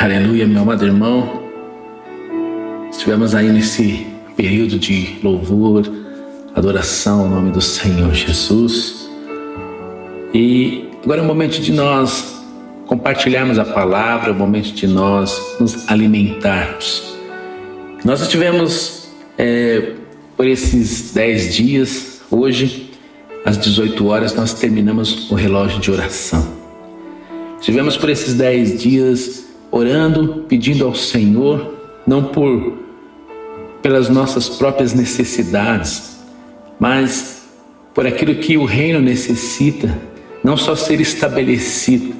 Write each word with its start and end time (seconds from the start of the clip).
Aleluia, 0.00 0.46
meu 0.46 0.62
amado 0.62 0.86
irmão. 0.86 1.42
Estivemos 2.88 3.34
aí 3.34 3.48
nesse 3.48 4.06
período 4.36 4.78
de 4.78 5.18
louvor, 5.24 5.92
adoração 6.54 7.22
ao 7.22 7.28
nome 7.28 7.50
do 7.50 7.60
Senhor 7.60 8.14
Jesus. 8.14 9.10
E 10.32 10.88
agora 11.02 11.20
é 11.20 11.24
o 11.24 11.26
momento 11.26 11.60
de 11.60 11.72
nós 11.72 12.40
compartilharmos 12.86 13.58
a 13.58 13.64
palavra, 13.64 14.28
é 14.28 14.32
o 14.32 14.36
momento 14.36 14.70
de 14.72 14.86
nós 14.86 15.36
nos 15.58 15.90
alimentarmos. 15.90 17.16
Nós 18.04 18.20
estivemos 18.20 19.08
é, 19.36 19.94
por 20.36 20.46
esses 20.46 21.12
dez 21.12 21.56
dias, 21.56 22.20
hoje, 22.30 22.92
às 23.44 23.58
18 23.58 24.06
horas, 24.06 24.32
nós 24.32 24.54
terminamos 24.54 25.28
o 25.28 25.34
relógio 25.34 25.80
de 25.80 25.90
oração. 25.90 26.46
Estivemos 27.58 27.96
por 27.96 28.08
esses 28.08 28.34
dez 28.34 28.80
dias 28.80 29.47
orando, 29.70 30.44
pedindo 30.48 30.84
ao 30.84 30.94
Senhor, 30.94 31.74
não 32.06 32.24
por 32.24 32.78
pelas 33.82 34.08
nossas 34.08 34.48
próprias 34.48 34.92
necessidades, 34.92 36.18
mas 36.78 37.42
por 37.94 38.06
aquilo 38.06 38.34
que 38.36 38.56
o 38.56 38.64
reino 38.64 39.00
necessita, 39.00 39.96
não 40.42 40.56
só 40.56 40.74
ser 40.74 41.00
estabelecido, 41.00 42.14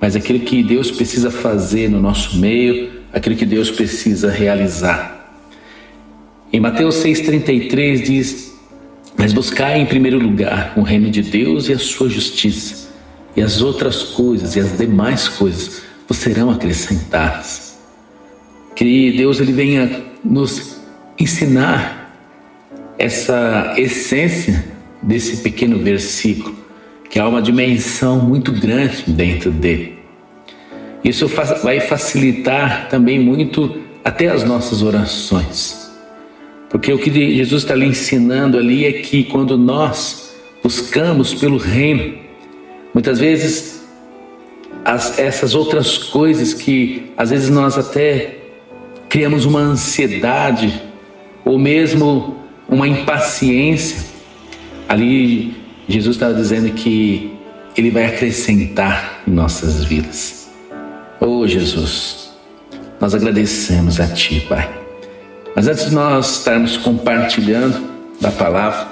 mas 0.00 0.14
aquilo 0.14 0.40
que 0.40 0.62
Deus 0.62 0.90
precisa 0.90 1.30
fazer 1.30 1.88
no 1.88 2.00
nosso 2.00 2.38
meio, 2.38 2.90
aquilo 3.12 3.36
que 3.36 3.46
Deus 3.46 3.70
precisa 3.70 4.30
realizar. 4.30 5.14
Em 6.52 6.60
Mateus 6.60 6.96
6,33 6.96 8.02
diz: 8.02 8.54
Mas 9.16 9.32
buscai 9.32 9.80
em 9.80 9.86
primeiro 9.86 10.18
lugar 10.18 10.72
o 10.76 10.82
reino 10.82 11.10
de 11.10 11.22
Deus 11.22 11.68
e 11.68 11.72
a 11.72 11.78
sua 11.78 12.08
justiça, 12.08 12.88
e 13.36 13.42
as 13.42 13.62
outras 13.62 14.02
coisas 14.02 14.54
e 14.56 14.60
as 14.60 14.76
demais 14.76 15.28
coisas 15.28 15.83
vos 16.08 16.18
serão 16.18 16.50
acrescentadas. 16.50 17.78
Que 18.74 19.12
Deus 19.12 19.40
ele 19.40 19.52
venha 19.52 20.02
nos 20.24 20.80
ensinar 21.18 22.04
essa 22.98 23.74
essência 23.76 24.64
desse 25.02 25.38
pequeno 25.38 25.78
versículo, 25.78 26.54
que 27.10 27.18
há 27.18 27.28
uma 27.28 27.42
dimensão 27.42 28.18
muito 28.20 28.52
grande 28.52 29.04
dentro 29.06 29.50
dele. 29.50 29.98
Isso 31.04 31.28
vai 31.62 31.80
facilitar 31.80 32.88
também 32.88 33.20
muito 33.20 33.78
até 34.02 34.28
as 34.28 34.42
nossas 34.42 34.82
orações. 34.82 35.90
Porque 36.70 36.92
o 36.92 36.98
que 36.98 37.10
Jesus 37.36 37.62
está 37.62 37.74
lhe 37.74 37.84
ensinando 37.84 38.58
ali 38.58 38.84
é 38.86 38.92
que 38.92 39.24
quando 39.24 39.56
nós 39.56 40.34
buscamos 40.62 41.34
pelo 41.34 41.58
reino, 41.58 42.14
muitas 42.92 43.20
vezes 43.20 43.73
as, 44.84 45.18
essas 45.18 45.54
outras 45.54 45.96
coisas 45.96 46.52
que 46.52 47.10
às 47.16 47.30
vezes 47.30 47.48
nós 47.48 47.78
até 47.78 48.36
criamos 49.08 49.44
uma 49.44 49.60
ansiedade 49.60 50.82
ou 51.44 51.58
mesmo 51.58 52.36
uma 52.68 52.86
impaciência. 52.86 54.04
Ali 54.88 55.54
Jesus 55.88 56.16
estava 56.16 56.34
dizendo 56.34 56.70
que 56.72 57.32
Ele 57.76 57.90
vai 57.90 58.04
acrescentar 58.06 59.22
em 59.26 59.30
nossas 59.30 59.84
vidas. 59.84 60.50
Oh 61.20 61.46
Jesus, 61.46 62.30
nós 63.00 63.14
agradecemos 63.14 63.98
a 64.00 64.06
Ti, 64.08 64.44
Pai. 64.48 64.68
Mas 65.56 65.68
antes 65.68 65.86
de 65.86 65.94
nós 65.94 66.38
estarmos 66.38 66.76
compartilhando 66.76 67.80
da 68.20 68.30
palavra, 68.30 68.88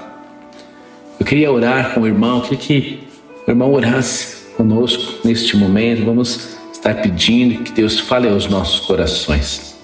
eu 1.19 1.25
queria 1.25 1.51
orar 1.51 1.93
com 1.93 2.01
o 2.01 2.07
irmão, 2.07 2.37
eu 2.37 2.41
queria 2.43 2.57
que 2.57 2.99
o 3.45 3.51
irmão 3.51 3.71
orasse 3.71 4.32
conosco 4.55 5.25
neste 5.25 5.55
momento. 5.57 6.05
Vamos 6.05 6.57
estar 6.71 6.95
pedindo 6.95 7.63
que 7.63 7.71
Deus 7.71 7.99
fale 7.99 8.27
aos 8.27 8.47
nossos 8.47 8.79
corações. 8.81 9.75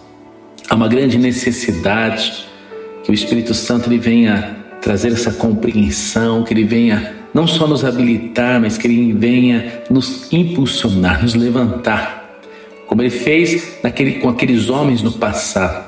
Há 0.69 0.75
uma 0.75 0.87
grande 0.87 1.17
necessidade 1.17 2.45
que 3.03 3.11
o 3.11 3.13
Espírito 3.13 3.53
Santo 3.53 3.89
ele 3.89 3.97
venha 3.97 4.57
trazer 4.81 5.11
essa 5.11 5.31
compreensão, 5.31 6.43
que 6.43 6.53
ele 6.53 6.63
venha 6.63 7.15
não 7.33 7.47
só 7.47 7.67
nos 7.67 7.85
habilitar, 7.85 8.59
mas 8.59 8.77
que 8.77 8.87
ele 8.87 9.13
venha 9.13 9.83
nos 9.89 10.31
impulsionar, 10.31 11.21
nos 11.21 11.35
levantar, 11.35 12.39
como 12.87 13.01
ele 13.01 13.09
fez 13.09 13.79
naquele, 13.83 14.13
com 14.13 14.29
aqueles 14.29 14.69
homens 14.69 15.01
no 15.01 15.11
passado. 15.11 15.87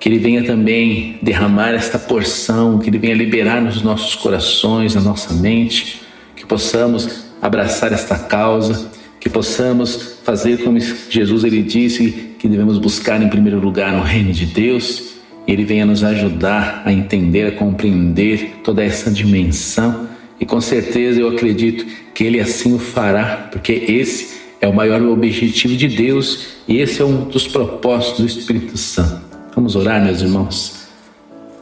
Que 0.00 0.08
ele 0.08 0.18
venha 0.18 0.44
também 0.44 1.18
derramar 1.22 1.72
esta 1.72 1.98
porção, 1.98 2.78
que 2.78 2.90
ele 2.90 2.98
venha 2.98 3.14
liberar 3.14 3.62
nos 3.62 3.82
nossos 3.82 4.14
corações, 4.14 4.94
na 4.94 5.00
nossa 5.00 5.32
mente, 5.32 6.02
que 6.36 6.44
possamos 6.44 7.24
abraçar 7.44 7.92
esta 7.92 8.18
causa, 8.18 8.90
que 9.20 9.28
possamos 9.28 10.16
fazer 10.24 10.64
como 10.64 10.80
Jesus 10.80 11.44
ele 11.44 11.62
disse 11.62 12.34
que 12.38 12.48
devemos 12.48 12.78
buscar 12.78 13.20
em 13.22 13.28
primeiro 13.28 13.60
lugar 13.60 13.94
o 13.94 14.02
reino 14.02 14.32
de 14.32 14.46
Deus. 14.46 15.12
E 15.46 15.52
ele 15.52 15.62
venha 15.62 15.84
nos 15.84 16.02
ajudar 16.02 16.82
a 16.86 16.90
entender, 16.90 17.48
a 17.48 17.52
compreender 17.52 18.60
toda 18.64 18.82
essa 18.82 19.10
dimensão. 19.10 20.08
E 20.40 20.46
com 20.46 20.58
certeza 20.58 21.20
eu 21.20 21.28
acredito 21.28 21.84
que 22.14 22.24
ele 22.24 22.40
assim 22.40 22.74
o 22.74 22.78
fará, 22.78 23.48
porque 23.52 23.72
esse 23.72 24.40
é 24.58 24.66
o 24.66 24.72
maior 24.72 25.02
objetivo 25.02 25.76
de 25.76 25.88
Deus 25.88 26.46
e 26.66 26.78
esse 26.78 27.02
é 27.02 27.04
um 27.04 27.28
dos 27.28 27.46
propósitos 27.46 28.20
do 28.20 28.26
Espírito 28.26 28.78
Santo. 28.78 29.20
Vamos 29.54 29.76
orar, 29.76 30.02
meus 30.02 30.22
irmãos. 30.22 30.86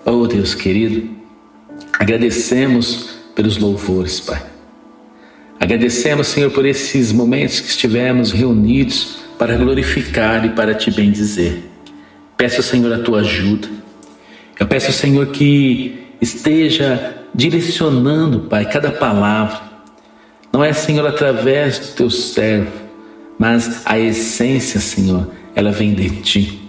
Oh 0.05 0.29
Deus 0.29 0.55
querido, 0.55 1.11
agradecemos 1.99 3.11
pelos 3.35 3.59
louvores, 3.59 4.21
Pai. 4.21 4.52
Agradecemos, 5.63 6.27
Senhor, 6.27 6.51
por 6.51 6.67
esses 6.67 7.13
momentos 7.13 7.61
que 7.61 7.69
estivemos 7.69 8.33
reunidos 8.33 9.19
para 9.39 9.57
glorificar 9.57 10.45
e 10.45 10.49
para 10.49 10.75
te 10.75 10.91
bendizer. 10.91 11.63
Peço, 12.37 12.65
Senhor, 12.65 12.93
a 12.93 12.99
tua 12.99 13.21
ajuda. 13.21 13.69
Eu 14.59 14.67
peço, 14.67 14.91
Senhor, 14.91 15.25
que 15.29 16.01
esteja 16.21 17.15
direcionando, 17.33 18.41
Pai, 18.41 18.69
cada 18.69 18.91
palavra. 18.91 19.61
Não 20.53 20.65
é, 20.65 20.73
Senhor, 20.73 21.07
através 21.07 21.79
do 21.79 21.87
teu 21.95 22.11
servo, 22.11 22.73
mas 23.39 23.83
a 23.85 23.97
essência, 23.97 24.81
Senhor, 24.81 25.31
ela 25.55 25.71
vem 25.71 25.95
de 25.95 26.11
ti. 26.23 26.61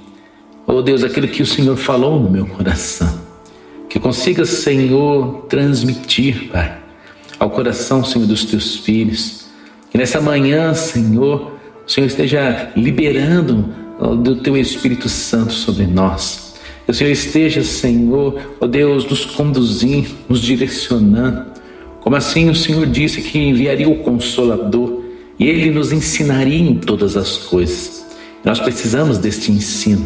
Oh 0.67 0.83
Deus, 0.83 1.03
aquilo 1.03 1.27
que 1.27 1.41
o 1.41 1.47
Senhor 1.47 1.77
falou 1.77 2.19
no 2.19 2.29
meu 2.29 2.45
coração, 2.45 3.19
que 3.89 3.99
consiga, 3.99 4.45
Senhor, 4.45 5.47
transmitir, 5.49 6.51
Pai 6.51 6.82
ao 7.43 7.49
coração, 7.49 8.05
Senhor, 8.05 8.25
dos 8.25 8.45
teus 8.45 8.77
filhos. 8.77 9.45
Que 9.91 9.97
nessa 9.97 10.21
manhã, 10.21 10.73
Senhor, 10.73 11.51
o 11.85 11.91
Senhor 11.91 12.07
esteja 12.07 12.71
liberando 12.75 13.69
do 14.23 14.37
teu 14.37 14.57
Espírito 14.57 15.09
Santo 15.09 15.51
sobre 15.51 15.85
nós. 15.85 16.53
Que 16.85 16.91
o 16.91 16.93
Senhor 16.93 17.11
esteja, 17.11 17.61
Senhor, 17.61 18.39
ó 18.61 18.65
Deus, 18.65 19.05
nos 19.05 19.25
conduzindo, 19.25 20.09
nos 20.27 20.39
direcionando. 20.39 21.45
Como 21.99 22.15
assim 22.15 22.49
o 22.49 22.55
Senhor 22.55 22.85
disse 22.85 23.21
que 23.21 23.37
enviaria 23.37 23.89
o 23.89 23.99
Consolador 23.99 25.03
e 25.37 25.47
ele 25.47 25.69
nos 25.69 25.91
ensinaria 25.91 26.59
em 26.59 26.75
todas 26.75 27.17
as 27.17 27.37
coisas. 27.37 28.05
Nós 28.43 28.59
precisamos 28.59 29.17
deste 29.17 29.51
ensino, 29.51 30.05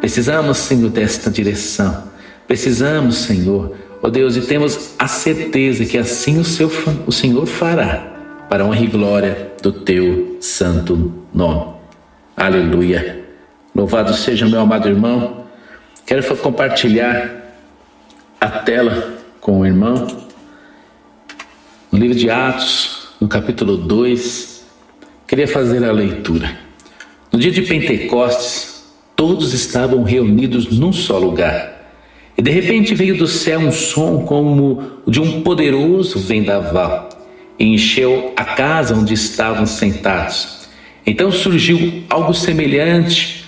precisamos, 0.00 0.58
Senhor, 0.58 0.90
desta 0.90 1.30
direção. 1.30 2.10
Precisamos, 2.46 3.18
Senhor, 3.18 3.72
Ó 4.02 4.08
oh 4.08 4.10
Deus, 4.10 4.36
e 4.36 4.40
temos 4.40 4.96
a 4.98 5.06
certeza 5.06 5.86
que 5.86 5.96
assim 5.96 6.40
o, 6.40 6.44
seu, 6.44 6.68
o 7.06 7.12
Senhor 7.12 7.46
fará 7.46 8.44
para 8.48 8.64
honra 8.64 8.80
e 8.80 8.88
glória 8.88 9.52
do 9.62 9.70
teu 9.70 10.38
santo 10.40 11.12
nome. 11.32 11.74
Aleluia. 12.36 13.24
Louvado 13.72 14.12
seja 14.14 14.48
meu 14.48 14.58
amado 14.58 14.88
irmão. 14.88 15.44
Quero 16.04 16.36
compartilhar 16.38 17.30
a 18.40 18.48
tela 18.48 19.18
com 19.40 19.60
o 19.60 19.66
irmão. 19.66 20.08
No 21.92 21.96
livro 21.96 22.18
de 22.18 22.28
Atos, 22.28 23.08
no 23.20 23.28
capítulo 23.28 23.76
2, 23.76 24.66
queria 25.28 25.46
fazer 25.46 25.84
a 25.84 25.92
leitura. 25.92 26.58
No 27.30 27.38
dia 27.38 27.52
de 27.52 27.62
Pentecostes, 27.62 28.84
todos 29.14 29.54
estavam 29.54 30.02
reunidos 30.02 30.76
num 30.76 30.92
só 30.92 31.18
lugar. 31.18 31.81
E 32.36 32.42
de 32.42 32.50
repente 32.50 32.94
veio 32.94 33.16
do 33.16 33.26
céu 33.26 33.60
um 33.60 33.72
som 33.72 34.24
como 34.24 34.82
de 35.06 35.20
um 35.20 35.42
poderoso 35.42 36.18
vendaval 36.18 37.08
e 37.58 37.66
encheu 37.66 38.32
a 38.36 38.44
casa 38.44 38.94
onde 38.94 39.14
estavam 39.14 39.66
sentados. 39.66 40.68
Então 41.06 41.30
surgiu 41.30 42.04
algo 42.08 42.32
semelhante, 42.32 43.44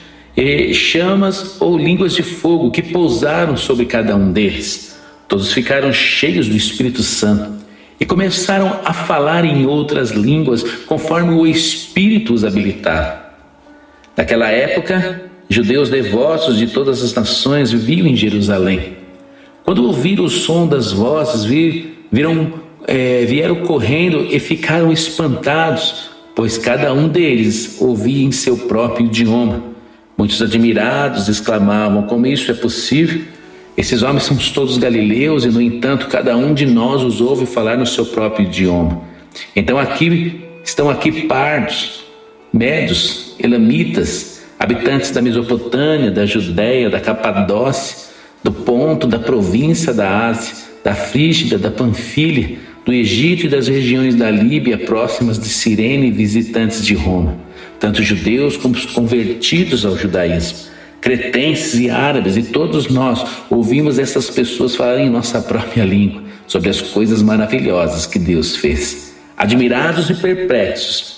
chamas 0.73 1.61
ou 1.61 1.79
línguas 1.79 2.15
de 2.15 2.23
fogo 2.23 2.71
que 2.71 2.83
pousaram 2.83 3.57
sobre 3.57 3.87
cada 3.87 4.15
um 4.17 4.33
deles. 4.33 4.99
Todos 5.29 5.53
ficaram 5.53 5.93
cheios 5.93 6.49
do 6.49 6.57
Espírito 6.57 7.03
Santo 7.03 7.65
e 7.99 8.05
começaram 8.05 8.81
a 8.85 8.93
falar 8.93 9.45
em 9.45 9.67
outras 9.67 10.11
línguas 10.11 10.63
conforme 10.87 11.33
o 11.33 11.47
Espírito 11.47 12.35
os 12.35 12.45
habilitava. 12.45 13.25
Naquela 14.17 14.51
época, 14.51 15.24
Judeus 15.49 15.88
devotos 15.88 16.56
de 16.56 16.69
todas 16.69 17.02
as 17.02 17.14
nações 17.14 17.70
viviam 17.70 18.06
em 18.06 18.17
Jerusalém. 18.17 18.96
Quando 19.64 19.85
ouviram 19.87 20.25
o 20.25 20.31
som 20.31 20.67
das 20.67 20.93
vozes, 20.93 21.44
viram, 22.11 22.55
é, 22.87 23.25
vieram 23.25 23.56
correndo 23.56 24.26
e 24.31 24.38
ficaram 24.38 24.93
espantados 24.93 26.14
pois 26.35 26.58
cada 26.58 26.93
um 26.93 27.08
deles 27.08 27.76
ouvia 27.81 28.25
em 28.25 28.32
seu 28.32 28.56
próprio 28.56 29.06
idioma. 29.06 29.62
Muitos 30.17 30.43
admirados 30.43 31.29
exclamavam: 31.29 32.02
Como 32.05 32.26
isso 32.26 32.50
é 32.50 32.55
possível? 32.55 33.23
Esses 33.76 34.02
homens 34.02 34.25
são 34.25 34.37
todos 34.37 34.79
galileus 34.79 35.44
e, 35.44 35.49
no 35.49 35.61
entanto, 35.61 36.06
cada 36.06 36.37
um 36.37 36.55
de 36.55 36.64
nós 36.64 37.02
os 37.02 37.20
ouve 37.20 37.44
falar 37.44 37.76
no 37.76 37.87
seu 37.87 38.06
próprio 38.06 38.46
idioma. 38.46 39.02
Então 39.55 39.79
aqui 39.79 40.41
estão 40.62 40.88
aqui 40.88 41.23
pardos, 41.23 42.05
médios, 42.52 43.35
elamitas, 43.38 44.34
habitantes 44.65 45.11
da 45.11 45.21
Mesopotâmia, 45.21 46.11
da 46.11 46.25
Judéia, 46.25 46.89
da 46.89 46.99
Capadócia, 46.99 48.09
do 48.43 48.51
Ponto, 48.51 49.07
da 49.07 49.19
província 49.19 49.93
da 49.93 50.29
Ásia, 50.29 50.55
da 50.83 50.95
Frígida, 50.95 51.59
da 51.59 51.71
Panfilha, 51.71 52.57
do 52.85 52.93
Egito 52.93 53.45
e 53.45 53.49
das 53.49 53.69
regiões 53.69 54.15
da 54.15 54.31
Líbia 54.31 54.79
próximas 54.79 55.39
de 55.39 55.49
Cirene, 55.49 56.11
visitantes 56.11 56.85
de 56.85 56.95
Roma, 56.95 57.37
tanto 57.79 58.03
judeus 58.03 58.57
como 58.57 58.75
os 58.75 58.87
convertidos 58.87 59.85
ao 59.85 59.99
judaísmo, 59.99 60.71
cretenses 60.99 61.79
e 61.81 61.91
árabes, 61.91 62.37
e 62.37 62.43
todos 62.45 62.89
nós 62.89 63.23
ouvimos 63.51 63.99
essas 63.99 64.31
pessoas 64.31 64.75
falarem 64.75 65.07
em 65.07 65.11
nossa 65.11 65.43
própria 65.43 65.85
língua 65.85 66.23
sobre 66.47 66.71
as 66.71 66.81
coisas 66.81 67.23
maravilhosas 67.23 68.07
que 68.07 68.19
Deus 68.19 68.57
fez. 68.57 69.15
Admirados 69.37 70.09
e 70.09 70.15
perplexos, 70.15 71.14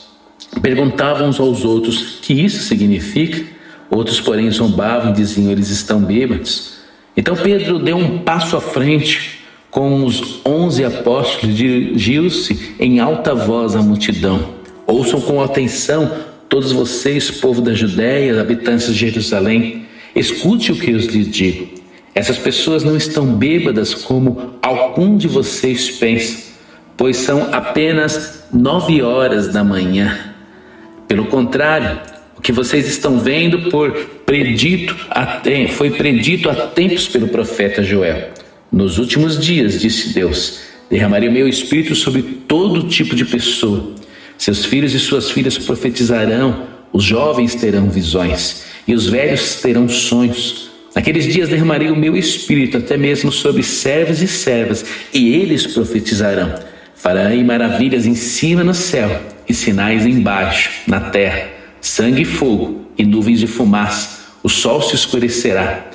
perguntavam 0.60 1.28
uns 1.28 1.38
aos 1.38 1.64
outros 1.64 2.18
que 2.22 2.32
isso 2.32 2.62
significa. 2.62 3.44
Outros, 3.90 4.20
porém, 4.20 4.50
zombavam 4.50 5.10
e 5.10 5.14
diziam: 5.14 5.50
Eles 5.50 5.70
estão 5.70 6.00
bêbados. 6.00 6.76
Então 7.16 7.34
Pedro 7.36 7.78
deu 7.78 7.96
um 7.96 8.18
passo 8.18 8.56
à 8.56 8.60
frente 8.60 9.40
com 9.70 10.04
os 10.04 10.40
onze 10.44 10.84
apóstolos, 10.84 11.54
dirigiu-se 11.54 12.74
em 12.78 12.98
alta 13.00 13.34
voz 13.34 13.76
à 13.76 13.82
multidão: 13.82 14.54
Ouçam 14.86 15.20
com 15.20 15.42
atenção, 15.42 16.10
todos 16.48 16.72
vocês, 16.72 17.30
povo 17.30 17.60
da 17.60 17.74
Judéia, 17.74 18.40
habitantes 18.40 18.86
de 18.86 18.94
Jerusalém, 18.94 19.86
escute 20.14 20.72
o 20.72 20.76
que 20.76 20.90
eu 20.90 20.96
lhes 20.96 21.30
digo. 21.30 21.68
Essas 22.14 22.38
pessoas 22.38 22.82
não 22.82 22.96
estão 22.96 23.26
bêbadas 23.26 23.94
como 23.94 24.54
algum 24.62 25.18
de 25.18 25.28
vocês 25.28 25.90
pensa, 25.90 26.54
pois 26.96 27.18
são 27.18 27.52
apenas 27.52 28.46
nove 28.50 29.02
horas 29.02 29.48
da 29.48 29.62
manhã. 29.62 30.25
Pelo 31.08 31.26
contrário, 31.26 32.00
o 32.36 32.40
que 32.40 32.50
vocês 32.52 32.88
estão 32.88 33.18
vendo 33.18 33.70
por 33.70 33.92
predito 34.26 34.96
foi 35.70 35.90
predito 35.90 36.50
há 36.50 36.54
tempos 36.54 37.06
pelo 37.06 37.28
profeta 37.28 37.82
Joel. 37.82 38.30
Nos 38.72 38.98
últimos 38.98 39.38
dias, 39.38 39.80
disse 39.80 40.12
Deus, 40.12 40.60
derramarei 40.90 41.28
o 41.28 41.32
meu 41.32 41.48
espírito 41.48 41.94
sobre 41.94 42.22
todo 42.22 42.88
tipo 42.88 43.14
de 43.14 43.24
pessoa. 43.24 43.94
Seus 44.36 44.64
filhos 44.64 44.92
e 44.94 44.98
suas 44.98 45.30
filhas 45.30 45.56
profetizarão, 45.56 46.66
os 46.92 47.04
jovens 47.04 47.54
terão 47.54 47.88
visões 47.88 48.64
e 48.86 48.94
os 48.94 49.06
velhos 49.06 49.56
terão 49.56 49.88
sonhos. 49.88 50.70
Naqueles 50.94 51.32
dias 51.32 51.48
derramarei 51.48 51.90
o 51.90 51.96
meu 51.96 52.16
espírito 52.16 52.78
até 52.78 52.96
mesmo 52.96 53.30
sobre 53.30 53.62
servos 53.62 54.20
e 54.22 54.26
servas, 54.26 54.84
e 55.12 55.34
eles 55.34 55.66
profetizarão. 55.66 56.54
Farei 56.94 57.44
maravilhas 57.44 58.06
em 58.06 58.14
cima 58.14 58.64
no 58.64 58.74
céu 58.74 59.35
e 59.48 59.54
sinais 59.54 60.04
embaixo, 60.06 60.70
na 60.86 61.00
terra, 61.00 61.48
sangue 61.80 62.22
e 62.22 62.24
fogo 62.24 62.86
e 62.96 63.04
nuvens 63.04 63.40
de 63.40 63.46
fumaça. 63.46 64.16
O 64.42 64.48
sol 64.48 64.80
se 64.82 64.94
escurecerá 64.94 65.86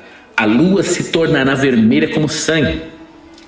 a 0.42 0.46
lua 0.46 0.82
se 0.82 1.12
tornará 1.12 1.54
vermelha 1.54 2.08
como 2.08 2.28
sangue, 2.28 2.82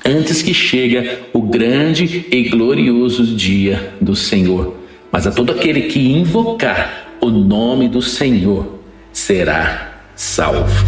antes 0.06 0.44
que 0.44 0.54
chega 0.54 1.22
o 1.34 1.42
grande 1.42 2.28
e 2.30 2.50
glorioso 2.50 3.26
dia 3.36 3.94
do 4.00 4.16
Senhor. 4.16 4.78
Mas 5.12 5.26
a 5.26 5.32
todo 5.32 5.52
aquele 5.52 5.84
que 5.84 6.12
invocar 6.12 7.16
o 7.20 7.32
nome 7.32 7.88
do 7.90 8.00
Senhor 8.00 8.80
será 9.12 10.02
salvo. 10.16 10.86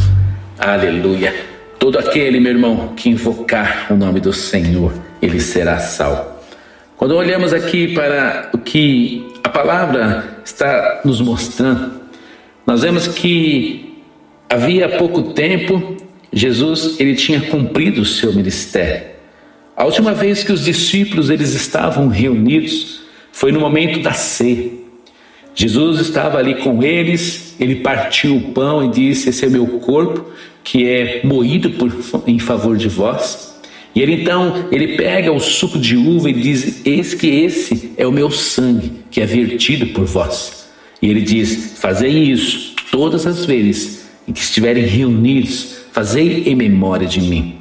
Aleluia. 0.60 1.34
Todo 1.80 1.98
aquele, 1.98 2.40
meu 2.40 2.52
irmão, 2.52 2.94
que 2.96 3.10
invocar 3.10 3.88
o 3.90 3.96
nome 3.96 4.20
do 4.20 4.32
Senhor, 4.32 4.94
ele 5.20 5.40
será 5.40 5.80
salvo. 5.80 6.35
Quando 6.98 7.16
olhamos 7.16 7.54
aqui 7.54 7.94
para 7.94 8.50
o 8.54 8.58
que 8.58 9.26
a 9.44 9.50
palavra 9.50 10.40
está 10.44 11.02
nos 11.04 11.22
mostrando, 11.22 12.02
nós 12.66 12.82
vemos 12.82 13.08
que 13.08 13.86
Havia 14.50 14.88
pouco 14.88 15.34
tempo, 15.34 15.98
Jesus 16.32 17.00
ele 17.00 17.16
tinha 17.16 17.42
cumprido 17.42 18.02
o 18.02 18.06
seu 18.06 18.32
ministério. 18.32 19.08
A 19.76 19.84
última 19.84 20.14
vez 20.14 20.44
que 20.44 20.52
os 20.52 20.64
discípulos 20.64 21.30
eles 21.30 21.54
estavam 21.54 22.08
reunidos 22.08 23.02
foi 23.32 23.52
no 23.52 23.60
momento 23.60 24.00
da 24.00 24.14
ceia. 24.14 24.72
Jesus 25.54 26.00
estava 26.00 26.38
ali 26.38 26.56
com 26.56 26.84
eles, 26.84 27.56
ele 27.60 27.76
partiu 27.76 28.38
o 28.38 28.52
pão 28.54 28.86
e 28.86 28.90
disse: 28.90 29.30
Esse 29.30 29.46
é 29.46 29.50
meu 29.50 29.66
corpo 29.80 30.26
que 30.64 30.88
é 30.88 31.22
moído 31.24 31.72
por, 31.72 31.92
em 32.28 32.40
favor 32.40 32.78
de 32.78 32.88
vós. 32.88 33.55
E 33.96 34.02
ele 34.02 34.22
então 34.22 34.68
ele 34.72 34.98
pega 34.98 35.32
o 35.32 35.40
suco 35.40 35.80
de 35.80 35.96
uva 35.96 36.30
e 36.30 36.34
diz: 36.34 36.86
Eis 36.86 37.14
que 37.14 37.28
esse 37.28 37.94
é 37.96 38.06
o 38.06 38.12
meu 38.12 38.30
sangue 38.30 38.92
que 39.10 39.22
é 39.22 39.26
vertido 39.26 39.88
por 39.88 40.06
vós. 40.06 40.70
E 41.02 41.10
ele 41.10 41.22
diz: 41.22 41.78
Fazei 41.80 42.12
isso 42.12 42.76
todas 42.92 43.26
as 43.26 43.46
vezes 43.46 44.06
e 44.28 44.34
que 44.34 44.40
estiverem 44.40 44.86
reunidos, 44.86 45.78
fazei 45.92 46.44
em 46.46 46.56
memória 46.56 47.08
de 47.08 47.22
mim. 47.22 47.56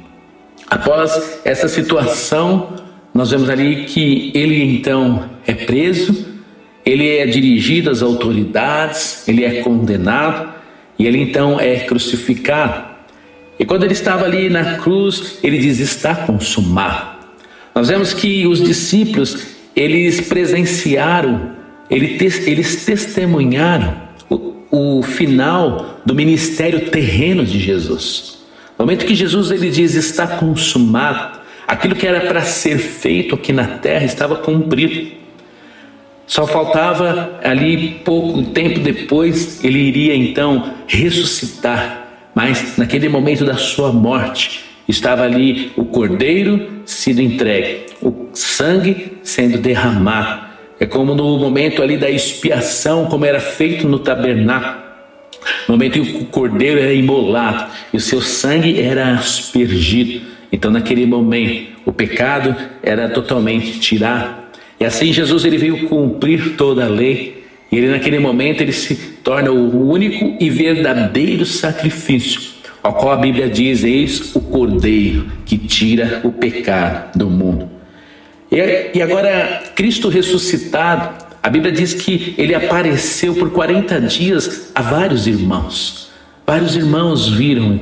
Após 0.67 1.39
essa 1.45 1.67
situação, 1.67 2.75
nós 3.13 3.31
vemos 3.31 3.49
ali 3.49 3.85
que 3.85 4.31
ele 4.33 4.61
então 4.61 5.29
é 5.45 5.53
preso, 5.53 6.25
ele 6.85 7.17
é 7.17 7.25
dirigido 7.25 7.89
às 7.89 8.01
autoridades, 8.01 9.27
ele 9.27 9.43
é 9.45 9.61
condenado 9.61 10.53
e 10.97 11.05
ele 11.05 11.19
então 11.19 11.59
é 11.59 11.79
crucificado. 11.79 12.94
E 13.57 13.65
quando 13.65 13.83
ele 13.83 13.93
estava 13.93 14.25
ali 14.25 14.49
na 14.49 14.75
cruz, 14.77 15.39
ele 15.43 15.57
diz: 15.57 15.79
Está 15.79 16.15
consumado. 16.15 17.15
Nós 17.73 17.89
vemos 17.89 18.13
que 18.13 18.47
os 18.47 18.61
discípulos, 18.61 19.47
eles 19.75 20.21
presenciaram, 20.21 21.51
eles 21.89 22.85
testemunharam 22.85 24.05
o 24.71 25.01
final 25.01 26.01
do 26.05 26.13
ministério 26.13 26.89
terreno 26.89 27.45
de 27.45 27.59
Jesus. 27.59 28.39
No 28.77 28.85
momento 28.85 29.05
que 29.05 29.15
Jesus 29.15 29.51
ele 29.51 29.69
diz 29.69 29.95
está 29.95 30.27
consumado, 30.27 31.39
aquilo 31.65 31.95
que 31.95 32.05
era 32.05 32.21
para 32.21 32.41
ser 32.41 32.77
feito 32.77 33.35
aqui 33.35 33.53
na 33.53 33.65
terra 33.65 34.03
estava 34.05 34.35
cumprido. 34.35 35.11
Só 36.27 36.45
faltava 36.45 37.39
ali 37.43 38.01
pouco 38.03 38.43
tempo 38.43 38.79
depois 38.79 39.63
ele 39.63 39.79
iria 39.79 40.15
então 40.15 40.73
ressuscitar, 40.87 42.04
mas 42.35 42.77
naquele 42.77 43.09
momento 43.09 43.43
da 43.45 43.55
sua 43.55 43.91
morte 43.91 44.65
estava 44.87 45.23
ali 45.23 45.71
o 45.75 45.85
cordeiro 45.85 46.83
sendo 46.85 47.21
entregue, 47.21 47.85
o 48.01 48.27
sangue 48.33 49.17
sendo 49.23 49.57
derramado 49.57 50.45
é 50.79 50.85
como 50.85 51.15
no 51.15 51.37
momento 51.37 51.81
ali 51.81 51.97
da 51.97 52.09
expiação, 52.09 53.05
como 53.05 53.25
era 53.25 53.39
feito 53.39 53.87
no 53.87 53.99
tabernáculo. 53.99 54.83
No 55.67 55.73
momento 55.75 55.99
em 55.99 56.03
que 56.03 56.23
o 56.23 56.25
cordeiro 56.25 56.79
era 56.79 56.93
imolado 56.93 57.71
e 57.93 57.97
o 57.97 58.01
seu 58.01 58.21
sangue 58.21 58.81
era 58.81 59.13
aspergido. 59.13 60.21
Então, 60.51 60.71
naquele 60.71 61.05
momento, 61.05 61.71
o 61.85 61.93
pecado 61.93 62.55
era 62.83 63.09
totalmente 63.09 63.79
tirado. 63.79 64.45
E 64.79 64.83
assim 64.83 65.13
Jesus 65.13 65.45
ele 65.45 65.57
veio 65.57 65.87
cumprir 65.87 66.55
toda 66.57 66.85
a 66.85 66.89
lei. 66.89 67.34
E 67.75 67.77
ele 67.77 67.89
naquele 67.89 68.19
momento 68.19 68.61
ele 68.61 68.71
se 68.71 68.95
torna 69.21 69.51
o 69.51 69.89
único 69.89 70.37
e 70.39 70.49
verdadeiro 70.49 71.45
sacrifício, 71.45 72.39
ao 72.81 72.93
qual 72.93 73.11
a 73.11 73.17
Bíblia 73.17 73.49
diz: 73.49 73.83
eis 73.83 74.33
o 74.33 74.39
cordeiro 74.39 75.27
que 75.45 75.57
tira 75.57 76.21
o 76.23 76.31
pecado 76.31 77.17
do 77.17 77.29
mundo. 77.29 77.69
E, 78.49 79.01
agora, 79.01 79.61
Cristo 79.75 80.07
ressuscitado, 80.07 81.25
a 81.43 81.49
Bíblia 81.49 81.69
diz 81.69 81.93
que 81.93 82.33
ele 82.37 82.55
apareceu 82.55 83.35
por 83.35 83.51
40 83.51 83.99
dias 83.99 84.71
a 84.73 84.81
vários 84.81 85.27
irmãos. 85.27 86.09
Vários 86.47 86.77
irmãos 86.77 87.27
viram. 87.27 87.81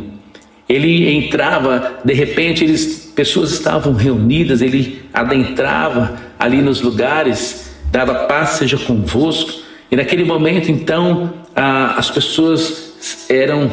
Ele 0.67 1.07
entrava, 1.13 1.99
de 2.03 2.13
repente, 2.15 2.63
eles, 2.63 3.11
pessoas 3.15 3.51
estavam 3.51 3.93
reunidas, 3.93 4.59
ele 4.59 5.03
adentrava 5.13 6.17
ali 6.39 6.63
nos 6.63 6.81
lugares, 6.81 7.75
dava 7.91 8.25
paz 8.25 8.51
seja 8.51 8.79
convosco. 8.79 9.61
E 9.93 9.95
naquele 9.95 10.23
momento, 10.23 10.71
então, 10.71 11.31
as 11.55 12.09
pessoas 12.09 13.27
eram 13.29 13.69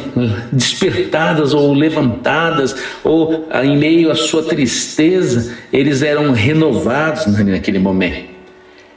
despertadas 0.53 1.51
ou 1.51 1.73
levantadas, 1.73 2.75
ou 3.03 3.47
ah, 3.49 3.65
em 3.65 3.75
meio 3.75 4.11
à 4.11 4.13
sua 4.13 4.43
tristeza, 4.43 5.57
eles 5.73 6.03
eram 6.03 6.31
renovados 6.31 7.25
naquele 7.25 7.79
momento. 7.79 8.29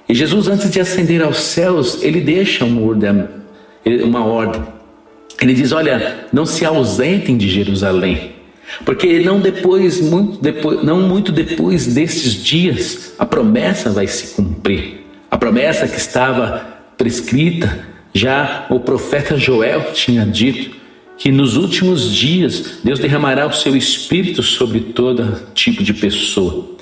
E 0.07 0.15
Jesus, 0.15 0.49
antes 0.49 0.71
de 0.71 0.79
ascender 0.79 1.23
aos 1.23 1.39
céus, 1.39 2.03
ele 2.03 2.21
deixa 2.21 2.67
uma 2.67 2.83
ordem. 2.83 3.27
Uma 4.05 4.27
ordem. 4.27 4.63
Ele 5.41 5.55
diz: 5.55 5.73
Olha, 5.73 6.27
não 6.31 6.45
se 6.45 6.63
ausentem 6.67 7.39
de 7.39 7.49
Jerusalém, 7.49 8.33
porque 8.85 9.21
não 9.21 9.41
depois, 9.41 9.99
muito 9.99 10.43
depois, 10.43 10.85
não 10.85 11.01
muito 11.01 11.33
depois 11.33 11.87
destes 11.87 12.35
dias, 12.35 13.15
a 13.19 13.25
promessa 13.25 13.89
vai 13.89 14.07
se 14.07 14.35
cumprir. 14.35 15.07
A 15.31 15.39
promessa 15.39 15.89
que 15.89 15.97
estava 15.97 16.74
prescrita, 16.97 17.87
já 18.13 18.67
o 18.71 18.79
profeta 18.81 19.37
Joel 19.37 19.93
tinha 19.93 20.25
dito 20.25 20.77
que 21.17 21.31
nos 21.31 21.57
últimos 21.57 22.15
dias 22.15 22.79
Deus 22.83 22.99
derramará 22.99 23.47
o 23.47 23.53
seu 23.53 23.77
espírito 23.77 24.43
sobre 24.43 24.81
todo 24.81 25.43
tipo 25.55 25.83
de 25.83 25.95
pessoa. 25.95 26.75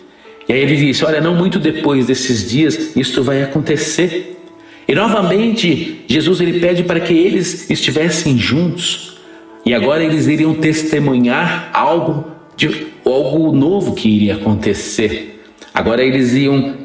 E 0.49 0.52
aí 0.52 0.61
ele 0.61 0.76
disse: 0.76 1.04
Olha, 1.04 1.21
não 1.21 1.35
muito 1.35 1.59
depois 1.59 2.07
desses 2.07 2.50
dias, 2.50 2.97
isto 2.97 3.23
vai 3.23 3.42
acontecer. 3.42 4.38
E 4.87 4.95
novamente, 4.95 6.04
Jesus 6.09 6.40
ele 6.40 6.61
pede 6.61 6.83
para 6.83 7.00
que 7.00 7.14
eles 7.14 7.71
estivessem 7.71 8.37
juntos. 8.37 9.16
E 9.64 9.73
agora 9.73 10.02
eles 10.02 10.26
iriam 10.26 10.54
testemunhar 10.54 11.71
algo 11.73 12.25
de 12.57 12.88
algo 13.04 13.52
novo 13.52 13.95
que 13.95 14.09
iria 14.09 14.35
acontecer. 14.35 15.41
Agora 15.75 16.05
eles 16.05 16.35
iam 16.35 16.76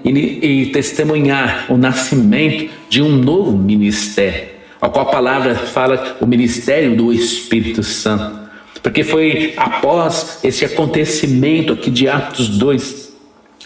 testemunhar 0.72 1.66
o 1.70 1.78
nascimento 1.78 2.72
de 2.90 3.02
um 3.02 3.10
novo 3.10 3.58
ministério, 3.58 4.48
ao 4.80 4.90
qual 4.90 5.08
a 5.08 5.12
palavra 5.12 5.56
fala 5.56 6.18
o 6.22 6.26
ministério 6.26 6.96
do 6.96 7.12
Espírito 7.12 7.84
Santo. 7.84 8.48
Porque 8.82 9.04
foi 9.04 9.54
após 9.58 10.40
esse 10.44 10.64
acontecimento 10.64 11.74
aqui 11.74 11.92
de 11.92 12.08
Atos 12.08 12.48
2, 12.48 13.14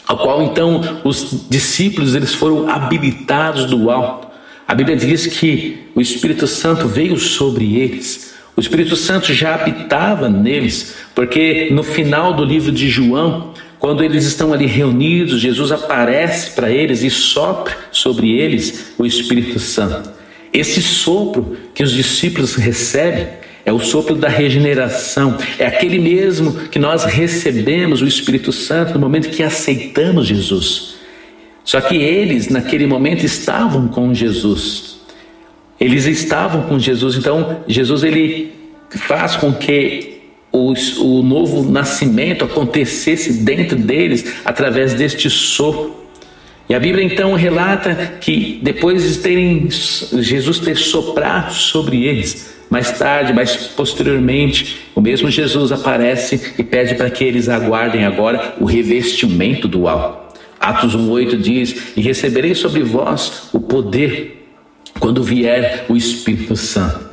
ao 0.08 0.18
qual 0.18 0.42
então 0.42 1.02
os 1.04 1.46
discípulos 1.48 2.16
eles 2.16 2.34
foram 2.34 2.68
habilitados 2.68 3.66
do 3.66 3.92
alto. 3.92 4.28
A 4.68 4.74
Bíblia 4.74 4.98
diz 4.98 5.28
que 5.28 5.88
o 5.94 6.02
Espírito 6.02 6.48
Santo 6.48 6.88
veio 6.88 7.18
sobre 7.20 7.76
eles. 7.76 8.34
O 8.56 8.60
Espírito 8.60 8.96
Santo 8.96 9.34
já 9.34 9.56
habitava 9.56 10.28
neles, 10.28 10.96
porque 11.14 11.70
no 11.72 11.84
final 11.84 12.34
do 12.34 12.44
livro 12.44 12.72
de 12.72 12.90
João, 12.90 13.51
quando 13.82 14.04
eles 14.04 14.26
estão 14.26 14.54
ali 14.54 14.68
reunidos, 14.68 15.42
Jesus 15.42 15.72
aparece 15.72 16.52
para 16.52 16.70
eles 16.70 17.02
e 17.02 17.10
sopra 17.10 17.76
sobre 17.92 18.30
eles 18.30 18.94
o 18.96 19.08
Espírito 19.08 19.60
Santo. 19.60 20.08
Esse 20.54 20.84
sopro 20.84 21.58
que 21.74 21.82
os 21.82 21.92
discípulos 21.92 22.54
recebem 22.54 23.28
é 23.66 23.74
o 23.74 23.80
sopro 23.80 24.16
da 24.16 24.30
regeneração, 24.30 25.36
é 25.58 25.66
aquele 25.66 25.98
mesmo 25.98 26.54
que 26.70 26.78
nós 26.78 27.06
recebemos 27.06 28.04
o 28.04 28.08
Espírito 28.08 28.52
Santo 28.52 28.94
no 28.94 29.00
momento 29.00 29.32
que 29.32 29.42
aceitamos 29.42 30.28
Jesus. 30.28 30.98
Só 31.64 31.82
que 31.82 31.96
eles, 31.96 32.50
naquele 32.50 32.86
momento, 32.86 33.26
estavam 33.26 33.88
com 33.88 34.14
Jesus. 34.14 35.00
Eles 35.80 36.06
estavam 36.06 36.68
com 36.68 36.78
Jesus, 36.78 37.16
então 37.16 37.64
Jesus 37.68 38.04
ele 38.04 38.54
faz 38.92 39.36
com 39.36 39.52
que 39.52 40.11
o, 40.52 40.74
o 41.00 41.24
novo 41.24 41.70
nascimento 41.70 42.44
acontecesse 42.44 43.34
dentro 43.34 43.78
deles 43.78 44.42
através 44.44 44.94
deste 44.94 45.30
sopro. 45.30 46.02
E 46.68 46.74
a 46.74 46.80
Bíblia 46.80 47.04
então 47.04 47.34
relata 47.34 48.14
que 48.20 48.60
depois 48.62 49.04
de 49.04 49.20
terem 49.20 49.68
Jesus 49.70 50.60
ter 50.60 50.78
soprado 50.78 51.54
sobre 51.54 52.06
eles, 52.06 52.54
mais 52.70 52.98
tarde, 52.98 53.34
mais 53.34 53.56
posteriormente, 53.58 54.78
o 54.96 55.02
mesmo 55.02 55.30
Jesus 55.30 55.72
aparece 55.72 56.54
e 56.58 56.64
pede 56.64 56.96
para 56.96 57.10
que 57.10 57.24
eles 57.24 57.50
aguardem 57.50 58.06
agora 58.06 58.56
o 58.60 58.66
revestimento 58.66 59.68
do 59.68 59.88
alto. 59.88 60.40
Atos 60.58 60.96
1:8 60.96 61.38
diz: 61.38 61.92
"E 61.98 62.02
recebereis 62.02 62.60
sobre 62.60 62.84
vós 62.84 63.50
o 63.52 63.60
poder 63.60 64.48
quando 65.00 65.24
vier 65.24 65.86
o 65.90 65.98
Espírito 65.98 66.56
Santo." 66.56 67.11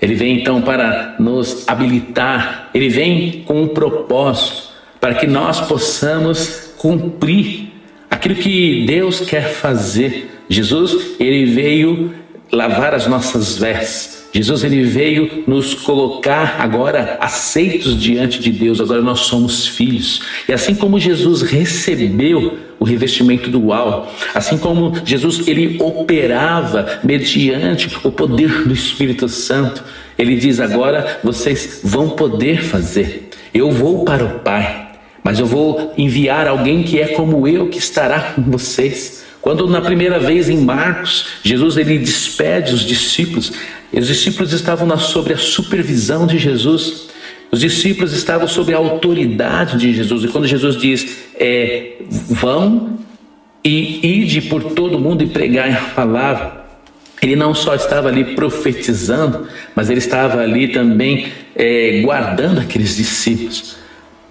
Ele 0.00 0.14
vem 0.14 0.40
então 0.40 0.62
para 0.62 1.16
nos 1.18 1.68
habilitar, 1.68 2.70
ele 2.72 2.88
vem 2.88 3.42
com 3.44 3.62
um 3.62 3.68
propósito 3.68 4.70
para 5.00 5.14
que 5.14 5.26
nós 5.26 5.60
possamos 5.60 6.72
cumprir 6.78 7.70
aquilo 8.10 8.34
que 8.34 8.84
Deus 8.86 9.20
quer 9.20 9.48
fazer. 9.48 10.30
Jesus, 10.48 11.16
ele 11.18 11.46
veio 11.46 12.14
lavar 12.50 12.94
as 12.94 13.06
nossas 13.06 13.58
vestes. 13.58 14.28
Jesus 14.32 14.62
ele 14.62 14.84
veio 14.84 15.44
nos 15.46 15.74
colocar 15.74 16.56
agora 16.60 17.18
aceitos 17.20 18.00
diante 18.00 18.38
de 18.38 18.50
Deus, 18.50 18.80
agora 18.80 19.02
nós 19.02 19.20
somos 19.20 19.66
filhos. 19.66 20.22
E 20.48 20.52
assim 20.52 20.74
como 20.74 21.00
Jesus 21.00 21.42
recebeu 21.42 22.58
o 22.80 22.84
revestimento 22.84 23.50
do 23.50 23.66
uau, 23.66 24.10
assim 24.34 24.56
como 24.56 24.94
Jesus 25.04 25.46
ele 25.46 25.76
operava 25.80 26.98
mediante 27.04 27.94
o 28.02 28.10
poder 28.10 28.64
do 28.66 28.72
Espírito 28.72 29.28
Santo, 29.28 29.84
ele 30.18 30.36
diz 30.36 30.58
agora 30.58 31.20
vocês 31.22 31.80
vão 31.84 32.10
poder 32.10 32.62
fazer. 32.62 33.28
Eu 33.52 33.70
vou 33.70 34.04
para 34.04 34.24
o 34.24 34.38
Pai, 34.40 34.92
mas 35.22 35.38
eu 35.38 35.44
vou 35.44 35.92
enviar 35.98 36.48
alguém 36.48 36.82
que 36.82 36.98
é 36.98 37.08
como 37.08 37.46
eu 37.46 37.68
que 37.68 37.78
estará 37.78 38.32
com 38.34 38.42
vocês. 38.50 39.24
Quando 39.42 39.66
na 39.66 39.82
primeira 39.82 40.18
vez 40.18 40.48
em 40.48 40.58
Marcos, 40.58 41.26
Jesus 41.42 41.76
ele 41.76 41.98
despede 41.98 42.72
os 42.72 42.80
discípulos, 42.80 43.52
os 43.92 44.06
discípulos 44.06 44.54
estavam 44.54 44.86
na, 44.86 44.96
sobre 44.96 45.34
a 45.34 45.38
supervisão 45.38 46.26
de 46.26 46.38
Jesus. 46.38 47.09
Os 47.50 47.60
discípulos 47.60 48.12
estavam 48.12 48.46
sob 48.46 48.72
a 48.72 48.76
autoridade 48.76 49.76
de 49.76 49.92
Jesus. 49.92 50.24
E 50.24 50.28
quando 50.28 50.46
Jesus 50.46 50.76
diz, 50.76 51.24
é, 51.34 51.94
vão 52.08 52.98
e 53.64 54.22
ide 54.22 54.42
por 54.42 54.62
todo 54.72 54.98
mundo 54.98 55.22
e 55.22 55.26
pregai 55.26 55.72
a 55.72 55.80
palavra, 55.94 56.60
ele 57.20 57.36
não 57.36 57.54
só 57.54 57.74
estava 57.74 58.08
ali 58.08 58.34
profetizando, 58.34 59.46
mas 59.74 59.90
ele 59.90 59.98
estava 59.98 60.40
ali 60.40 60.68
também 60.68 61.26
é, 61.54 62.00
guardando 62.02 62.60
aqueles 62.60 62.96
discípulos. 62.96 63.76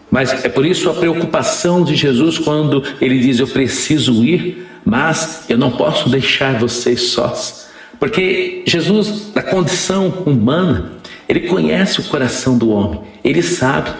Mas 0.10 0.44
é 0.44 0.50
por 0.50 0.66
isso 0.66 0.90
a 0.90 0.94
preocupação 0.94 1.84
de 1.84 1.96
Jesus 1.96 2.40
quando 2.40 2.84
ele 3.00 3.20
diz: 3.20 3.40
Eu 3.40 3.48
preciso 3.48 4.24
ir, 4.24 4.66
mas 4.84 5.46
eu 5.48 5.58
não 5.58 5.72
posso 5.72 6.10
deixar 6.10 6.58
vocês 6.58 7.02
sós. 7.10 7.70
Porque 8.00 8.64
Jesus, 8.66 9.32
na 9.36 9.44
condição 9.44 10.08
humana, 10.26 10.94
ele 11.28 11.42
conhece 11.42 12.00
o 12.00 12.04
coração 12.06 12.58
do 12.58 12.70
homem, 12.72 13.02
ele 13.24 13.42
sabe. 13.42 13.92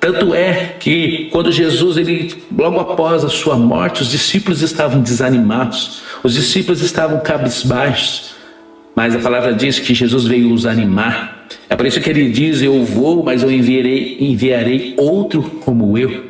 Tanto 0.00 0.32
é 0.32 0.76
que 0.78 1.28
quando 1.32 1.50
Jesus, 1.50 1.96
ele 1.96 2.34
logo 2.56 2.78
após 2.78 3.24
a 3.24 3.28
sua 3.28 3.56
morte, 3.56 4.02
os 4.02 4.10
discípulos 4.10 4.62
estavam 4.62 5.00
desanimados, 5.00 6.02
os 6.22 6.34
discípulos 6.34 6.82
estavam 6.82 7.20
cabisbaixos, 7.20 8.36
mas 8.94 9.14
a 9.14 9.18
palavra 9.18 9.52
diz 9.52 9.78
que 9.78 9.94
Jesus 9.94 10.24
veio 10.24 10.52
os 10.52 10.66
animar. 10.66 11.46
É 11.68 11.74
por 11.74 11.86
isso 11.86 12.00
que 12.00 12.10
ele 12.10 12.30
diz: 12.30 12.62
Eu 12.62 12.84
vou, 12.84 13.24
mas 13.24 13.42
eu 13.42 13.50
enviarei, 13.50 14.18
enviarei 14.20 14.94
outro 14.96 15.42
como 15.64 15.98
eu. 15.98 16.26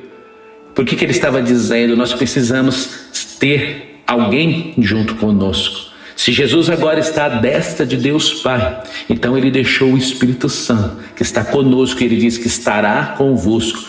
Por 0.75 0.85
que, 0.85 0.97
que 0.97 1.05
ele 1.05 1.13
estava 1.13 1.43
dizendo? 1.43 1.97
Nós 1.97 2.13
precisamos 2.13 3.37
ter 3.39 4.01
alguém 4.07 4.75
junto 4.79 5.17
conosco. 5.17 5.88
Se 6.19 6.33
Jesus 6.33 6.69
agora 6.69 6.99
está 6.99 7.27
à 7.27 7.29
destra 7.29 7.87
de 7.87 7.97
Deus 7.97 8.43
Pai, 8.43 8.83
então 9.09 9.39
ele 9.39 9.53
deixou 9.53 9.93
o 9.93 9.97
Espírito 9.97 10.49
Santo, 10.49 10.97
que 11.15 11.23
está 11.23 11.45
conosco, 11.45 12.03
e 12.03 12.07
ele 12.07 12.17
diz 12.17 12.37
que 12.37 12.49
estará 12.49 13.15
convosco 13.17 13.89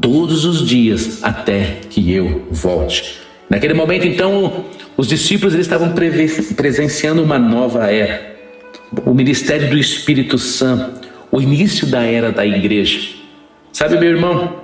todos 0.00 0.44
os 0.44 0.66
dias 0.66 1.22
até 1.22 1.78
que 1.88 2.12
eu 2.12 2.48
volte. 2.50 3.20
Naquele 3.48 3.72
momento, 3.72 4.04
então, 4.04 4.64
os 4.96 5.06
discípulos 5.06 5.54
eles 5.54 5.66
estavam 5.66 5.94
presenciando 6.56 7.22
uma 7.22 7.38
nova 7.38 7.86
era, 7.86 8.36
o 9.06 9.14
ministério 9.14 9.70
do 9.70 9.78
Espírito 9.78 10.38
Santo, 10.38 11.08
o 11.30 11.40
início 11.40 11.86
da 11.86 12.02
era 12.02 12.32
da 12.32 12.44
igreja. 12.44 13.10
Sabe, 13.72 13.96
meu 13.96 14.10
irmão, 14.10 14.56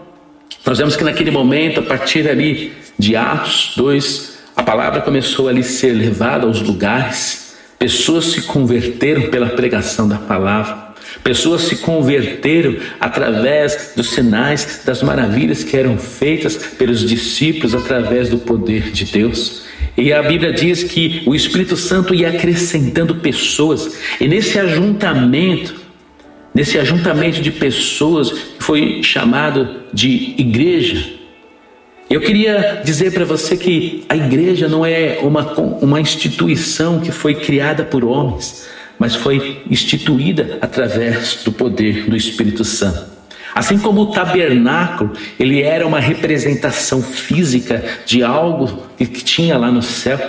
nós 0.67 0.77
vemos 0.77 0.97
que 0.97 1.05
naquele 1.05 1.31
momento, 1.31 1.79
a 1.79 1.85
partir 1.85 2.29
ali 2.29 2.73
de 2.99 3.15
Atos 3.15 3.75
2, 3.77 4.36
a 4.36 4.36
palavra 4.67 5.01
começou 5.01 5.49
ali 5.49 5.61
a 5.61 5.63
ser 5.63 5.93
levada 5.93 6.45
aos 6.45 6.61
lugares, 6.61 7.55
pessoas 7.79 8.25
se 8.25 8.43
converteram 8.43 9.31
pela 9.31 9.47
pregação 9.51 10.09
da 10.09 10.17
palavra, 10.17 10.89
pessoas 11.23 11.63
se 11.63 11.77
converteram 11.77 12.75
através 12.99 13.93
dos 13.95 14.11
sinais, 14.11 14.83
das 14.85 15.05
maravilhas 15.05 15.63
que 15.63 15.77
eram 15.77 15.97
feitas 15.97 16.57
pelos 16.57 17.09
discípulos 17.09 17.77
através 17.77 18.29
do 18.29 18.39
poder 18.39 18.91
de 18.91 19.05
Deus. 19.05 19.63
E 19.97 20.13
a 20.13 20.21
Bíblia 20.21 20.53
diz 20.53 20.83
que 20.83 21.23
o 21.27 21.35
Espírito 21.35 21.77
Santo 21.77 22.13
ia 22.13 22.31
acrescentando 22.31 23.15
pessoas, 23.15 23.97
e 24.21 24.27
nesse 24.27 24.59
ajuntamento, 24.59 25.77
nesse 26.53 26.77
ajuntamento 26.77 27.41
de 27.41 27.53
pessoas, 27.53 28.33
foi 28.59 29.01
chamado 29.01 29.83
de 29.93 30.35
igreja, 30.37 31.17
eu 32.09 32.21
queria 32.21 32.83
dizer 32.85 33.13
para 33.13 33.25
você 33.25 33.57
que 33.57 34.05
a 34.09 34.17
igreja 34.17 34.69
não 34.69 34.87
é 34.87 35.19
uma, 35.23 35.53
uma 35.81 36.01
instituição 36.01 37.01
que 37.01 37.11
foi 37.11 37.35
criada 37.35 37.85
por 37.85 38.05
homens, 38.05 38.69
mas 38.97 39.17
foi 39.17 39.63
instituída 39.69 40.59
através 40.61 41.43
do 41.45 41.51
poder 41.51 42.09
do 42.09 42.17
Espírito 42.17 42.65
Santo. 42.65 43.17
Assim 43.53 43.79
como 43.79 44.03
o 44.03 44.13
tabernáculo, 44.13 45.13
ele 45.39 45.63
era 45.63 45.87
uma 45.87 45.99
representação 45.99 47.03
física 47.03 47.83
de 48.05 48.23
algo 48.23 48.87
que 48.97 49.07
tinha 49.07 49.59
lá 49.59 49.73
no 49.73 49.83
céu. 49.83 50.21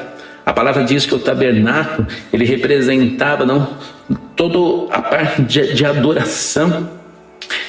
A 0.46 0.54
palavra 0.54 0.84
diz 0.84 1.06
que 1.06 1.14
o 1.14 1.20
tabernáculo, 1.20 2.08
ele 2.32 2.46
representava 2.46 3.46
não 3.46 3.78
toda 4.36 4.94
a 4.94 5.02
parte 5.02 5.42
de, 5.42 5.74
de 5.74 5.86
adoração 5.86 6.97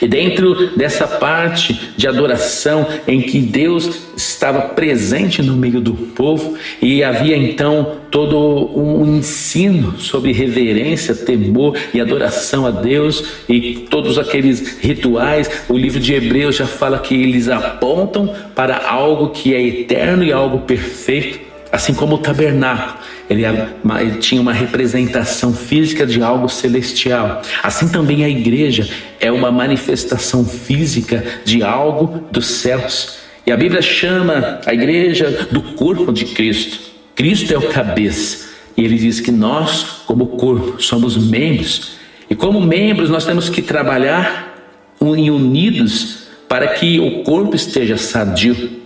E 0.00 0.06
dentro 0.06 0.76
dessa 0.76 1.06
parte 1.06 1.92
de 1.96 2.06
adoração 2.06 2.86
em 3.06 3.20
que 3.20 3.40
Deus 3.40 4.08
estava 4.16 4.60
presente 4.60 5.42
no 5.42 5.56
meio 5.56 5.80
do 5.80 5.94
povo 5.94 6.56
e 6.80 7.02
havia 7.02 7.36
então 7.36 7.98
todo 8.10 8.38
um 8.78 9.18
ensino 9.18 9.98
sobre 9.98 10.32
reverência, 10.32 11.14
temor 11.14 11.76
e 11.92 12.00
adoração 12.00 12.66
a 12.66 12.70
Deus 12.70 13.24
e 13.48 13.86
todos 13.90 14.18
aqueles 14.18 14.78
rituais, 14.78 15.50
o 15.68 15.76
livro 15.76 16.00
de 16.00 16.14
Hebreus 16.14 16.56
já 16.56 16.66
fala 16.66 16.98
que 16.98 17.14
eles 17.14 17.48
apontam 17.48 18.32
para 18.54 18.88
algo 18.88 19.30
que 19.30 19.54
é 19.54 19.60
eterno 19.60 20.24
e 20.24 20.32
algo 20.32 20.60
perfeito, 20.60 21.40
assim 21.70 21.92
como 21.92 22.14
o 22.14 22.18
tabernáculo 22.18 22.98
ele, 23.28 23.44
ele 23.44 24.18
tinha 24.18 24.40
uma 24.40 24.52
representação 24.52 25.52
física 25.52 26.06
de 26.06 26.22
algo 26.22 26.48
celestial. 26.48 27.42
Assim 27.62 27.88
também 27.88 28.24
a 28.24 28.28
igreja 28.28 28.88
é 29.20 29.30
uma 29.30 29.50
manifestação 29.50 30.44
física 30.44 31.22
de 31.44 31.62
algo 31.62 32.24
dos 32.30 32.46
céus. 32.46 33.18
E 33.46 33.52
a 33.52 33.56
Bíblia 33.56 33.82
chama 33.82 34.60
a 34.64 34.72
igreja 34.72 35.48
do 35.50 35.62
corpo 35.74 36.12
de 36.12 36.26
Cristo. 36.26 36.80
Cristo 37.14 37.52
é 37.52 37.58
o 37.58 37.68
cabeça. 37.68 38.48
E 38.76 38.84
ele 38.84 38.96
diz 38.96 39.20
que 39.20 39.32
nós, 39.32 40.02
como 40.06 40.26
corpo, 40.26 40.80
somos 40.80 41.16
membros. 41.16 41.98
E 42.30 42.34
como 42.34 42.60
membros, 42.60 43.10
nós 43.10 43.26
temos 43.26 43.48
que 43.48 43.60
trabalhar 43.60 44.54
unidos 45.00 46.28
para 46.48 46.68
que 46.68 46.98
o 46.98 47.22
corpo 47.24 47.54
esteja 47.54 47.96
sadio. 47.96 48.78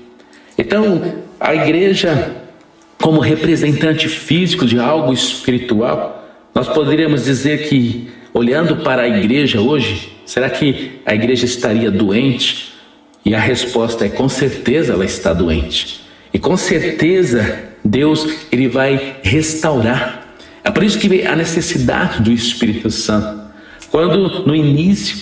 Então, 0.58 1.12
a 1.38 1.54
igreja 1.54 2.41
como 3.02 3.20
representante 3.20 4.08
físico 4.08 4.64
de 4.64 4.78
algo 4.78 5.12
espiritual, 5.12 6.24
nós 6.54 6.68
poderíamos 6.68 7.24
dizer 7.24 7.68
que, 7.68 8.08
olhando 8.32 8.76
para 8.76 9.02
a 9.02 9.08
igreja 9.08 9.60
hoje, 9.60 10.16
será 10.24 10.48
que 10.48 11.00
a 11.04 11.12
igreja 11.12 11.44
estaria 11.44 11.90
doente? 11.90 12.72
E 13.24 13.34
a 13.34 13.40
resposta 13.40 14.06
é: 14.06 14.08
com 14.08 14.28
certeza 14.28 14.92
ela 14.92 15.04
está 15.04 15.32
doente. 15.32 16.00
E 16.32 16.38
com 16.38 16.56
certeza 16.56 17.64
Deus 17.84 18.26
ele 18.52 18.68
vai 18.68 19.16
restaurar. 19.22 20.34
É 20.62 20.70
por 20.70 20.84
isso 20.84 20.98
que 20.98 21.26
a 21.26 21.34
necessidade 21.34 22.22
do 22.22 22.30
Espírito 22.30 22.88
Santo. 22.88 23.42
Quando 23.90 24.46
no 24.46 24.54
início, 24.54 25.16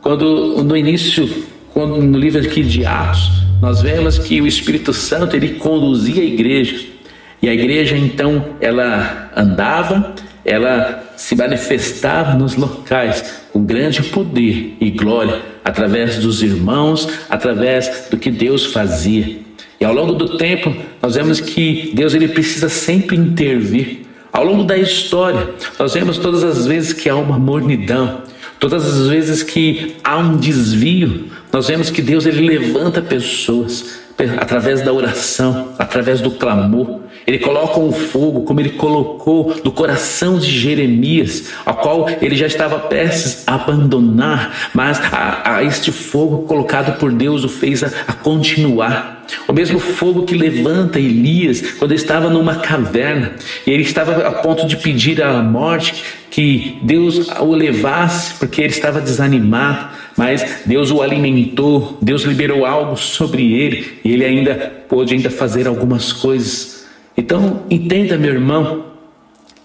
quando 0.00 0.64
no 0.64 0.76
início, 0.76 1.28
quando 1.74 2.02
no 2.02 2.18
livro 2.18 2.40
aqui 2.40 2.62
de 2.62 2.86
Atos, 2.86 3.30
nós 3.60 3.82
vemos 3.82 4.18
que 4.18 4.40
o 4.40 4.46
Espírito 4.46 4.94
Santo 4.94 5.36
ele 5.36 5.50
conduzia 5.50 6.22
a 6.22 6.24
igreja 6.24 6.95
e 7.42 7.48
a 7.48 7.54
igreja 7.54 7.96
então 7.96 8.56
ela 8.60 9.30
andava, 9.36 10.14
ela 10.44 11.04
se 11.16 11.34
manifestava 11.34 12.34
nos 12.34 12.56
locais 12.56 13.42
com 13.52 13.64
grande 13.64 14.02
poder 14.02 14.76
e 14.80 14.90
glória 14.90 15.40
através 15.64 16.18
dos 16.18 16.42
irmãos, 16.42 17.08
através 17.28 18.08
do 18.10 18.16
que 18.16 18.30
Deus 18.30 18.66
fazia. 18.66 19.38
E 19.80 19.84
ao 19.84 19.92
longo 19.92 20.12
do 20.12 20.36
tempo, 20.36 20.74
nós 21.02 21.14
vemos 21.14 21.40
que 21.40 21.92
Deus 21.94 22.14
ele 22.14 22.28
precisa 22.28 22.68
sempre 22.68 23.16
intervir. 23.16 24.06
Ao 24.32 24.44
longo 24.44 24.64
da 24.64 24.76
história, 24.76 25.48
nós 25.78 25.94
vemos 25.94 26.18
todas 26.18 26.44
as 26.44 26.66
vezes 26.66 26.92
que 26.92 27.08
há 27.08 27.16
uma 27.16 27.38
mornidão, 27.38 28.22
todas 28.60 28.84
as 28.84 29.08
vezes 29.08 29.42
que 29.42 29.96
há 30.04 30.18
um 30.18 30.36
desvio, 30.36 31.26
nós 31.52 31.68
vemos 31.68 31.90
que 31.90 32.02
Deus 32.02 32.26
ele 32.26 32.46
levanta 32.46 33.00
pessoas 33.02 33.98
através 34.38 34.82
da 34.82 34.92
oração, 34.92 35.74
através 35.78 36.20
do 36.20 36.30
clamor. 36.30 37.00
Ele 37.26 37.40
coloca 37.40 37.80
um 37.80 37.90
fogo, 37.90 38.42
como 38.42 38.60
ele 38.60 38.70
colocou 38.70 39.54
no 39.64 39.72
coração 39.72 40.38
de 40.38 40.48
Jeremias, 40.48 41.52
ao 41.64 41.74
qual 41.74 42.08
ele 42.22 42.36
já 42.36 42.46
estava 42.46 42.78
prestes 42.78 43.42
a 43.46 43.56
abandonar, 43.56 44.70
mas 44.72 45.00
a, 45.12 45.56
a 45.56 45.64
este 45.64 45.90
fogo 45.90 46.46
colocado 46.46 46.98
por 46.98 47.10
Deus 47.10 47.42
o 47.42 47.48
fez 47.48 47.82
a, 47.82 47.90
a 48.06 48.12
continuar. 48.12 49.24
O 49.48 49.52
mesmo 49.52 49.80
fogo 49.80 50.22
que 50.22 50.36
levanta 50.36 51.00
Elias 51.00 51.60
quando 51.80 51.92
estava 51.92 52.30
numa 52.30 52.56
caverna 52.56 53.32
e 53.66 53.72
ele 53.72 53.82
estava 53.82 54.24
a 54.24 54.30
ponto 54.30 54.64
de 54.68 54.76
pedir 54.76 55.20
a 55.20 55.42
morte, 55.42 56.04
que 56.30 56.78
Deus 56.82 57.28
o 57.40 57.54
levasse, 57.54 58.34
porque 58.34 58.60
ele 58.60 58.70
estava 58.70 59.00
desanimado, 59.00 59.88
mas 60.16 60.60
Deus 60.64 60.92
o 60.92 61.02
alimentou, 61.02 61.98
Deus 62.00 62.22
liberou 62.22 62.64
algo 62.64 62.96
sobre 62.96 63.52
ele 63.52 63.98
e 64.04 64.12
ele 64.12 64.24
ainda 64.24 64.54
pôde 64.88 65.14
ainda 65.14 65.28
fazer 65.28 65.66
algumas 65.66 66.12
coisas 66.12 66.75
então, 67.16 67.62
entenda, 67.70 68.18
meu 68.18 68.32
irmão, 68.32 68.86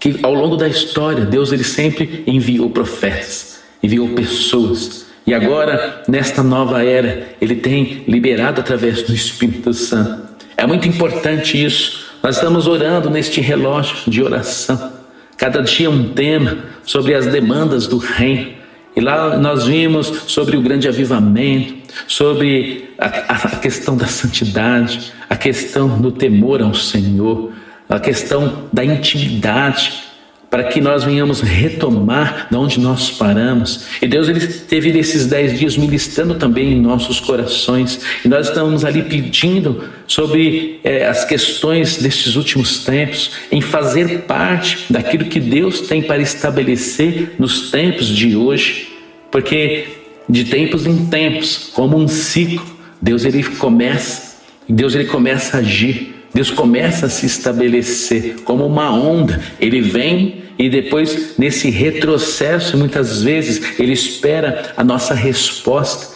que 0.00 0.18
ao 0.22 0.34
longo 0.34 0.56
da 0.56 0.66
história, 0.66 1.24
Deus 1.24 1.52
ele 1.52 1.62
sempre 1.62 2.24
enviou 2.26 2.70
profetas, 2.70 3.60
enviou 3.82 4.08
pessoas. 4.08 5.06
E 5.26 5.34
agora, 5.34 6.02
nesta 6.08 6.42
nova 6.42 6.84
era, 6.84 7.28
ele 7.40 7.56
tem 7.56 8.02
liberado 8.08 8.60
através 8.60 9.02
do 9.02 9.14
Espírito 9.14 9.72
Santo. 9.72 10.22
É 10.56 10.66
muito 10.66 10.88
importante 10.88 11.62
isso. 11.62 12.06
Nós 12.22 12.36
estamos 12.36 12.66
orando 12.66 13.10
neste 13.10 13.40
relógio 13.40 13.96
de 14.08 14.22
oração. 14.22 14.92
Cada 15.36 15.60
dia 15.62 15.90
um 15.90 16.08
tema 16.10 16.58
sobre 16.84 17.14
as 17.14 17.26
demandas 17.26 17.86
do 17.86 17.98
reino. 17.98 18.52
E 18.94 19.00
lá 19.00 19.36
nós 19.38 19.66
vimos 19.66 20.06
sobre 20.26 20.56
o 20.56 20.62
grande 20.62 20.88
avivamento, 20.88 21.74
sobre 22.06 22.90
a, 22.98 23.06
a, 23.06 23.56
questão 23.56 23.96
da 23.96 24.06
santidade, 24.06 25.12
a 25.28 25.36
questão 25.36 26.00
do 26.00 26.12
temor 26.12 26.62
ao 26.62 26.74
Senhor, 26.74 27.52
a 27.88 28.00
questão 28.00 28.68
da 28.72 28.84
intimidade, 28.84 30.12
para 30.52 30.64
que 30.64 30.82
nós 30.82 31.02
venhamos 31.02 31.40
retomar 31.40 32.48
de 32.50 32.56
onde 32.58 32.78
nós 32.78 33.10
paramos. 33.10 33.86
E 34.02 34.06
Deus 34.06 34.28
ele 34.28 34.46
teve 34.46 34.92
nesses 34.92 35.26
dez 35.26 35.58
dias 35.58 35.78
ministrando 35.78 36.34
também 36.34 36.72
em 36.72 36.80
nossos 36.80 37.18
corações. 37.20 38.00
E 38.22 38.28
nós 38.28 38.48
estamos 38.48 38.84
ali 38.84 39.02
pedindo 39.02 39.82
sobre 40.06 40.78
é, 40.84 41.06
as 41.06 41.24
questões 41.24 41.96
desses 41.96 42.36
últimos 42.36 42.84
tempos, 42.84 43.30
em 43.50 43.62
fazer 43.62 44.24
parte 44.24 44.92
daquilo 44.92 45.24
que 45.24 45.40
Deus 45.40 45.80
tem 45.80 46.02
para 46.02 46.20
estabelecer 46.20 47.34
nos 47.38 47.70
tempos 47.70 48.06
de 48.06 48.36
hoje. 48.36 48.88
Porque 49.30 50.01
de 50.28 50.44
tempos 50.44 50.86
em 50.86 51.06
tempos, 51.06 51.70
como 51.74 51.96
um 51.96 52.08
ciclo, 52.08 52.66
Deus 53.00 53.24
ele 53.24 53.42
começa, 53.42 54.36
Deus 54.68 54.94
ele 54.94 55.06
começa 55.06 55.56
a 55.56 55.60
agir. 55.60 56.12
Deus 56.34 56.50
começa 56.50 57.06
a 57.06 57.08
se 57.10 57.26
estabelecer 57.26 58.36
como 58.44 58.66
uma 58.66 58.90
onda. 58.90 59.38
Ele 59.60 59.82
vem 59.82 60.44
e 60.58 60.70
depois, 60.70 61.36
nesse 61.38 61.70
retrocesso, 61.70 62.76
muitas 62.76 63.22
vezes, 63.22 63.78
ele 63.78 63.92
espera 63.92 64.72
a 64.76 64.84
nossa 64.84 65.14
resposta. 65.14 66.14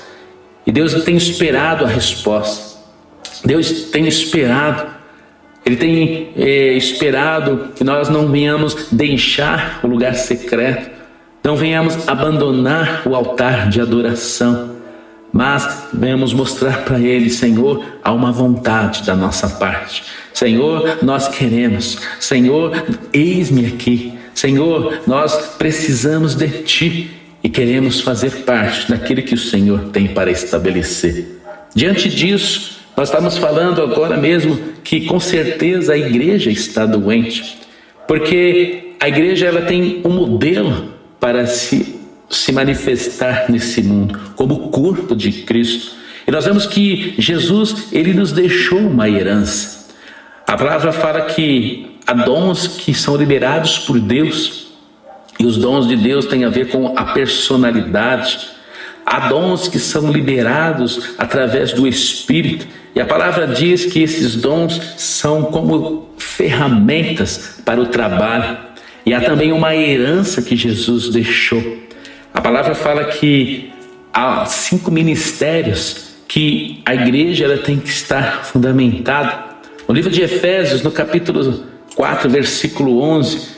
E 0.67 0.73
Deus 0.73 0.95
tem 1.05 1.17
esperado 1.17 1.85
a 1.85 1.89
resposta. 1.89 2.77
Deus 3.45 3.85
tem 3.91 4.07
esperado. 4.07 4.95
Ele 5.65 5.77
tem 5.77 6.29
é, 6.37 6.75
esperado 6.75 7.73
que 7.75 7.83
nós 7.83 8.09
não 8.09 8.29
venhamos 8.29 8.89
deixar 8.93 9.81
o 9.83 9.87
lugar 9.87 10.15
secreto, 10.15 10.91
não 11.47 11.57
venhamos 11.57 12.09
abandonar 12.09 13.03
o 13.07 13.15
altar 13.15 13.69
de 13.71 13.81
adoração 13.81 14.77
mas 15.33 15.89
venhamos 15.93 16.33
mostrar 16.33 16.83
para 16.85 16.99
Ele, 16.99 17.29
Senhor, 17.29 17.85
há 18.03 18.11
uma 18.11 18.33
vontade 18.33 19.03
da 19.03 19.15
nossa 19.15 19.47
parte. 19.51 20.03
Senhor, 20.33 20.99
nós 21.03 21.29
queremos. 21.29 21.99
Senhor, 22.19 22.73
eis-me 23.13 23.67
aqui. 23.67 24.15
Senhor, 24.35 25.03
nós 25.07 25.55
precisamos 25.59 26.35
de 26.35 26.49
Ti 26.63 27.11
e 27.45 27.51
queremos 27.51 28.01
fazer 28.01 28.45
parte 28.45 28.91
daquilo 28.91 29.21
que 29.21 29.35
o 29.35 29.39
Senhor 29.39 29.91
tem 29.93 30.09
para 30.09 30.31
estabelecer. 30.31 31.39
Diante 31.75 32.09
disso, 32.09 32.79
nós 32.97 33.11
estamos 33.11 33.37
falando 33.37 33.83
agora 33.83 34.17
mesmo 34.17 34.59
que 34.83 35.03
com 35.03 35.21
certeza 35.21 35.93
a 35.93 35.99
igreja 35.99 36.51
está 36.51 36.87
doente, 36.87 37.59
porque 38.09 38.95
a 38.99 39.07
igreja 39.07 39.45
ela 39.45 39.61
tem 39.61 40.01
um 40.03 40.09
modelo 40.09 40.96
para 41.19 41.47
se 41.47 41.97
se 42.29 42.53
manifestar 42.53 43.47
nesse 43.49 43.83
mundo 43.83 44.19
como 44.35 44.69
corpo 44.71 45.15
de 45.15 45.31
Cristo. 45.33 45.93
E 46.27 46.31
nós 46.31 46.45
vemos 46.45 46.67
que 46.67 47.15
Jesus, 47.19 47.89
ele 47.93 48.13
nos 48.13 48.33
deixou 48.33 48.79
uma 48.79 49.09
herança. 49.09 49.87
A 50.47 50.57
palavra 50.57 50.93
fala 50.93 51.23
que 51.23 51.99
há 52.07 52.13
dons 52.13 52.67
que 52.67 52.93
são 52.93 53.17
liberados 53.17 53.79
por 53.79 53.99
Deus, 53.99 54.67
e 55.39 55.45
os 55.45 55.59
dons 55.59 55.87
de 55.87 55.97
Deus 55.97 56.27
têm 56.27 56.45
a 56.45 56.49
ver 56.49 56.69
com 56.69 56.97
a 56.97 57.05
personalidade. 57.13 58.49
Há 59.05 59.29
dons 59.29 59.69
que 59.69 59.79
são 59.79 60.11
liberados 60.11 61.11
através 61.19 61.73
do 61.73 61.87
Espírito, 61.87 62.67
e 62.95 63.01
a 63.01 63.05
palavra 63.05 63.47
diz 63.47 63.85
que 63.85 64.03
esses 64.03 64.35
dons 64.35 64.81
são 64.97 65.45
como 65.45 66.11
ferramentas 66.19 67.61
para 67.65 67.81
o 67.81 67.87
trabalho. 67.87 68.66
E 69.07 69.15
há 69.15 69.21
também 69.21 69.53
uma 69.53 69.73
herança 69.73 70.43
que 70.43 70.57
Jesus 70.57 71.11
deixou. 71.11 71.63
A 72.35 72.41
palavra 72.41 72.75
fala 72.75 73.05
que 73.05 73.71
há 74.13 74.45
cinco 74.47 74.91
ministérios 74.91 76.07
que 76.27 76.83
a 76.85 76.93
igreja 76.93 77.45
ela 77.45 77.59
tem 77.59 77.79
que 77.79 77.89
estar 77.89 78.45
fundamentada. 78.45 79.45
No 79.87 79.95
livro 79.95 80.11
de 80.11 80.23
Efésios, 80.23 80.83
no 80.83 80.91
capítulo 80.91 81.63
4, 81.95 82.29
versículo 82.29 83.01
11, 83.01 83.49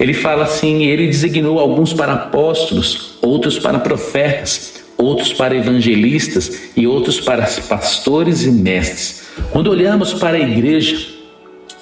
ele 0.00 0.14
fala 0.14 0.44
assim: 0.44 0.84
Ele 0.86 1.06
designou 1.06 1.58
alguns 1.58 1.92
para 1.92 2.14
apóstolos, 2.14 3.18
outros 3.20 3.58
para 3.58 3.78
profetas, 3.78 4.84
outros 4.96 5.34
para 5.34 5.54
evangelistas 5.54 6.70
e 6.74 6.86
outros 6.86 7.20
para 7.20 7.46
pastores 7.68 8.42
e 8.46 8.50
mestres. 8.50 9.24
Quando 9.50 9.70
olhamos 9.70 10.14
para 10.14 10.38
a 10.38 10.40
igreja, 10.40 11.13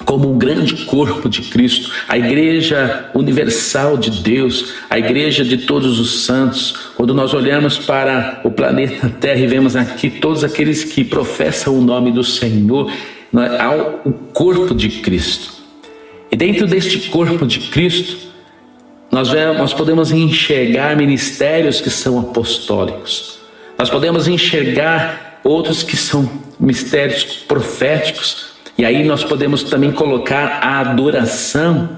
como 0.05 0.33
um 0.33 0.39
grande 0.39 0.85
corpo 0.85 1.29
de 1.29 1.43
Cristo, 1.43 1.91
a 2.09 2.19
igreja 2.19 3.11
universal 3.15 3.97
de 3.97 4.11
Deus, 4.23 4.75
a 4.89 4.99
igreja 4.99 5.45
de 5.45 5.59
todos 5.59 5.99
os 5.99 6.25
santos. 6.25 6.75
Quando 6.97 7.15
nós 7.15 7.33
olhamos 7.35 7.79
para 7.79 8.41
o 8.45 8.51
planeta 8.51 9.09
Terra 9.09 9.41
e 9.41 9.47
vemos 9.47 9.77
aqui 9.77 10.11
todos 10.11 10.45
aqueles 10.45 10.85
que 10.85 11.05
professam 11.05 11.79
o 11.79 11.83
nome 11.83 12.13
do 12.13 12.25
Senhor, 12.25 12.91
há 13.35 13.99
o 14.05 14.13
corpo 14.13 14.75
de 14.75 14.89
Cristo. 14.89 15.53
E 16.31 16.37
dentro 16.37 16.67
deste 16.67 17.11
corpo 17.11 17.47
de 17.47 17.61
Cristo, 17.61 18.17
nós, 19.11 19.29
vemos, 19.29 19.59
nós 19.59 19.75
podemos 19.75 20.11
enxergar 20.11 20.97
ministérios 20.97 21.81
que 21.81 21.91
são 21.91 22.19
apostólicos, 22.19 23.39
nós 23.79 23.91
podemos 23.91 24.27
enxergar 24.27 25.41
outros 25.45 25.83
que 25.83 25.97
são 25.97 26.31
mistérios 26.59 27.25
proféticos, 27.25 28.52
e 28.83 28.85
aí 28.85 29.05
nós 29.05 29.23
podemos 29.23 29.63
também 29.63 29.93
colocar 29.93 30.59
a 30.61 30.81
adoração. 30.81 31.91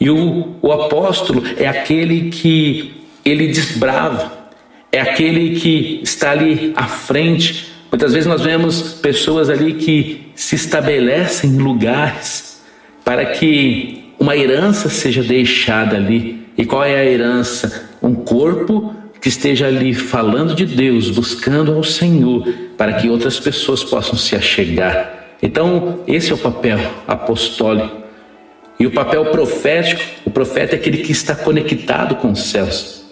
E 0.00 0.10
o, 0.10 0.56
o 0.60 0.72
apóstolo 0.72 1.44
é 1.56 1.68
aquele 1.68 2.28
que 2.28 2.92
ele 3.24 3.52
desbrava, 3.52 4.32
é 4.90 5.00
aquele 5.00 5.60
que 5.60 6.00
está 6.02 6.32
ali 6.32 6.72
à 6.74 6.88
frente. 6.88 7.68
Muitas 7.88 8.12
vezes 8.12 8.26
nós 8.26 8.42
vemos 8.42 8.94
pessoas 8.94 9.48
ali 9.48 9.74
que 9.74 10.26
se 10.34 10.56
estabelecem 10.56 11.50
em 11.50 11.58
lugares 11.58 12.60
para 13.04 13.26
que 13.26 14.12
uma 14.18 14.36
herança 14.36 14.88
seja 14.88 15.22
deixada 15.22 15.94
ali. 15.94 16.48
E 16.58 16.64
qual 16.64 16.82
é 16.82 16.96
a 16.96 17.04
herança? 17.04 17.90
Um 18.02 18.12
corpo 18.12 18.92
que 19.20 19.28
esteja 19.28 19.68
ali 19.68 19.94
falando 19.94 20.52
de 20.52 20.66
Deus, 20.66 21.10
buscando 21.10 21.72
ao 21.72 21.84
Senhor, 21.84 22.44
para 22.76 22.94
que 22.94 23.08
outras 23.08 23.38
pessoas 23.38 23.84
possam 23.84 24.18
se 24.18 24.34
achegar. 24.34 25.22
Então, 25.44 26.00
esse 26.06 26.32
é 26.32 26.34
o 26.34 26.38
papel 26.38 26.78
apostólico. 27.06 28.02
E 28.80 28.86
o 28.86 28.90
papel 28.90 29.26
profético, 29.26 30.00
o 30.24 30.30
profeta 30.30 30.74
é 30.74 30.78
aquele 30.78 30.96
que 30.96 31.12
está 31.12 31.34
conectado 31.34 32.16
com 32.16 32.32
os 32.32 32.44
céus. 32.44 33.04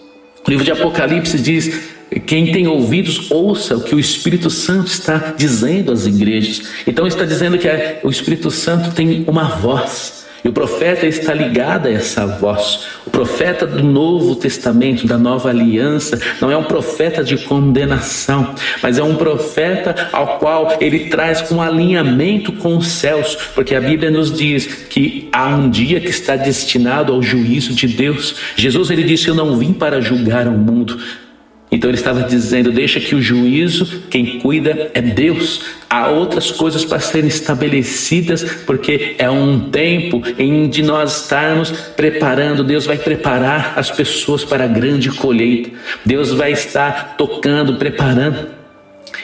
O 0.44 0.50
livro 0.50 0.64
de 0.64 0.72
Apocalipse 0.72 1.38
diz: 1.38 1.90
quem 2.26 2.50
tem 2.50 2.66
ouvidos, 2.66 3.30
ouça 3.30 3.76
o 3.76 3.82
que 3.82 3.94
o 3.94 4.00
Espírito 4.00 4.48
Santo 4.48 4.86
está 4.86 5.34
dizendo 5.36 5.92
às 5.92 6.06
igrejas. 6.06 6.62
Então, 6.86 7.06
está 7.06 7.26
dizendo 7.26 7.58
que 7.58 7.68
o 8.02 8.08
Espírito 8.08 8.50
Santo 8.50 8.94
tem 8.94 9.26
uma 9.28 9.50
voz. 9.50 10.21
E 10.44 10.48
o 10.48 10.52
profeta 10.52 11.06
está 11.06 11.32
ligado 11.32 11.86
a 11.86 11.92
essa 11.92 12.26
voz. 12.26 12.86
O 13.06 13.10
profeta 13.10 13.64
do 13.64 13.82
Novo 13.82 14.34
Testamento, 14.34 15.06
da 15.06 15.16
Nova 15.16 15.50
Aliança, 15.50 16.20
não 16.40 16.50
é 16.50 16.56
um 16.56 16.64
profeta 16.64 17.22
de 17.22 17.36
condenação, 17.38 18.54
mas 18.82 18.98
é 18.98 19.02
um 19.02 19.14
profeta 19.14 20.08
ao 20.12 20.38
qual 20.38 20.76
ele 20.80 21.10
traz 21.10 21.50
um 21.52 21.62
alinhamento 21.62 22.52
com 22.52 22.76
os 22.76 22.88
céus, 22.88 23.36
porque 23.54 23.74
a 23.74 23.80
Bíblia 23.80 24.10
nos 24.10 24.36
diz 24.36 24.66
que 24.66 25.28
há 25.32 25.48
um 25.48 25.70
dia 25.70 26.00
que 26.00 26.10
está 26.10 26.34
destinado 26.34 27.12
ao 27.12 27.22
juízo 27.22 27.72
de 27.74 27.86
Deus. 27.86 28.34
Jesus 28.56 28.90
ele 28.90 29.04
disse: 29.04 29.28
"Eu 29.28 29.34
não 29.34 29.56
vim 29.56 29.72
para 29.72 30.00
julgar 30.00 30.48
o 30.48 30.52
mundo, 30.52 30.98
então 31.72 31.88
ele 31.88 31.96
estava 31.96 32.22
dizendo: 32.22 32.70
deixa 32.70 33.00
que 33.00 33.14
o 33.14 33.22
juízo, 33.22 34.02
quem 34.10 34.38
cuida 34.38 34.90
é 34.92 35.00
Deus. 35.00 35.62
Há 35.88 36.08
outras 36.08 36.50
coisas 36.50 36.84
para 36.84 37.00
serem 37.00 37.28
estabelecidas, 37.28 38.44
porque 38.66 39.14
é 39.18 39.30
um 39.30 39.70
tempo 39.70 40.22
em 40.38 40.68
de 40.68 40.82
nós 40.82 41.22
estarmos 41.22 41.70
preparando. 41.70 42.62
Deus 42.62 42.84
vai 42.84 42.98
preparar 42.98 43.72
as 43.76 43.90
pessoas 43.90 44.44
para 44.44 44.64
a 44.64 44.68
grande 44.68 45.10
colheita. 45.10 45.70
Deus 46.04 46.30
vai 46.30 46.52
estar 46.52 47.14
tocando, 47.16 47.76
preparando. 47.76 48.48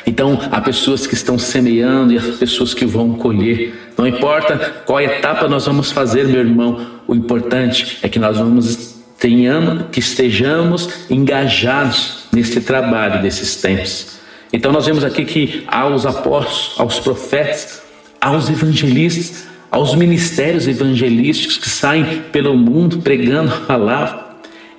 Então, 0.07 0.39
há 0.51 0.61
pessoas 0.61 1.07
que 1.07 1.15
estão 1.15 1.39
semeando 1.39 2.13
e 2.13 2.19
há 2.19 2.23
pessoas 2.39 2.73
que 2.73 2.87
vão 2.87 3.15
colher. 3.15 3.75
Não 3.97 4.07
importa 4.07 4.83
qual 4.87 5.01
etapa 5.01 5.49
nós 5.49 5.67
vamos 5.67 5.91
fazer, 5.91 6.27
meu 6.27 6.41
irmão, 6.41 6.87
o 7.07 7.15
importante 7.15 7.99
é 8.03 8.09
que 8.09 8.19
nós 8.19 8.39
vamos 8.39 8.97
tenhamos, 9.19 9.87
que 9.91 9.99
estejamos 9.99 10.89
engajados 11.11 12.18
nesse 12.33 12.61
trabalho 12.61 13.23
desses 13.23 13.57
tempos. 13.57 14.19
Então 14.53 14.73
nós 14.73 14.87
vemos 14.87 15.05
aqui 15.05 15.25
que 15.25 15.65
aos 15.67 16.07
apóstolos, 16.07 16.75
aos 16.79 17.01
profetas, 17.01 17.83
aos 18.21 18.49
evangelistas, 18.49 19.47
aos 19.71 19.95
ministérios 19.95 20.67
evangelísticos 20.67 21.59
que 21.59 21.69
saem 21.69 22.23
pelo 22.33 22.57
mundo 22.57 22.99
pregando 23.01 23.53
a 23.53 23.61
palavra, 23.61 24.28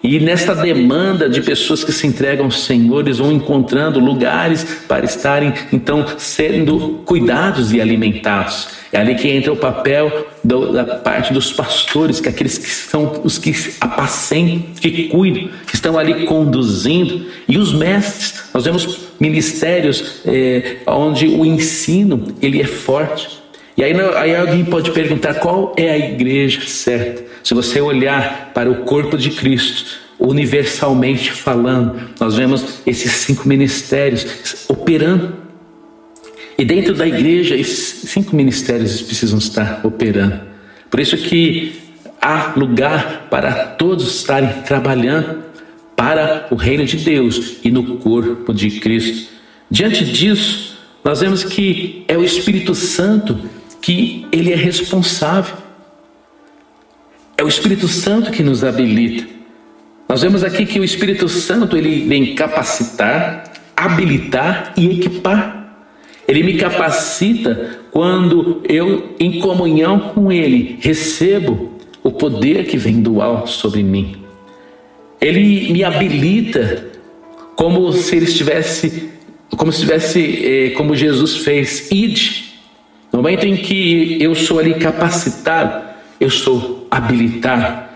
e 0.02 0.20
nesta 0.20 0.56
demanda 0.56 1.30
de 1.30 1.42
pessoas 1.42 1.84
que 1.84 1.92
se 1.92 2.08
entregam 2.08 2.46
ao 2.46 2.52
Senhor, 2.52 3.02
eles 3.02 3.18
vão 3.18 3.32
encontrando 3.32 4.00
lugares 4.00 4.64
para 4.88 5.04
estarem 5.04 5.54
então 5.74 6.06
sendo 6.18 7.02
cuidados 7.06 7.74
e 7.74 7.82
alimentados. 7.82 8.70
É 8.94 8.98
ali 8.98 9.16
que 9.16 9.28
entra 9.28 9.52
o 9.52 9.58
papel 9.58 10.28
da 10.44 10.96
parte 10.96 11.34
dos 11.34 11.52
pastores, 11.52 12.22
que 12.22 12.28
é 12.28 12.32
aqueles 12.32 12.58
que 12.58 12.70
são 12.70 13.22
os 13.24 13.38
que 13.38 13.54
apacentam, 13.80 14.74
que 14.80 15.10
cuidam, 15.10 15.50
que 15.68 15.76
estão 15.76 15.98
ali 15.98 16.26
conduzindo. 16.26 17.26
E 17.48 17.58
os 17.58 17.74
mestres, 17.74 18.46
nós 18.54 18.64
vemos 18.64 19.10
ministérios 19.20 20.22
é, 20.26 20.78
onde 20.88 21.28
o 21.28 21.46
ensino 21.46 22.36
ele 22.42 22.62
é 22.62 22.66
forte. 22.66 23.38
E 23.78 23.84
aí, 23.84 23.94
aí 24.16 24.36
alguém 24.36 24.66
pode 24.66 24.92
perguntar 24.92 25.36
qual 25.36 25.74
é 25.78 25.90
a 25.90 25.98
igreja 25.98 26.62
certa. 26.66 27.29
Se 27.44 27.54
você 27.54 27.82
olhar 27.82 28.52
para 28.54 28.70
o 28.70 28.84
corpo 28.84 29.18
de 29.18 29.32
Cristo, 29.32 30.00
universalmente 30.20 31.32
falando, 31.32 32.00
nós 32.20 32.36
vemos 32.36 32.82
esses 32.86 33.12
cinco 33.12 33.48
ministérios 33.48 34.66
operando. 34.68 35.34
E 36.58 36.66
dentro 36.66 36.94
da 36.94 37.08
igreja, 37.08 37.56
esses 37.56 38.10
cinco 38.10 38.36
ministérios 38.36 39.02
precisam 39.02 39.40
estar 39.40 39.80
operando. 39.86 40.42
Por 40.90 41.00
isso 41.00 41.16
que 41.18 41.80
há 42.22 42.54
lugar 42.58 43.28
para 43.30 43.52
todos 43.66 44.18
estarem 44.18 44.62
trabalhando 44.64 45.44
para 45.96 46.48
o 46.52 46.56
reino 46.56 46.86
de 46.86 46.98
Deus 46.98 47.58
e 47.64 47.72
no 47.72 47.98
corpo 47.98 48.54
de 48.54 48.80
Cristo. 48.80 49.30
Diante 49.72 50.04
disso, 50.04 50.78
nós 51.04 51.22
vemos 51.22 51.44
que 51.44 52.04
é 52.08 52.18
o 52.18 52.24
Espírito 52.24 52.76
Santo 52.76 53.40
que 53.82 54.26
ele 54.32 54.52
é 54.52 54.56
responsável. 54.56 55.56
É 57.40 57.44
o 57.44 57.48
Espírito 57.48 57.88
Santo 57.88 58.32
que 58.32 58.44
nos 58.44 58.66
habilita. 58.66 59.26
Nós 60.10 60.22
vemos 60.22 60.44
aqui 60.44 60.66
que 60.66 60.78
o 60.78 60.84
Espírito 60.84 61.30
Santo 61.30 61.78
ele 61.78 62.06
vem 62.06 62.36
capacitar, 62.36 63.46
habilitar 63.78 64.74
e 64.76 64.88
equipar. 64.88 65.74
Ele 66.28 66.44
me 66.44 66.56
capacita 66.56 67.80
quando 67.92 68.62
eu, 68.68 69.16
em 69.18 69.40
comunhão 69.40 70.00
com 70.00 70.30
Ele, 70.30 70.80
recebo 70.82 71.80
o 72.04 72.12
poder 72.12 72.66
que 72.66 72.76
vem 72.76 73.02
do 73.02 73.22
alto 73.22 73.52
sobre 73.52 73.84
mim. 73.84 74.18
Ele 75.22 75.72
me 75.72 75.82
habilita 75.82 76.88
como 77.56 77.94
se 77.94 78.18
ele 78.18 78.26
estivesse, 78.26 79.12
como 79.56 79.72
se 79.72 79.78
estivesse, 79.78 80.46
eh, 80.46 80.70
como 80.72 80.94
Jesus 80.94 81.38
fez, 81.38 81.90
ide 81.90 82.50
no 83.14 83.20
momento 83.20 83.46
em 83.46 83.56
que 83.56 84.18
eu 84.20 84.36
sou 84.36 84.60
ali 84.60 84.74
capacitado, 84.74 85.89
eu 86.20 86.30
sou 86.30 86.88
habilitado 86.92 87.90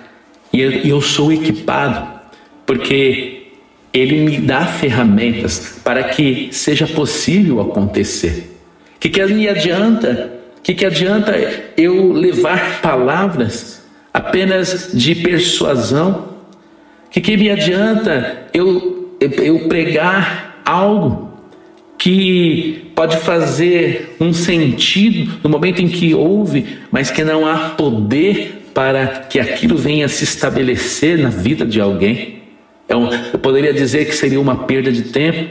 e 0.52 0.62
eu 0.62 1.02
sou 1.02 1.34
equipado, 1.34 2.08
porque 2.66 3.48
Ele 3.92 4.22
me 4.22 4.38
dá 4.38 4.66
ferramentas 4.66 5.80
para 5.84 6.04
que 6.04 6.50
seja 6.52 6.88
possível 6.88 7.60
acontecer. 7.60 8.56
O 8.96 9.00
que, 9.00 9.10
que 9.10 9.26
me 9.26 9.50
adianta? 9.50 10.32
O 10.58 10.62
que, 10.62 10.74
que 10.74 10.86
adianta 10.86 11.34
eu 11.76 12.14
levar 12.14 12.82
palavras 12.82 13.84
apenas 14.14 14.92
de 14.94 15.16
persuasão? 15.16 16.30
O 17.08 17.10
que, 17.10 17.20
que 17.20 17.36
me 17.36 17.50
adianta 17.50 18.48
eu, 18.54 19.18
eu 19.20 19.68
pregar 19.68 20.62
algo 20.64 21.33
que 22.04 22.92
pode 22.94 23.16
fazer 23.16 24.18
um 24.20 24.34
sentido 24.34 25.40
no 25.42 25.50
momento 25.50 25.82
em 25.82 25.88
que 25.88 26.14
ouve, 26.14 26.80
mas 26.92 27.10
que 27.10 27.24
não 27.24 27.48
há 27.48 27.70
poder 27.70 28.66
para 28.74 29.08
que 29.08 29.40
aquilo 29.40 29.78
venha 29.78 30.10
se 30.10 30.26
estabelecer 30.26 31.18
na 31.18 31.30
vida 31.30 31.66
de 31.66 31.80
alguém. 31.80 32.40
É 32.90 32.96
um, 32.96 33.10
eu 33.10 33.40
poderia 33.40 33.74
dizer 33.74 34.04
que 34.04 34.12
seria 34.14 34.42
uma 34.42 34.66
perda 34.66 34.92
de 34.92 35.04
tempo. 35.04 35.48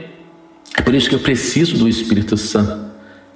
É 0.77 0.81
por 0.83 0.93
isso 0.93 1.09
que 1.09 1.15
eu 1.15 1.21
preciso 1.21 1.75
do 1.75 1.89
Espírito 1.89 2.37
Santo. 2.37 2.85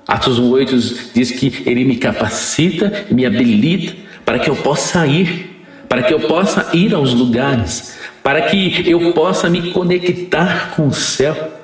Atos 0.08 0.40
1,8 0.40 1.10
diz 1.16 1.32
que 1.32 1.64
ele 1.66 1.86
me 1.86 1.96
capacita, 1.96 3.08
me 3.10 3.26
habilita 3.26 3.96
para 4.24 4.38
que 4.38 4.48
eu 4.48 4.56
possa 4.58 5.08
ir, 5.08 5.64
para 5.90 6.04
que 6.04 6.14
eu 6.14 6.20
possa 6.20 6.70
ir 6.72 6.94
aos 6.94 7.16
lugares, 7.16 7.98
para 8.22 8.44
que 8.44 8.88
eu 8.88 9.12
possa 9.14 9.50
me 9.50 9.72
conectar 9.72 10.76
com 10.76 10.90
o 10.90 10.94
céu. 10.94 11.57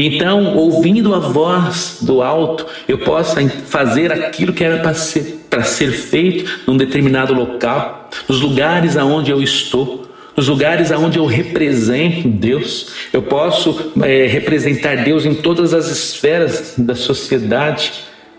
Então, 0.00 0.56
ouvindo 0.56 1.12
a 1.12 1.18
voz 1.18 1.98
do 2.02 2.22
alto, 2.22 2.64
eu 2.86 2.98
possa 2.98 3.46
fazer 3.48 4.12
aquilo 4.12 4.52
que 4.52 4.62
era 4.62 4.78
para 4.78 4.94
ser, 4.94 5.44
para 5.50 5.64
ser 5.64 5.90
feito 5.90 6.60
num 6.68 6.76
determinado 6.76 7.34
local, 7.34 8.08
nos 8.28 8.40
lugares 8.40 8.96
aonde 8.96 9.32
eu 9.32 9.42
estou, 9.42 10.06
nos 10.36 10.46
lugares 10.46 10.92
aonde 10.92 11.18
eu 11.18 11.26
represento 11.26 12.28
Deus. 12.28 12.92
Eu 13.12 13.22
posso 13.22 13.92
é, 14.04 14.24
representar 14.26 15.02
Deus 15.02 15.26
em 15.26 15.34
todas 15.34 15.74
as 15.74 15.88
esferas 15.88 16.74
da 16.78 16.94
sociedade, 16.94 17.92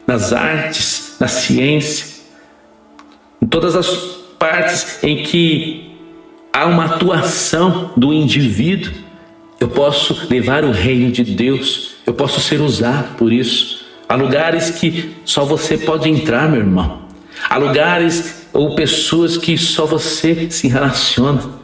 nas 0.07 0.31
artes, 0.31 1.17
na 1.19 1.27
ciência, 1.27 2.21
em 3.41 3.47
todas 3.47 3.75
as 3.75 3.87
partes 4.39 5.03
em 5.03 5.23
que 5.23 5.91
há 6.53 6.65
uma 6.67 6.85
atuação 6.85 7.91
do 7.97 8.13
indivíduo. 8.13 9.08
Eu 9.59 9.67
posso 9.67 10.27
levar 10.29 10.63
o 10.63 10.71
reino 10.71 11.11
de 11.11 11.23
Deus, 11.23 11.95
eu 12.05 12.13
posso 12.13 12.39
ser 12.39 12.61
usado 12.61 13.17
por 13.17 13.33
isso. 13.33 13.85
Há 14.07 14.15
lugares 14.15 14.71
que 14.71 15.11
só 15.25 15.43
você 15.43 15.77
pode 15.77 16.09
entrar, 16.09 16.49
meu 16.49 16.61
irmão. 16.61 17.01
Há 17.49 17.57
lugares 17.57 18.47
ou 18.53 18.73
pessoas 18.73 19.37
que 19.37 19.57
só 19.57 19.85
você 19.85 20.47
se 20.49 20.67
relaciona. 20.67 21.59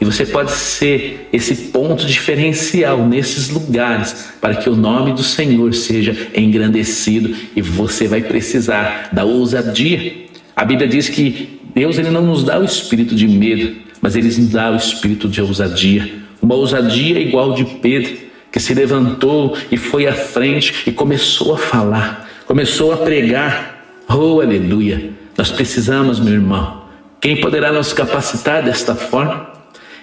E 0.00 0.04
você 0.04 0.24
pode 0.24 0.52
ser 0.52 1.28
esse 1.30 1.54
ponto 1.54 2.06
diferencial 2.06 3.06
nesses 3.06 3.50
lugares 3.50 4.32
para 4.40 4.54
que 4.54 4.70
o 4.70 4.74
nome 4.74 5.12
do 5.12 5.22
Senhor 5.22 5.74
seja 5.74 6.16
engrandecido 6.34 7.36
e 7.54 7.60
você 7.60 8.08
vai 8.08 8.22
precisar 8.22 9.10
da 9.12 9.24
ousadia. 9.24 10.26
A 10.56 10.64
Bíblia 10.64 10.88
diz 10.88 11.10
que 11.10 11.60
Deus 11.74 11.98
ele 11.98 12.10
não 12.10 12.22
nos 12.22 12.42
dá 12.42 12.58
o 12.58 12.64
espírito 12.64 13.14
de 13.14 13.28
medo, 13.28 13.76
mas 14.00 14.16
ele 14.16 14.28
nos 14.28 14.48
dá 14.48 14.70
o 14.70 14.76
espírito 14.76 15.28
de 15.28 15.42
ousadia. 15.42 16.10
Uma 16.40 16.54
ousadia 16.54 17.18
igual 17.18 17.54
de 17.54 17.64
Pedro 17.64 18.16
que 18.50 18.58
se 18.58 18.74
levantou 18.74 19.56
e 19.70 19.76
foi 19.76 20.06
à 20.06 20.12
frente 20.12 20.82
e 20.86 20.92
começou 20.92 21.54
a 21.54 21.58
falar, 21.58 22.28
começou 22.46 22.92
a 22.92 22.96
pregar. 22.96 23.84
Oh, 24.08 24.40
aleluia! 24.40 25.10
Nós 25.36 25.50
precisamos, 25.50 26.18
meu 26.18 26.34
irmão. 26.34 26.82
Quem 27.20 27.40
poderá 27.40 27.72
nos 27.72 27.92
capacitar 27.92 28.62
desta 28.62 28.94
forma? 28.94 29.48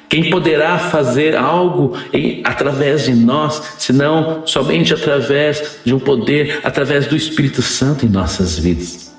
Quem 0.10 0.30
poderá 0.30 0.80
fazer 0.80 1.36
algo 1.36 1.98
em, 2.14 2.42
através 2.44 3.06
de 3.06 3.14
nós, 3.14 3.62
senão 3.78 4.44
somente 4.46 4.94
através 4.94 5.80
de 5.84 5.94
um 5.94 6.00
poder, 6.00 6.62
através 6.64 7.08
do 7.08 7.16
Espírito 7.16 7.62
Santo 7.62 8.06
em 8.06 8.10
nossas 8.10 8.58
vidas? 8.58 9.14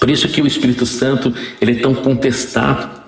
Por 0.00 0.10
isso 0.10 0.28
que 0.28 0.42
o 0.42 0.46
Espírito 0.46 0.86
Santo 0.86 1.32
ele 1.60 1.78
é 1.78 1.80
tão 1.80 1.94
contestado, 1.94 3.01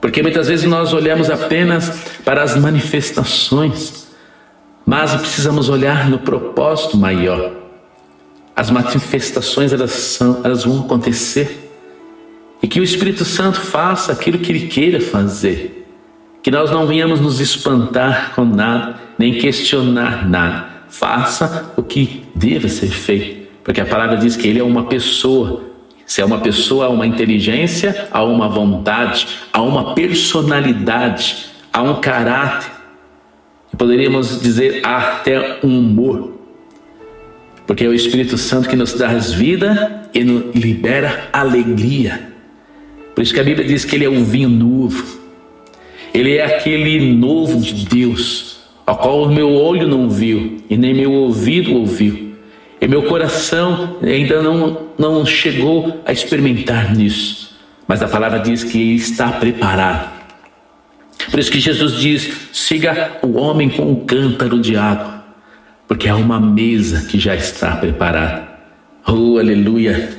porque 0.00 0.22
muitas 0.22 0.48
vezes 0.48 0.66
nós 0.66 0.92
olhamos 0.92 1.30
apenas 1.30 1.90
para 2.24 2.42
as 2.42 2.56
manifestações, 2.56 4.06
mas 4.84 5.14
precisamos 5.14 5.68
olhar 5.68 6.08
no 6.08 6.18
propósito 6.18 6.96
maior. 6.96 7.52
As 8.54 8.70
manifestações 8.70 9.72
elas, 9.72 9.90
são, 9.90 10.40
elas 10.44 10.64
vão 10.64 10.80
acontecer 10.80 11.66
e 12.62 12.68
que 12.68 12.80
o 12.80 12.84
Espírito 12.84 13.24
Santo 13.24 13.60
faça 13.60 14.12
aquilo 14.12 14.38
que 14.38 14.50
Ele 14.50 14.66
queira 14.66 15.00
fazer. 15.00 15.86
Que 16.42 16.50
nós 16.50 16.70
não 16.70 16.86
venhamos 16.86 17.20
nos 17.20 17.40
espantar 17.40 18.32
com 18.34 18.44
nada, 18.44 18.96
nem 19.18 19.34
questionar 19.34 20.28
nada. 20.28 20.66
Faça 20.88 21.72
o 21.76 21.82
que 21.82 22.24
deva 22.34 22.68
ser 22.68 22.88
feito, 22.88 23.48
porque 23.64 23.80
a 23.80 23.84
palavra 23.84 24.16
diz 24.16 24.36
que 24.36 24.46
Ele 24.48 24.60
é 24.60 24.64
uma 24.64 24.84
pessoa. 24.84 25.64
Se 26.06 26.22
é 26.22 26.24
uma 26.24 26.38
pessoa, 26.38 26.86
há 26.86 26.88
uma 26.88 27.04
inteligência, 27.04 28.08
há 28.12 28.22
uma 28.22 28.48
vontade, 28.48 29.26
há 29.52 29.60
uma 29.60 29.92
personalidade, 29.92 31.46
há 31.72 31.82
um 31.82 32.00
caráter. 32.00 32.70
Poderíamos 33.76 34.40
dizer 34.40 34.86
até 34.86 35.58
um 35.64 35.80
humor, 35.80 36.38
porque 37.66 37.84
é 37.84 37.88
o 37.88 37.92
Espírito 37.92 38.38
Santo 38.38 38.68
que 38.68 38.76
nos 38.76 38.94
dá 38.94 39.08
vida 39.08 40.08
e 40.14 40.22
nos 40.22 40.54
libera 40.54 41.28
alegria. 41.32 42.32
Por 43.14 43.22
isso 43.22 43.34
que 43.34 43.40
a 43.40 43.44
Bíblia 43.44 43.66
diz 43.66 43.84
que 43.84 43.96
ele 43.96 44.04
é 44.04 44.10
um 44.10 44.22
vinho 44.22 44.48
novo, 44.48 45.04
ele 46.14 46.36
é 46.36 46.44
aquele 46.44 47.12
novo 47.14 47.60
de 47.60 47.84
Deus, 47.84 48.60
ao 48.86 48.96
qual 48.96 49.22
o 49.24 49.34
meu 49.34 49.50
olho 49.50 49.88
não 49.88 50.08
viu 50.08 50.58
e 50.70 50.76
nem 50.76 50.94
meu 50.94 51.12
ouvido 51.12 51.74
ouviu, 51.74 52.25
e 52.80 52.86
meu 52.86 53.04
coração 53.04 53.96
ainda 54.02 54.42
não, 54.42 54.88
não 54.98 55.26
chegou 55.26 56.02
a 56.04 56.12
experimentar 56.12 56.94
nisso, 56.94 57.56
mas 57.86 58.02
a 58.02 58.08
palavra 58.08 58.38
diz 58.38 58.64
que 58.64 58.78
ele 58.78 58.96
está 58.96 59.32
preparado 59.32 60.16
por 61.30 61.40
isso 61.40 61.50
que 61.50 61.60
Jesus 61.60 61.98
diz: 61.98 62.48
siga 62.52 63.18
o 63.22 63.36
homem 63.38 63.68
com 63.68 63.90
um 63.90 64.04
cântaro 64.04 64.60
de 64.60 64.76
água, 64.76 65.24
porque 65.88 66.08
há 66.08 66.16
uma 66.16 66.40
mesa 66.40 67.06
que 67.06 67.18
já 67.18 67.34
está 67.34 67.76
preparada. 67.76 68.48
Oh, 69.06 69.38
aleluia! 69.38 70.10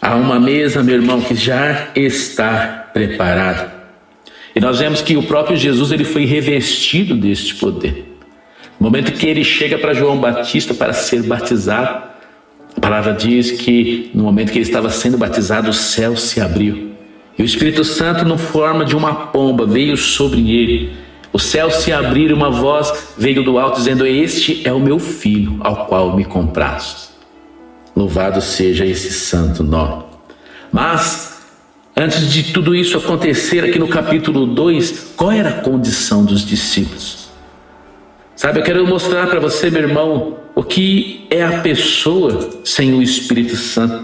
Há 0.00 0.16
uma 0.16 0.40
mesa, 0.40 0.82
meu 0.82 0.96
irmão, 0.96 1.20
que 1.20 1.34
já 1.34 1.88
está 1.94 2.88
preparada. 2.92 3.80
E 4.54 4.60
nós 4.60 4.78
vemos 4.78 5.02
que 5.02 5.16
o 5.16 5.22
próprio 5.22 5.56
Jesus 5.56 5.92
ele 5.92 6.04
foi 6.04 6.24
revestido 6.24 7.14
deste 7.14 7.54
poder. 7.54 8.09
No 8.80 8.86
momento 8.86 9.12
que 9.12 9.26
ele 9.26 9.44
chega 9.44 9.76
para 9.76 9.92
João 9.92 10.18
Batista 10.18 10.72
para 10.72 10.94
ser 10.94 11.22
batizado, 11.24 12.02
a 12.74 12.80
palavra 12.80 13.12
diz 13.12 13.50
que 13.50 14.10
no 14.14 14.24
momento 14.24 14.50
que 14.50 14.58
ele 14.58 14.64
estava 14.64 14.88
sendo 14.88 15.18
batizado, 15.18 15.68
o 15.68 15.74
céu 15.74 16.16
se 16.16 16.40
abriu. 16.40 16.92
E 17.38 17.42
o 17.42 17.44
Espírito 17.44 17.84
Santo, 17.84 18.24
no 18.24 18.38
forma 18.38 18.82
de 18.82 18.96
uma 18.96 19.14
pomba, 19.14 19.66
veio 19.66 19.98
sobre 19.98 20.50
ele. 20.50 20.92
O 21.30 21.38
céu 21.38 21.70
se 21.70 21.92
abriu 21.92 22.30
e 22.30 22.32
uma 22.32 22.50
voz 22.50 23.12
veio 23.18 23.44
do 23.44 23.58
alto, 23.58 23.76
dizendo: 23.76 24.06
Este 24.06 24.66
é 24.66 24.72
o 24.72 24.80
meu 24.80 24.98
filho, 24.98 25.58
ao 25.60 25.84
qual 25.84 26.16
me 26.16 26.24
compraste. 26.24 27.10
Louvado 27.94 28.40
seja 28.40 28.86
esse 28.86 29.12
santo 29.12 29.62
nome. 29.62 30.04
Mas, 30.72 31.42
antes 31.94 32.32
de 32.32 32.52
tudo 32.52 32.74
isso 32.74 32.96
acontecer, 32.96 33.62
aqui 33.62 33.78
no 33.78 33.88
capítulo 33.88 34.46
2, 34.46 35.12
qual 35.16 35.30
era 35.30 35.50
a 35.50 35.60
condição 35.60 36.24
dos 36.24 36.46
discípulos? 36.46 37.19
Sabe, 38.40 38.60
eu 38.60 38.62
quero 38.62 38.86
mostrar 38.86 39.26
para 39.26 39.38
você, 39.38 39.68
meu 39.68 39.82
irmão, 39.82 40.38
o 40.54 40.62
que 40.62 41.26
é 41.28 41.44
a 41.44 41.60
pessoa 41.60 42.62
sem 42.64 42.94
o 42.94 43.02
Espírito 43.02 43.54
Santo. 43.54 44.02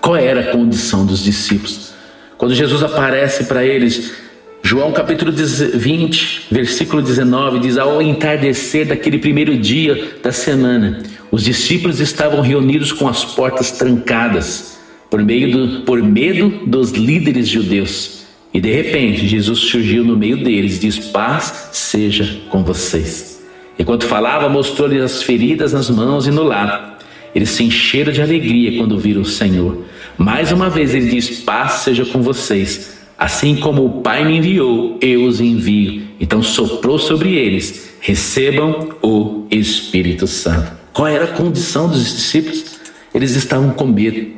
Qual 0.00 0.16
era 0.16 0.40
a 0.40 0.52
condição 0.52 1.04
dos 1.04 1.22
discípulos? 1.22 1.92
Quando 2.38 2.54
Jesus 2.54 2.82
aparece 2.82 3.44
para 3.44 3.62
eles, 3.62 4.14
João 4.62 4.90
capítulo 4.90 5.30
20, 5.30 6.46
versículo 6.50 7.02
19 7.02 7.58
diz: 7.58 7.76
Ao 7.76 8.00
entardecer 8.00 8.86
daquele 8.86 9.18
primeiro 9.18 9.54
dia 9.58 10.14
da 10.22 10.32
semana, 10.32 11.02
os 11.30 11.44
discípulos 11.44 12.00
estavam 12.00 12.40
reunidos 12.40 12.90
com 12.90 13.06
as 13.06 13.22
portas 13.22 13.70
trancadas, 13.72 14.78
por, 15.10 15.22
meio 15.22 15.52
do, 15.52 15.80
por 15.82 16.02
medo 16.02 16.62
dos 16.66 16.92
líderes 16.92 17.48
judeus. 17.48 18.22
E 18.54 18.62
de 18.62 18.72
repente, 18.72 19.28
Jesus 19.28 19.58
surgiu 19.58 20.02
no 20.02 20.16
meio 20.16 20.42
deles 20.42 20.78
e 20.78 20.80
diz: 20.80 20.98
Paz 20.98 21.68
seja 21.70 22.40
com 22.48 22.64
vocês. 22.64 23.31
Enquanto 23.78 24.06
falava, 24.06 24.48
mostrou-lhes 24.48 25.02
as 25.02 25.22
feridas 25.22 25.72
nas 25.72 25.88
mãos 25.90 26.26
e 26.26 26.30
no 26.30 26.42
lado. 26.42 26.92
Eles 27.34 27.50
se 27.50 27.64
encheram 27.64 28.12
de 28.12 28.20
alegria 28.20 28.78
quando 28.78 28.98
viram 28.98 29.22
o 29.22 29.26
Senhor. 29.26 29.84
Mais 30.18 30.52
uma 30.52 30.68
vez 30.68 30.94
ele 30.94 31.08
diz: 31.08 31.40
Paz 31.40 31.72
seja 31.84 32.04
com 32.04 32.22
vocês. 32.22 33.00
Assim 33.18 33.56
como 33.56 33.84
o 33.84 34.02
Pai 34.02 34.24
me 34.24 34.36
enviou, 34.36 34.98
eu 35.00 35.24
os 35.24 35.40
envio. 35.40 36.02
Então 36.20 36.42
soprou 36.42 36.98
sobre 36.98 37.34
eles: 37.34 37.94
recebam 38.00 38.90
o 39.02 39.46
Espírito 39.50 40.26
Santo. 40.26 40.72
Qual 40.92 41.08
era 41.08 41.24
a 41.24 41.28
condição 41.28 41.88
dos 41.88 42.04
discípulos? 42.04 42.80
Eles 43.14 43.34
estavam 43.34 43.70
com 43.70 43.86
medo. 43.86 44.32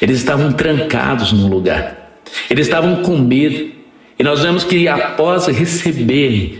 Eles 0.00 0.18
estavam 0.18 0.52
trancados 0.52 1.32
num 1.32 1.48
lugar. 1.48 2.20
Eles 2.48 2.66
estavam 2.66 3.02
com 3.02 3.18
medo. 3.18 3.72
E 4.18 4.22
nós 4.22 4.40
vemos 4.40 4.64
que 4.64 4.86
após 4.86 5.46
receberem 5.46 6.58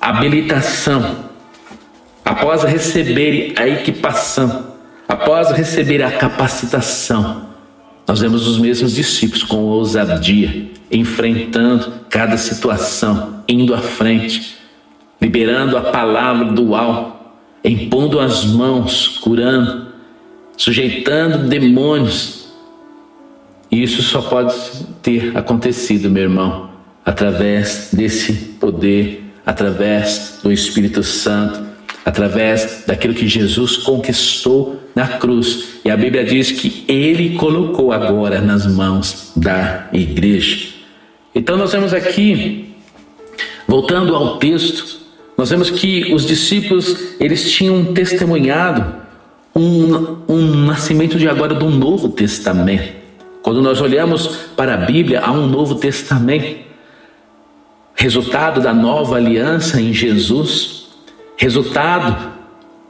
habilitação, 0.00 1.30
após 2.24 2.62
receberem 2.62 3.52
a 3.56 3.68
equipação, 3.68 4.74
após 5.06 5.50
receber 5.50 6.02
a 6.02 6.10
capacitação, 6.10 7.48
nós 8.06 8.20
vemos 8.20 8.46
os 8.46 8.58
mesmos 8.58 8.94
discípulos 8.94 9.42
com 9.42 9.56
ousadia, 9.56 10.70
enfrentando 10.90 11.92
cada 12.08 12.36
situação, 12.36 13.42
indo 13.48 13.74
à 13.74 13.78
frente, 13.78 14.56
liberando 15.20 15.76
a 15.76 15.82
palavra 15.82 16.52
do 16.52 16.74
alto, 16.74 17.14
impondo 17.64 18.20
as 18.20 18.44
mãos, 18.44 19.18
curando, 19.18 19.88
sujeitando 20.56 21.48
demônios. 21.48 22.52
E 23.70 23.82
isso 23.82 24.02
só 24.02 24.20
pode 24.20 24.54
ter 25.02 25.36
acontecido, 25.36 26.10
meu 26.10 26.24
irmão, 26.24 26.70
através 27.04 27.88
desse 27.92 28.32
poder, 28.60 29.32
através 29.44 30.40
do 30.42 30.52
Espírito 30.52 31.02
Santo, 31.02 31.73
através 32.04 32.84
daquilo 32.86 33.14
que 33.14 33.26
Jesus 33.26 33.78
conquistou 33.78 34.80
na 34.94 35.08
cruz. 35.08 35.80
E 35.84 35.90
a 35.90 35.96
Bíblia 35.96 36.24
diz 36.24 36.52
que 36.52 36.84
ele 36.86 37.36
colocou 37.36 37.92
agora 37.92 38.40
nas 38.40 38.66
mãos 38.66 39.32
da 39.34 39.88
igreja. 39.92 40.74
Então 41.34 41.56
nós 41.56 41.72
vemos 41.72 41.92
aqui, 41.92 42.74
voltando 43.66 44.14
ao 44.14 44.38
texto, 44.38 45.00
nós 45.36 45.50
vemos 45.50 45.70
que 45.70 46.12
os 46.14 46.26
discípulos, 46.26 47.16
eles 47.18 47.50
tinham 47.50 47.92
testemunhado 47.92 49.02
um, 49.54 50.18
um 50.28 50.64
nascimento 50.64 51.18
de 51.18 51.28
agora 51.28 51.54
do 51.54 51.70
Novo 51.70 52.10
Testamento. 52.10 52.92
Quando 53.42 53.60
nós 53.60 53.80
olhamos 53.80 54.26
para 54.56 54.74
a 54.74 54.76
Bíblia, 54.76 55.20
há 55.20 55.32
um 55.32 55.46
Novo 55.46 55.74
Testamento 55.76 56.64
resultado 57.94 58.60
da 58.60 58.72
nova 58.72 59.16
aliança 59.16 59.80
em 59.80 59.92
Jesus, 59.92 60.83
resultado 61.36 62.32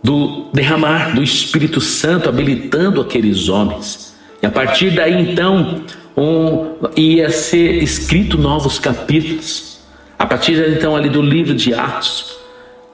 do 0.02 0.50
derramar 0.52 1.14
do 1.14 1.22
Espírito 1.22 1.80
Santo 1.80 2.28
habilitando 2.28 3.00
aqueles 3.00 3.48
homens. 3.48 4.14
E 4.42 4.46
a 4.46 4.50
partir 4.50 4.90
daí 4.90 5.32
então 5.32 5.82
um, 6.16 6.74
ia 6.96 7.30
ser 7.30 7.82
escrito 7.82 8.36
novos 8.36 8.78
capítulos. 8.78 9.80
A 10.18 10.26
partir 10.26 10.52
então 10.68 10.94
ali 10.94 11.08
do 11.08 11.22
livro 11.22 11.54
de 11.54 11.74
Atos, 11.74 12.36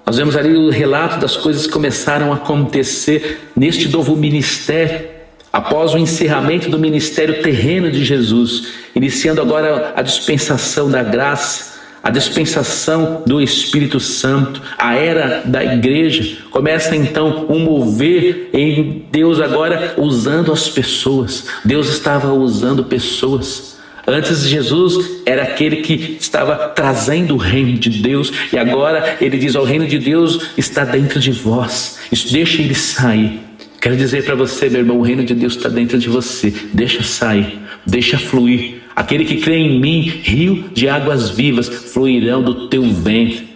nós 0.06 0.16
vemos 0.16 0.36
ali 0.36 0.56
o 0.56 0.70
relato 0.70 1.18
das 1.20 1.36
coisas 1.36 1.66
que 1.66 1.72
começaram 1.72 2.32
a 2.32 2.36
acontecer 2.36 3.50
neste 3.54 3.88
novo 3.88 4.16
ministério, 4.16 5.08
após 5.52 5.94
o 5.94 5.98
encerramento 5.98 6.70
do 6.70 6.78
ministério 6.78 7.42
terreno 7.42 7.90
de 7.90 8.04
Jesus, 8.04 8.68
iniciando 8.94 9.40
agora 9.40 9.92
a 9.96 10.02
dispensação 10.02 10.90
da 10.90 11.02
graça 11.02 11.69
a 12.02 12.10
dispensação 12.10 13.22
do 13.26 13.40
Espírito 13.40 14.00
Santo, 14.00 14.62
a 14.78 14.94
era 14.94 15.42
da 15.44 15.62
igreja, 15.62 16.38
começa 16.50 16.96
então 16.96 17.46
um 17.48 17.58
mover 17.58 18.48
em 18.52 19.04
Deus 19.10 19.40
agora 19.40 19.94
usando 19.98 20.52
as 20.52 20.68
pessoas. 20.68 21.46
Deus 21.64 21.88
estava 21.90 22.32
usando 22.32 22.84
pessoas. 22.84 23.78
Antes 24.06 24.46
Jesus 24.46 25.22
era 25.26 25.42
aquele 25.42 25.76
que 25.76 26.16
estava 26.18 26.56
trazendo 26.68 27.34
o 27.34 27.38
reino 27.38 27.78
de 27.78 27.90
Deus 27.90 28.32
e 28.52 28.58
agora 28.58 29.18
ele 29.20 29.36
diz: 29.36 29.54
"O 29.54 29.62
reino 29.62 29.86
de 29.86 29.98
Deus 29.98 30.50
está 30.56 30.84
dentro 30.84 31.20
de 31.20 31.30
vós. 31.30 31.98
Isso 32.10 32.32
deixa 32.32 32.62
ele 32.62 32.74
sair." 32.74 33.40
Quero 33.80 33.96
dizer 33.96 34.24
para 34.24 34.34
você, 34.34 34.68
meu 34.68 34.80
irmão, 34.80 34.98
o 34.98 35.02
reino 35.02 35.24
de 35.24 35.34
Deus 35.34 35.56
está 35.56 35.68
dentro 35.68 35.98
de 35.98 36.08
você. 36.08 36.52
Deixa 36.72 37.02
sair, 37.02 37.58
deixa 37.86 38.18
fluir. 38.18 38.79
Aquele 38.94 39.24
que 39.24 39.37
crê 39.37 39.57
em 39.57 39.81
mim, 39.81 40.00
rio 40.00 40.64
de 40.72 40.88
águas 40.88 41.31
vivas 41.31 41.68
fluirão 41.68 42.42
do 42.42 42.68
teu 42.68 42.83
ventre. 42.83 43.48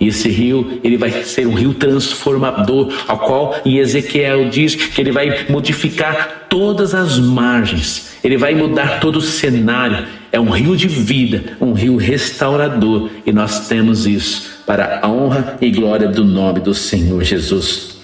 E 0.00 0.06
esse 0.06 0.28
rio, 0.28 0.80
ele 0.84 0.96
vai 0.96 1.10
ser 1.24 1.46
um 1.46 1.54
rio 1.54 1.74
transformador, 1.74 2.92
ao 3.08 3.18
qual 3.18 3.56
em 3.64 3.78
Ezequiel 3.78 4.48
diz 4.48 4.74
que 4.74 5.00
ele 5.00 5.10
vai 5.10 5.46
modificar 5.48 6.46
todas 6.48 6.94
as 6.94 7.18
margens, 7.18 8.16
ele 8.22 8.36
vai 8.36 8.54
mudar 8.54 9.00
todo 9.00 9.16
o 9.16 9.22
cenário. 9.22 10.06
É 10.30 10.38
um 10.38 10.50
rio 10.50 10.76
de 10.76 10.86
vida, 10.86 11.56
um 11.60 11.72
rio 11.72 11.96
restaurador, 11.96 13.10
e 13.26 13.32
nós 13.32 13.66
temos 13.66 14.06
isso 14.06 14.62
para 14.64 15.00
a 15.02 15.08
honra 15.08 15.56
e 15.60 15.70
glória 15.70 16.06
do 16.06 16.24
nome 16.24 16.60
do 16.60 16.74
Senhor 16.74 17.24
Jesus. 17.24 17.98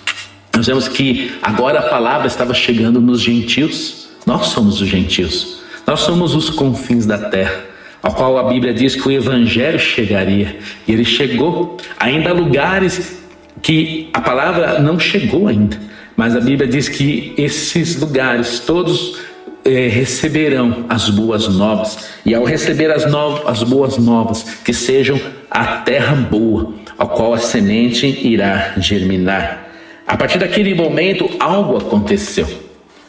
Nós 0.57 0.67
vemos 0.67 0.89
que 0.89 1.33
agora 1.43 1.81
a 1.81 1.83
palavra 1.83 2.27
estava 2.27 2.55
chegando 2.55 3.01
nos 3.01 3.21
gentios, 3.21 4.09
nós 4.27 4.47
somos 4.47 4.81
os 4.81 4.89
gentios. 4.89 5.64
Nós 5.87 6.01
somos 6.01 6.35
os 6.35 6.51
confins 6.51 7.07
da 7.07 7.19
terra, 7.19 7.61
ao 8.03 8.13
qual 8.13 8.39
a 8.39 8.45
Bíblia 8.45 8.73
diz 8.73 8.95
que 8.95 9.07
o 9.07 9.13
Evangelho 9.13 9.79
chegaria. 9.79 10.57
E 10.87 10.93
ele 10.93 11.05
chegou 11.05 11.77
ainda 11.99 12.31
a 12.31 12.33
lugares 12.33 13.23
que 13.61 14.09
a 14.13 14.21
palavra 14.21 14.79
não 14.79 14.99
chegou 14.99 15.49
ainda. 15.49 15.79
Mas 16.17 16.37
a 16.37 16.41
Bíblia 16.41 16.69
diz 16.69 16.89
que 16.89 17.35
esses 17.37 17.97
lugares 17.97 18.61
todos 18.61 19.19
eh, 19.65 19.89
receberão 19.89 20.85
as 20.89 21.09
boas 21.11 21.49
novas. 21.49 22.11
E 22.25 22.35
ao 22.35 22.45
receber 22.45 22.91
as, 22.91 23.11
no 23.11 23.47
as 23.49 23.63
boas 23.63 23.99
novas, 23.99 24.43
que 24.65 24.73
sejam 24.73 25.21
a 25.51 25.79
terra 25.79 26.15
boa, 26.15 26.75
ao 26.97 27.09
qual 27.09 27.35
a 27.35 27.39
semente 27.39 28.07
irá 28.07 28.75
germinar. 28.77 29.69
A 30.07 30.17
partir 30.17 30.39
daquele 30.39 30.75
momento, 30.75 31.29
algo 31.41 31.79
aconteceu. 31.79 32.47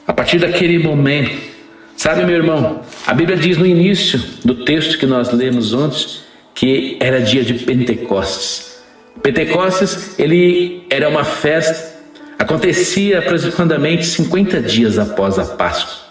A 0.08 0.14
partir 0.14 0.40
daquele 0.40 0.80
momento, 0.80 1.55
Sabe, 1.98 2.26
meu 2.26 2.36
irmão, 2.36 2.82
a 3.08 3.14
Bíblia 3.14 3.38
diz 3.38 3.58
no 3.58 3.66
início 3.66 4.22
do 4.44 4.66
texto 4.66 4.98
que 4.98 5.06
nós 5.06 5.32
lemos 5.32 5.74
antes 5.74 6.24
que 6.54 6.98
era 7.00 7.22
dia 7.22 7.44
de 7.44 7.54
Pentecostes. 7.54 8.80
Pentecostes, 9.22 10.18
ele 10.20 10.84
era 10.90 11.10
uma 11.10 11.24
festa, 11.24 11.96
acontecia 12.38 13.20
aproximadamente 13.20 14.06
50 14.06 14.62
dias 14.62 15.00
após 15.00 15.40
a 15.40 15.46
Páscoa. 15.46 16.06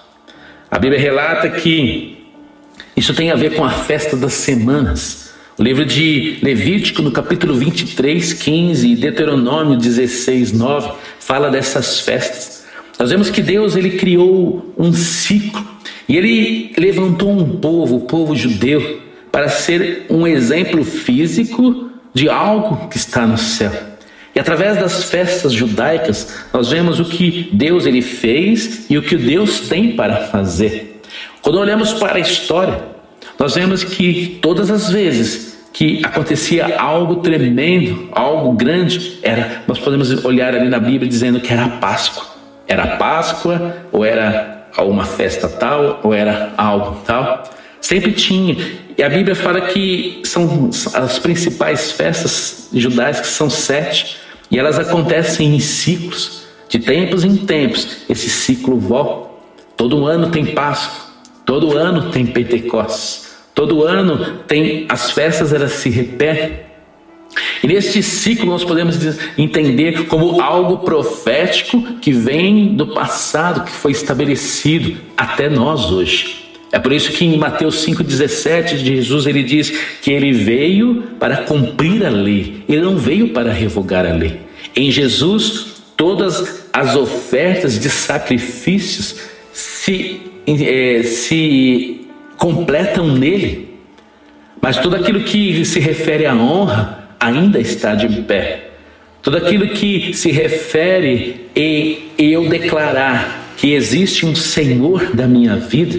A 0.70 0.78
Bíblia 0.78 1.00
relata 1.00 1.48
que 1.48 2.26
isso 2.96 3.14
tem 3.14 3.30
a 3.30 3.36
ver 3.36 3.54
com 3.54 3.64
a 3.64 3.70
festa 3.70 4.16
das 4.16 4.34
semanas. 4.34 5.32
O 5.56 5.62
livro 5.62 5.84
de 5.84 6.38
Levítico, 6.42 7.02
no 7.02 7.12
capítulo 7.12 7.54
23, 7.54 8.32
15 8.32 8.88
e 8.88 8.96
Deuteronômio 8.96 9.78
16, 9.78 10.52
9, 10.52 10.92
fala 11.20 11.50
dessas 11.50 12.00
festas. 12.00 12.64
Nós 12.98 13.10
vemos 13.10 13.30
que 13.30 13.40
Deus 13.42 13.76
ele 13.76 13.90
criou 13.90 14.74
um 14.76 14.92
ciclo 14.92 15.73
e 16.08 16.16
ele 16.16 16.72
levantou 16.76 17.30
um 17.30 17.56
povo, 17.58 17.96
o 17.96 18.00
povo 18.00 18.36
judeu, 18.36 19.00
para 19.32 19.48
ser 19.48 20.06
um 20.08 20.26
exemplo 20.26 20.84
físico 20.84 21.90
de 22.12 22.28
algo 22.28 22.88
que 22.88 22.96
está 22.96 23.26
no 23.26 23.38
céu. 23.38 23.72
E 24.34 24.40
através 24.40 24.78
das 24.78 25.04
festas 25.04 25.52
judaicas, 25.52 26.44
nós 26.52 26.70
vemos 26.70 26.98
o 26.98 27.04
que 27.04 27.50
Deus 27.52 27.86
ele 27.86 28.02
fez 28.02 28.86
e 28.90 28.98
o 28.98 29.02
que 29.02 29.16
Deus 29.16 29.60
tem 29.68 29.92
para 29.92 30.26
fazer. 30.26 31.00
Quando 31.40 31.58
olhamos 31.58 31.92
para 31.92 32.16
a 32.16 32.20
história, 32.20 32.80
nós 33.38 33.54
vemos 33.54 33.84
que 33.84 34.38
todas 34.40 34.70
as 34.70 34.90
vezes 34.90 35.54
que 35.72 36.00
acontecia 36.04 36.76
algo 36.78 37.16
tremendo, 37.16 38.08
algo 38.12 38.52
grande, 38.52 39.18
era, 39.22 39.62
nós 39.66 39.78
podemos 39.78 40.24
olhar 40.24 40.54
ali 40.54 40.68
na 40.68 40.78
Bíblia 40.78 41.08
dizendo 41.08 41.40
que 41.40 41.52
era 41.52 41.64
a 41.64 41.68
Páscoa. 41.68 42.24
Era 42.66 42.84
a 42.84 42.96
Páscoa 42.96 43.76
ou 43.92 44.04
era 44.04 44.53
a 44.76 44.82
uma 44.82 45.04
festa 45.04 45.48
tal 45.48 46.00
ou 46.02 46.12
era 46.12 46.52
algo 46.56 47.00
tal. 47.06 47.44
Sempre 47.80 48.12
tinha. 48.12 48.56
E 48.96 49.02
a 49.02 49.08
Bíblia 49.08 49.34
fala 49.34 49.60
que 49.62 50.22
são 50.24 50.70
as 50.94 51.18
principais 51.18 51.92
festas 51.92 52.68
judaicas, 52.72 53.20
que 53.20 53.26
são 53.26 53.50
sete, 53.50 54.16
e 54.50 54.58
elas 54.58 54.78
acontecem 54.78 55.54
em 55.54 55.60
ciclos, 55.60 56.44
de 56.68 56.78
tempos 56.78 57.24
em 57.24 57.36
tempos. 57.36 58.04
Esse 58.08 58.30
ciclo 58.30 58.78
volta. 58.78 59.34
Todo 59.76 60.06
ano 60.06 60.30
tem 60.30 60.46
Páscoa, 60.46 61.08
todo 61.44 61.76
ano 61.76 62.10
tem 62.10 62.24
Pentecostes, 62.24 63.34
todo 63.52 63.82
ano 63.82 64.38
tem 64.46 64.86
as 64.88 65.10
festas, 65.10 65.52
elas 65.52 65.72
se 65.72 65.90
repetem. 65.90 66.60
E 67.62 67.66
neste 67.66 68.02
ciclo 68.02 68.46
nós 68.46 68.64
podemos 68.64 68.98
entender 69.36 70.06
como 70.06 70.40
algo 70.40 70.78
profético 70.78 71.80
que 72.00 72.12
vem 72.12 72.74
do 72.74 72.88
passado, 72.88 73.64
que 73.64 73.72
foi 73.72 73.92
estabelecido 73.92 74.96
até 75.16 75.48
nós 75.48 75.90
hoje. 75.90 76.44
É 76.70 76.78
por 76.78 76.92
isso 76.92 77.12
que 77.12 77.24
em 77.24 77.38
Mateus 77.38 77.86
5,17, 77.86 78.78
Jesus 78.78 79.26
ele 79.26 79.44
diz 79.44 79.70
que 80.02 80.10
ele 80.10 80.32
veio 80.32 81.04
para 81.20 81.38
cumprir 81.38 82.04
a 82.04 82.10
lei, 82.10 82.64
ele 82.68 82.82
não 82.82 82.96
veio 82.96 83.28
para 83.28 83.52
revogar 83.52 84.04
a 84.04 84.12
lei. 84.12 84.40
Em 84.74 84.90
Jesus, 84.90 85.66
todas 85.96 86.66
as 86.72 86.96
ofertas 86.96 87.78
de 87.78 87.88
sacrifícios 87.88 89.16
se, 89.52 90.20
eh, 90.46 91.02
se 91.04 92.08
completam 92.36 93.06
nele, 93.16 93.68
mas 94.60 94.76
tudo 94.76 94.96
aquilo 94.96 95.20
que 95.20 95.64
se 95.64 95.78
refere 95.78 96.26
à 96.26 96.34
honra, 96.34 97.03
ainda 97.24 97.58
está 97.58 97.94
de 97.94 98.08
pé. 98.22 98.68
Tudo 99.22 99.38
aquilo 99.38 99.68
que 99.68 100.12
se 100.12 100.30
refere 100.30 101.46
em 101.56 102.10
eu 102.18 102.46
declarar 102.48 103.54
que 103.56 103.72
existe 103.72 104.26
um 104.26 104.34
Senhor 104.34 105.16
da 105.16 105.26
minha 105.26 105.56
vida 105.56 105.98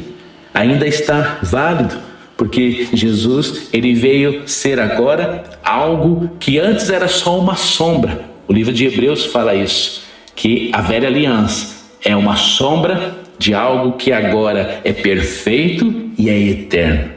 ainda 0.53 0.85
está 0.85 1.39
válido, 1.41 1.95
porque 2.37 2.87
Jesus 2.93 3.69
ele 3.73 3.95
veio 3.95 4.47
ser 4.47 4.79
agora 4.79 5.43
algo 5.63 6.29
que 6.39 6.59
antes 6.59 6.91
era 6.91 7.07
só 7.07 7.39
uma 7.39 7.55
sombra. 7.55 8.21
O 8.47 8.53
livro 8.53 8.71
de 8.71 8.85
Hebreus 8.85 9.25
fala 9.25 9.55
isso, 9.55 10.03
que 10.35 10.69
a 10.71 10.81
velha 10.81 11.07
aliança 11.07 11.75
é 12.03 12.15
uma 12.15 12.35
sombra 12.35 13.15
de 13.39 13.55
algo 13.55 13.93
que 13.93 14.11
agora 14.11 14.79
é 14.83 14.93
perfeito 14.93 16.11
e 16.17 16.29
é 16.29 16.39
eterno. 16.39 17.09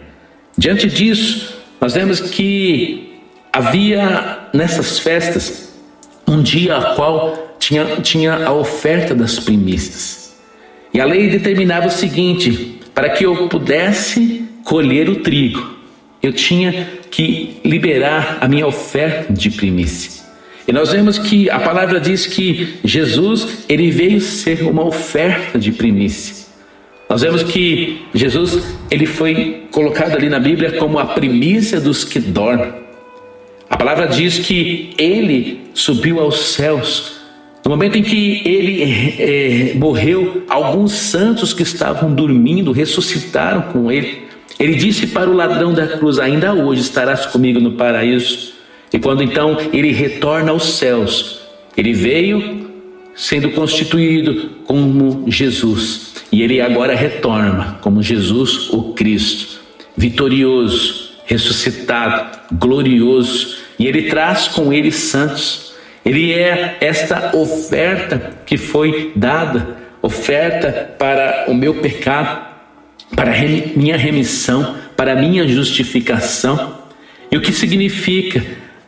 Diante 0.56 0.88
disso, 0.88 1.58
nós 1.78 1.92
vemos 1.92 2.20
que 2.20 3.07
Havia 3.52 4.48
nessas 4.52 4.98
festas 4.98 5.72
um 6.26 6.42
dia 6.42 6.76
a 6.76 6.94
qual 6.94 7.56
tinha, 7.58 7.84
tinha 8.02 8.46
a 8.46 8.52
oferta 8.52 9.14
das 9.14 9.38
primícias. 9.38 10.36
E 10.92 11.00
a 11.00 11.04
lei 11.04 11.28
determinava 11.28 11.86
o 11.86 11.90
seguinte: 11.90 12.80
para 12.94 13.10
que 13.10 13.24
eu 13.24 13.48
pudesse 13.48 14.44
colher 14.64 15.08
o 15.08 15.16
trigo, 15.16 15.76
eu 16.22 16.32
tinha 16.32 16.88
que 17.10 17.60
liberar 17.64 18.38
a 18.40 18.48
minha 18.48 18.66
oferta 18.66 19.32
de 19.32 19.50
primícia. 19.50 20.18
E 20.66 20.72
nós 20.72 20.92
vemos 20.92 21.18
que 21.18 21.48
a 21.48 21.58
palavra 21.58 21.98
diz 21.98 22.26
que 22.26 22.74
Jesus 22.84 23.64
ele 23.68 23.90
veio 23.90 24.20
ser 24.20 24.62
uma 24.64 24.84
oferta 24.84 25.58
de 25.58 25.72
primícia. 25.72 26.46
Nós 27.08 27.22
vemos 27.22 27.42
que 27.42 28.02
Jesus 28.12 28.62
ele 28.90 29.06
foi 29.06 29.66
colocado 29.70 30.14
ali 30.14 30.28
na 30.28 30.38
Bíblia 30.38 30.72
como 30.72 30.98
a 30.98 31.06
primícia 31.06 31.80
dos 31.80 32.04
que 32.04 32.18
dormem. 32.20 32.87
A 33.70 33.76
palavra 33.76 34.06
diz 34.06 34.38
que 34.38 34.90
ele 34.96 35.60
subiu 35.74 36.20
aos 36.20 36.38
céus. 36.52 37.18
No 37.64 37.70
momento 37.70 37.98
em 37.98 38.02
que 38.02 38.42
ele 38.44 38.82
é, 39.18 39.74
morreu, 39.74 40.44
alguns 40.48 40.92
santos 40.92 41.52
que 41.52 41.62
estavam 41.62 42.14
dormindo 42.14 42.72
ressuscitaram 42.72 43.62
com 43.72 43.92
ele. 43.92 44.26
Ele 44.58 44.74
disse 44.74 45.08
para 45.08 45.28
o 45.28 45.34
ladrão 45.34 45.72
da 45.72 45.86
cruz: 45.86 46.18
Ainda 46.18 46.54
hoje 46.54 46.80
estarás 46.80 47.26
comigo 47.26 47.60
no 47.60 47.72
paraíso. 47.72 48.54
E 48.92 48.98
quando 48.98 49.22
então 49.22 49.58
ele 49.72 49.92
retorna 49.92 50.50
aos 50.50 50.64
céus, 50.76 51.40
ele 51.76 51.92
veio 51.92 52.70
sendo 53.14 53.50
constituído 53.50 54.50
como 54.64 55.24
Jesus. 55.30 56.14
E 56.32 56.42
ele 56.42 56.60
agora 56.60 56.94
retorna 56.94 57.78
como 57.82 58.02
Jesus, 58.02 58.70
o 58.70 58.94
Cristo, 58.94 59.60
vitorioso, 59.96 61.07
ressuscitado, 61.28 62.38
glorioso. 62.52 63.58
E 63.78 63.86
ele 63.86 64.10
traz 64.10 64.48
com 64.48 64.72
ele 64.72 64.90
santos. 64.90 65.72
Ele 66.04 66.32
é 66.32 66.78
esta 66.80 67.36
oferta 67.36 68.32
que 68.44 68.56
foi 68.56 69.12
dada 69.14 69.78
oferta 70.02 70.94
para 70.98 71.44
o 71.48 71.54
meu 71.54 71.74
pecado, 71.74 72.46
para 73.14 73.32
minha 73.76 73.96
remissão, 73.96 74.76
para 74.96 75.14
minha 75.14 75.46
justificação. 75.46 76.78
E 77.30 77.36
o 77.36 77.40
que 77.40 77.52
significa? 77.52 78.42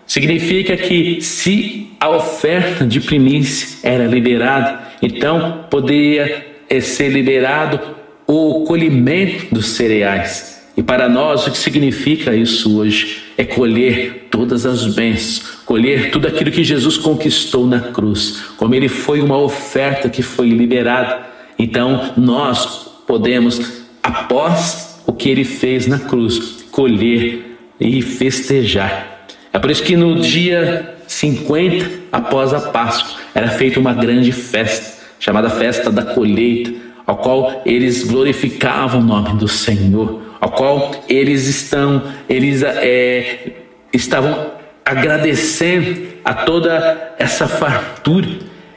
Significa 0.07 0.77
que 0.77 1.21
se 1.21 1.91
a 2.01 2.09
oferta 2.09 2.85
de 2.85 3.01
primícia 3.01 3.79
era 3.89 4.07
liberada, 4.07 4.81
então 5.03 5.67
poderia 5.71 6.47
eh, 6.69 6.81
ser 6.81 7.11
liberado 7.11 7.79
o 8.27 8.65
colhimento 8.65 9.55
dos 9.55 9.71
cereais. 9.71 10.60
E 10.81 10.83
para 10.83 11.11
nós, 11.11 11.47
o 11.47 11.51
que 11.51 11.59
significa 11.59 12.35
isso 12.35 12.79
hoje? 12.79 13.25
É 13.37 13.45
colher 13.45 14.29
todas 14.31 14.65
as 14.65 14.87
bênçãos, 14.87 15.59
colher 15.67 16.11
tudo 16.11 16.27
aquilo 16.27 16.51
que 16.51 16.65
Jesus 16.65 16.97
conquistou 16.97 17.67
na 17.67 17.81
cruz, 17.81 18.45
como 18.57 18.75
ele 18.75 18.89
foi 18.89 19.21
uma 19.21 19.37
oferta 19.37 20.09
que 20.09 20.23
foi 20.23 20.49
liberada. 20.49 21.21
Então, 21.59 22.15
nós 22.17 22.93
podemos, 23.07 23.61
após 24.03 25.03
o 25.07 25.13
que 25.13 25.29
ele 25.29 25.45
fez 25.45 25.87
na 25.87 25.99
cruz, 25.99 26.65
colher 26.71 27.59
e 27.79 28.01
festejar. 28.01 29.27
É 29.53 29.59
por 29.59 29.71
isso 29.71 29.83
que 29.83 29.99
no 29.99 30.19
dia 30.19 30.95
50 31.07 31.91
após 32.11 32.55
a 32.55 32.61
Páscoa 32.71 33.21
era 33.35 33.51
feita 33.51 33.79
uma 33.79 33.93
grande 33.93 34.33
festa, 34.33 34.99
chamada 35.19 35.51
Festa 35.51 35.91
da 35.91 36.15
Colheita, 36.15 36.73
ao 37.07 37.19
qual 37.19 37.61
eles 37.67 38.03
glorificavam 38.03 39.03
o 39.03 39.05
nome 39.05 39.39
do 39.39 39.47
Senhor 39.47 40.30
ao 40.41 40.51
qual 40.51 41.05
eles 41.09 41.47
estão, 41.47 42.03
eles 42.29 42.63
é, 42.63 43.53
estavam 43.93 44.53
agradecendo 44.85 46.09
a 46.25 46.33
toda 46.33 47.15
essa 47.19 47.47
fartura. 47.47 48.29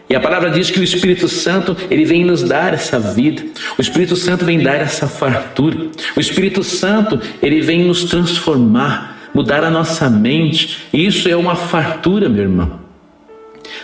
E 0.09 0.15
a 0.15 0.19
palavra 0.19 0.51
diz 0.51 0.69
que 0.69 0.79
o 0.79 0.83
Espírito 0.83 1.27
Santo, 1.27 1.75
ele 1.89 2.05
vem 2.05 2.25
nos 2.25 2.43
dar 2.43 2.73
essa 2.73 2.99
vida. 2.99 3.41
O 3.77 3.81
Espírito 3.81 4.15
Santo 4.15 4.45
vem 4.45 4.59
dar 4.59 4.75
essa 4.75 5.07
fartura. 5.07 5.87
O 6.15 6.19
Espírito 6.19 6.63
Santo, 6.63 7.19
ele 7.41 7.61
vem 7.61 7.85
nos 7.85 8.03
transformar, 8.03 9.29
mudar 9.33 9.63
a 9.63 9.71
nossa 9.71 10.09
mente. 10.09 10.83
E 10.93 11.05
isso 11.05 11.29
é 11.29 11.35
uma 11.35 11.55
fartura, 11.55 12.29
meu 12.29 12.43
irmão. 12.43 12.79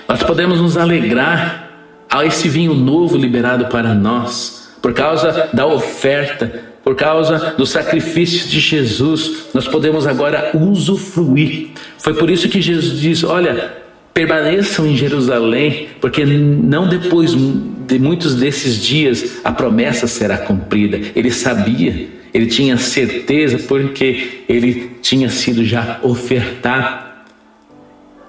Nós 0.07 0.21
podemos 0.21 0.61
nos 0.61 0.77
alegrar 0.77 1.69
a 2.11 2.25
esse 2.25 2.49
vinho 2.49 2.73
novo 2.73 3.17
liberado 3.17 3.65
para 3.67 3.93
nós, 3.93 4.69
por 4.81 4.93
causa 4.93 5.49
da 5.53 5.65
oferta 5.65 6.68
por 6.89 6.95
causa 6.95 7.53
do 7.55 7.67
sacrifício 7.67 8.47
de 8.47 8.59
Jesus, 8.59 9.49
nós 9.53 9.67
podemos 9.67 10.07
agora 10.07 10.57
usufruir. 10.57 11.67
Foi 11.99 12.15
por 12.15 12.31
isso 12.31 12.49
que 12.49 12.59
Jesus 12.59 12.99
diz: 12.99 13.23
Olha, 13.23 13.77
permaneçam 14.11 14.87
em 14.87 14.97
Jerusalém, 14.97 15.89
porque 16.01 16.25
não 16.25 16.87
depois 16.87 17.35
de 17.35 17.99
muitos 17.99 18.33
desses 18.33 18.81
dias 18.81 19.37
a 19.43 19.51
promessa 19.51 20.07
será 20.07 20.35
cumprida. 20.39 20.99
Ele 21.15 21.29
sabia, 21.29 22.07
ele 22.33 22.47
tinha 22.47 22.75
certeza, 22.75 23.59
porque 23.67 24.41
ele 24.49 24.93
tinha 24.99 25.29
sido 25.29 25.63
já 25.63 25.99
ofertado. 26.01 27.05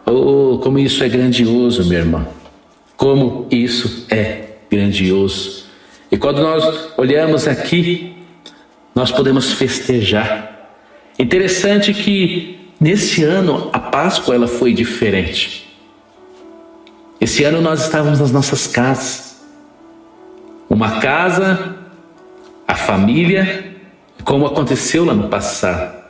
Oh, 0.04 0.58
como 0.62 0.78
isso 0.78 1.02
é 1.02 1.08
grandioso, 1.08 1.88
meu 1.88 2.00
irmão! 2.00 2.28
Como 2.94 3.46
isso 3.50 4.04
é 4.10 4.48
grandioso! 4.70 5.64
E 6.12 6.18
quando 6.18 6.42
nós 6.42 6.90
olhamos 6.98 7.48
aqui 7.48 8.19
nós 8.94 9.10
podemos 9.10 9.52
festejar. 9.52 10.68
Interessante 11.18 11.92
que 11.92 12.58
nesse 12.80 13.22
ano 13.24 13.70
a 13.72 13.78
Páscoa 13.78 14.34
ela 14.34 14.48
foi 14.48 14.72
diferente. 14.72 15.68
Esse 17.20 17.44
ano 17.44 17.60
nós 17.60 17.84
estávamos 17.84 18.20
nas 18.20 18.32
nossas 18.32 18.66
casas. 18.66 19.40
Uma 20.68 21.00
casa, 21.00 21.76
a 22.66 22.74
família, 22.74 23.76
como 24.24 24.46
aconteceu 24.46 25.04
lá 25.04 25.12
no 25.12 25.28
passado. 25.28 26.00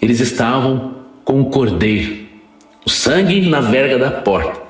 Eles 0.00 0.20
estavam 0.20 0.96
com 1.24 1.40
o 1.40 1.46
cordeiro, 1.46 2.26
o 2.84 2.90
sangue 2.90 3.48
na 3.48 3.60
verga 3.60 3.98
da 3.98 4.10
porta. 4.10 4.60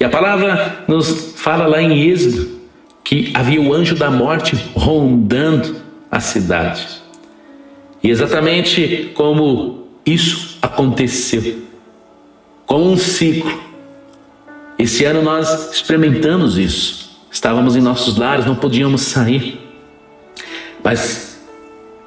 E 0.00 0.04
a 0.04 0.08
palavra 0.08 0.84
nos 0.88 1.34
fala 1.36 1.66
lá 1.66 1.80
em 1.80 2.08
Êxodo 2.08 2.60
que 3.04 3.32
havia 3.34 3.60
o 3.60 3.74
anjo 3.74 3.94
da 3.94 4.10
morte 4.10 4.56
rondando 4.74 5.76
a 6.10 6.20
cidade. 6.20 7.01
E 8.02 8.10
exatamente 8.10 9.12
como 9.14 9.86
isso 10.04 10.58
aconteceu, 10.60 11.62
como 12.66 12.90
um 12.90 12.96
ciclo. 12.96 13.60
Esse 14.78 15.04
ano 15.04 15.22
nós 15.22 15.72
experimentamos 15.72 16.58
isso. 16.58 17.10
Estávamos 17.30 17.76
em 17.76 17.80
nossos 17.80 18.16
lares, 18.16 18.44
não 18.44 18.56
podíamos 18.56 19.02
sair. 19.02 19.60
Mas 20.82 21.40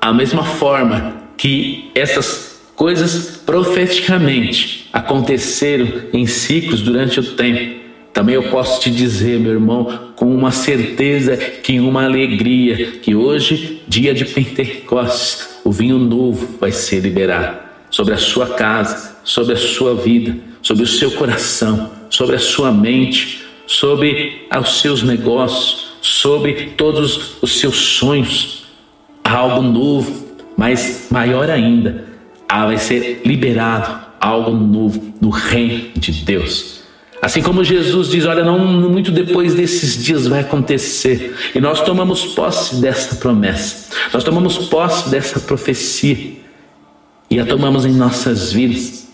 a 0.02 0.14
mesma 0.14 0.44
forma 0.44 1.16
que 1.38 1.90
essas 1.96 2.60
coisas 2.76 3.38
profeticamente 3.38 4.90
aconteceram 4.92 5.88
em 6.12 6.28
ciclos 6.28 6.82
durante 6.82 7.20
o 7.20 7.24
tempo, 7.36 7.86
também 8.12 8.36
eu 8.36 8.50
posso 8.50 8.82
te 8.82 8.92
dizer, 8.92 9.40
meu 9.40 9.54
irmão, 9.54 10.12
com 10.16 10.34
uma 10.34 10.52
certeza 10.52 11.36
que 11.38 11.80
uma 11.80 12.04
alegria, 12.04 12.92
que 13.02 13.16
hoje, 13.16 13.82
dia 13.88 14.14
de 14.14 14.26
Pentecostes, 14.26 15.55
o 15.66 15.72
vinho 15.72 15.98
novo 15.98 16.58
vai 16.60 16.72
ser 16.72 17.00
liberado 17.00 17.58
sobre 17.90 18.14
a 18.14 18.18
sua 18.18 18.50
casa, 18.50 19.18
sobre 19.24 19.56
a 19.56 19.58
sua 19.58 19.96
vida, 19.96 20.38
sobre 20.62 20.84
o 20.84 20.88
seu 20.88 21.12
coração, 21.12 21.92
sobre 22.08 22.36
a 22.36 22.40
sua 22.40 22.72
mente, 22.72 23.44
sobre 23.66 24.48
os 24.56 24.80
seus 24.80 25.02
negócios, 25.02 25.88
sobre 26.02 26.68
todos 26.78 27.42
os 27.42 27.60
seus 27.60 27.76
sonhos. 27.76 28.66
Há 29.24 29.38
algo 29.38 29.64
novo, 29.64 30.28
mas 30.56 31.08
maior 31.10 31.50
ainda, 31.50 32.06
vai 32.48 32.78
ser 32.78 33.24
liberado 33.26 34.06
algo 34.20 34.52
novo 34.52 35.14
no 35.20 35.30
reino 35.30 35.92
de 35.96 36.12
Deus. 36.12 36.75
Assim 37.26 37.42
como 37.42 37.64
Jesus 37.64 38.10
diz: 38.10 38.24
Olha, 38.28 38.44
não 38.44 38.60
muito 38.60 39.12
depois 39.12 39.56
desses 39.56 40.04
dias 40.04 40.28
vai 40.28 40.42
acontecer. 40.42 41.36
E 41.56 41.60
nós 41.60 41.82
tomamos 41.82 42.24
posse 42.24 42.76
dessa 42.76 43.16
promessa, 43.16 43.96
nós 44.14 44.24
tomamos 44.24 44.60
posse 44.68 45.10
dessa 45.10 45.40
profecia 45.40 46.34
e 47.28 47.40
a 47.40 47.46
tomamos 47.48 47.84
em 47.84 47.94
nossas 47.94 48.54
vidas. 48.54 49.08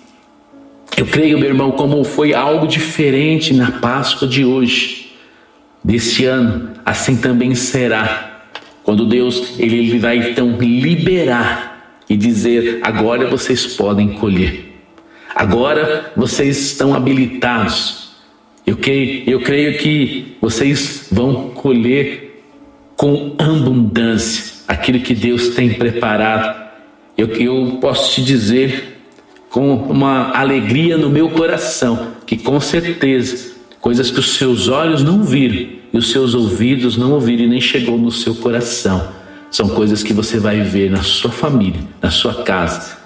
Eu 0.97 1.05
creio, 1.05 1.39
meu 1.39 1.47
irmão, 1.47 1.72
como 1.72 2.03
foi 2.03 2.34
algo 2.34 2.68
diferente 2.68 3.53
na 3.53 3.72
Páscoa 3.72 4.28
de 4.28 4.43
hoje, 4.43 5.14
desse 5.82 6.26
ano, 6.26 6.72
assim 6.86 7.16
também 7.16 7.55
será. 7.55 8.41
Quando 8.84 9.05
Deus 9.05 9.57
ele 9.57 9.97
vai 9.99 10.32
então 10.32 10.57
liberar 10.59 11.95
e 12.09 12.18
dizer: 12.18 12.82
agora 12.84 13.30
vocês 13.30 13.68
podem 13.68 14.09
colher. 14.16 14.70
Agora 15.36 16.11
vocês 16.15 16.57
estão 16.59 16.93
habilitados 16.93 18.01
eu 18.65 18.77
creio, 18.77 19.23
eu 19.27 19.41
creio 19.41 19.77
que 19.77 20.38
vocês 20.39 21.07
vão 21.11 21.49
colher 21.49 22.43
com 22.95 23.36
abundância 23.39 24.61
aquilo 24.67 24.99
que 24.99 25.15
Deus 25.15 25.49
tem 25.49 25.73
preparado. 25.73 26.69
Eu, 27.17 27.27
eu 27.36 27.77
posso 27.82 28.13
te 28.13 28.23
dizer 28.23 29.01
com 29.49 29.75
uma 29.75 30.32
alegria 30.38 30.97
no 30.97 31.09
meu 31.09 31.29
coração 31.32 32.13
que 32.25 32.38
com 32.38 32.59
certeza 32.61 33.51
coisas 33.82 34.11
que 34.11 34.19
os 34.19 34.36
seus 34.36 34.69
olhos 34.69 35.03
não 35.03 35.23
viram 35.23 35.82
e 35.91 35.97
os 35.97 36.11
seus 36.11 36.34
ouvidos 36.36 36.95
não 36.95 37.11
ouviram 37.11 37.45
e 37.45 37.47
nem 37.47 37.59
chegou 37.59 37.97
no 37.97 38.11
seu 38.11 38.36
coração 38.36 39.19
são 39.49 39.67
coisas 39.67 40.01
que 40.01 40.13
você 40.13 40.39
vai 40.39 40.61
ver 40.61 40.89
na 40.89 41.03
sua 41.03 41.29
família, 41.29 41.82
na 42.01 42.09
sua 42.09 42.43
casa, 42.43 42.97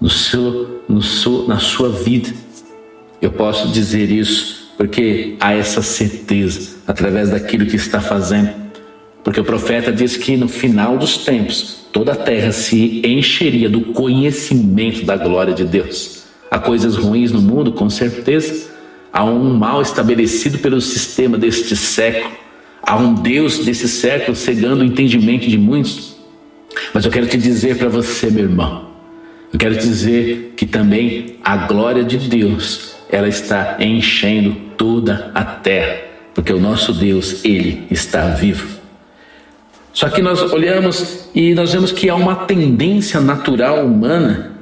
no 0.00 0.08
seu, 0.08 0.82
no 0.88 1.02
seu, 1.02 1.46
na 1.46 1.58
sua 1.58 1.88
vida. 1.88 2.32
Eu 3.20 3.30
posso 3.30 3.68
dizer 3.68 4.10
isso 4.10 4.72
porque 4.76 5.36
há 5.40 5.54
essa 5.54 5.82
certeza 5.82 6.76
através 6.86 7.30
daquilo 7.30 7.66
que 7.66 7.76
está 7.76 8.00
fazendo. 8.00 8.50
Porque 9.22 9.40
o 9.40 9.44
profeta 9.44 9.90
diz 9.90 10.16
que 10.16 10.36
no 10.36 10.48
final 10.48 10.98
dos 10.98 11.18
tempos 11.18 11.86
toda 11.92 12.12
a 12.12 12.16
terra 12.16 12.52
se 12.52 13.00
encheria 13.06 13.70
do 13.70 13.80
conhecimento 13.92 15.04
da 15.04 15.16
glória 15.16 15.54
de 15.54 15.64
Deus. 15.64 16.24
Há 16.50 16.58
coisas 16.58 16.96
ruins 16.96 17.32
no 17.32 17.40
mundo, 17.40 17.72
com 17.72 17.88
certeza. 17.88 18.68
Há 19.12 19.24
um 19.24 19.54
mal 19.54 19.80
estabelecido 19.80 20.58
pelo 20.58 20.80
sistema 20.80 21.38
deste 21.38 21.76
século. 21.76 22.34
Há 22.82 22.96
um 22.96 23.14
Deus 23.14 23.64
desse 23.64 23.88
século 23.88 24.36
cegando 24.36 24.82
o 24.82 24.86
entendimento 24.86 25.48
de 25.48 25.56
muitos. 25.56 26.16
Mas 26.92 27.04
eu 27.04 27.10
quero 27.10 27.26
te 27.26 27.38
dizer 27.38 27.78
para 27.78 27.88
você, 27.88 28.30
meu 28.30 28.44
irmão, 28.44 28.83
eu 29.54 29.58
quero 29.58 29.76
dizer 29.76 30.54
que 30.56 30.66
também 30.66 31.36
a 31.40 31.56
glória 31.56 32.02
de 32.02 32.18
Deus, 32.18 32.96
ela 33.08 33.28
está 33.28 33.76
enchendo 33.78 34.56
toda 34.76 35.30
a 35.32 35.44
terra, 35.44 35.96
porque 36.34 36.52
o 36.52 36.58
nosso 36.58 36.92
Deus, 36.92 37.44
ele 37.44 37.86
está 37.88 38.30
vivo. 38.30 38.66
Só 39.92 40.08
que 40.08 40.20
nós 40.20 40.42
olhamos 40.42 41.28
e 41.32 41.54
nós 41.54 41.72
vemos 41.72 41.92
que 41.92 42.10
há 42.10 42.16
uma 42.16 42.34
tendência 42.34 43.20
natural 43.20 43.86
humana 43.86 44.56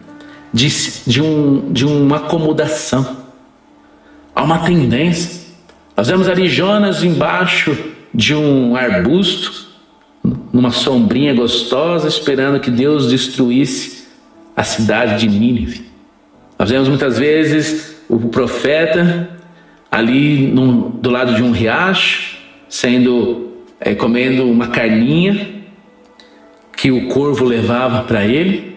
de, 0.52 0.68
de, 1.06 1.22
um, 1.22 1.72
de 1.72 1.86
uma 1.86 2.16
acomodação. 2.18 3.16
Há 4.34 4.42
uma 4.42 4.58
tendência. 4.58 5.40
Nós 5.96 6.08
vemos 6.08 6.28
ali 6.28 6.50
Jonas 6.50 7.02
embaixo 7.02 7.74
de 8.12 8.34
um 8.34 8.76
arbusto, 8.76 9.68
numa 10.52 10.70
sombrinha 10.70 11.32
gostosa, 11.32 12.06
esperando 12.06 12.60
que 12.60 12.70
Deus 12.70 13.08
destruísse 13.08 14.01
a 14.56 14.62
cidade 14.62 15.20
de 15.20 15.28
Nínive. 15.28 15.86
Nós 16.58 16.70
vemos 16.70 16.88
muitas 16.88 17.18
vezes 17.18 18.02
o 18.08 18.18
profeta 18.28 19.28
ali 19.90 20.46
no, 20.46 20.90
do 20.90 21.10
lado 21.10 21.34
de 21.34 21.42
um 21.42 21.50
riacho, 21.50 22.38
sendo 22.68 23.52
é, 23.80 23.94
comendo 23.94 24.48
uma 24.50 24.68
carninha 24.68 25.62
que 26.76 26.90
o 26.90 27.08
corvo 27.08 27.44
levava 27.44 28.02
para 28.02 28.24
ele, 28.24 28.76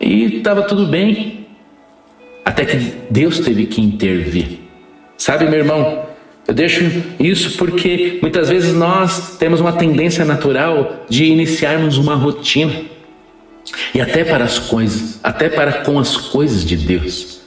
e 0.00 0.38
estava 0.38 0.62
tudo 0.62 0.86
bem, 0.86 1.46
até 2.44 2.64
que 2.64 2.76
Deus 3.10 3.38
teve 3.38 3.66
que 3.66 3.80
intervir. 3.80 4.60
Sabe, 5.16 5.46
meu 5.46 5.60
irmão, 5.60 6.04
eu 6.46 6.52
deixo 6.52 6.84
isso 7.18 7.56
porque 7.56 8.18
muitas 8.20 8.50
vezes 8.50 8.74
nós 8.74 9.38
temos 9.38 9.60
uma 9.60 9.72
tendência 9.72 10.24
natural 10.24 11.06
de 11.08 11.24
iniciarmos 11.24 11.96
uma 11.96 12.14
rotina. 12.14 12.74
E 13.94 14.00
até 14.00 14.24
para 14.24 14.44
as 14.44 14.58
coisas, 14.58 15.18
até 15.22 15.48
para 15.48 15.84
com 15.84 15.98
as 15.98 16.16
coisas 16.16 16.64
de 16.64 16.76
Deus. 16.76 17.40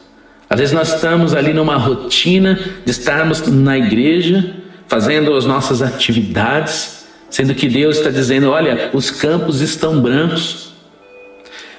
Às 0.49 0.59
vezes 0.59 0.73
nós 0.73 0.93
estamos 0.93 1.33
ali 1.33 1.53
numa 1.53 1.75
rotina 1.75 2.59
de 2.85 2.91
estarmos 2.91 3.45
na 3.47 3.77
igreja, 3.77 4.55
fazendo 4.87 5.35
as 5.35 5.45
nossas 5.45 5.81
atividades, 5.81 7.05
sendo 7.29 7.53
que 7.53 7.67
Deus 7.67 7.97
está 7.97 8.09
dizendo: 8.09 8.49
olha, 8.49 8.89
os 8.93 9.11
campos 9.11 9.61
estão 9.61 9.99
brancos. 10.01 10.73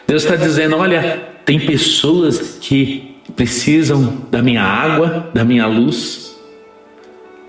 Deus 0.06 0.22
está 0.22 0.36
dizendo: 0.36 0.76
olha, 0.76 1.22
tem 1.44 1.58
pessoas 1.58 2.58
que 2.60 3.16
precisam 3.34 4.26
da 4.30 4.42
minha 4.42 4.62
água, 4.62 5.30
da 5.32 5.44
minha 5.44 5.66
luz. 5.66 6.36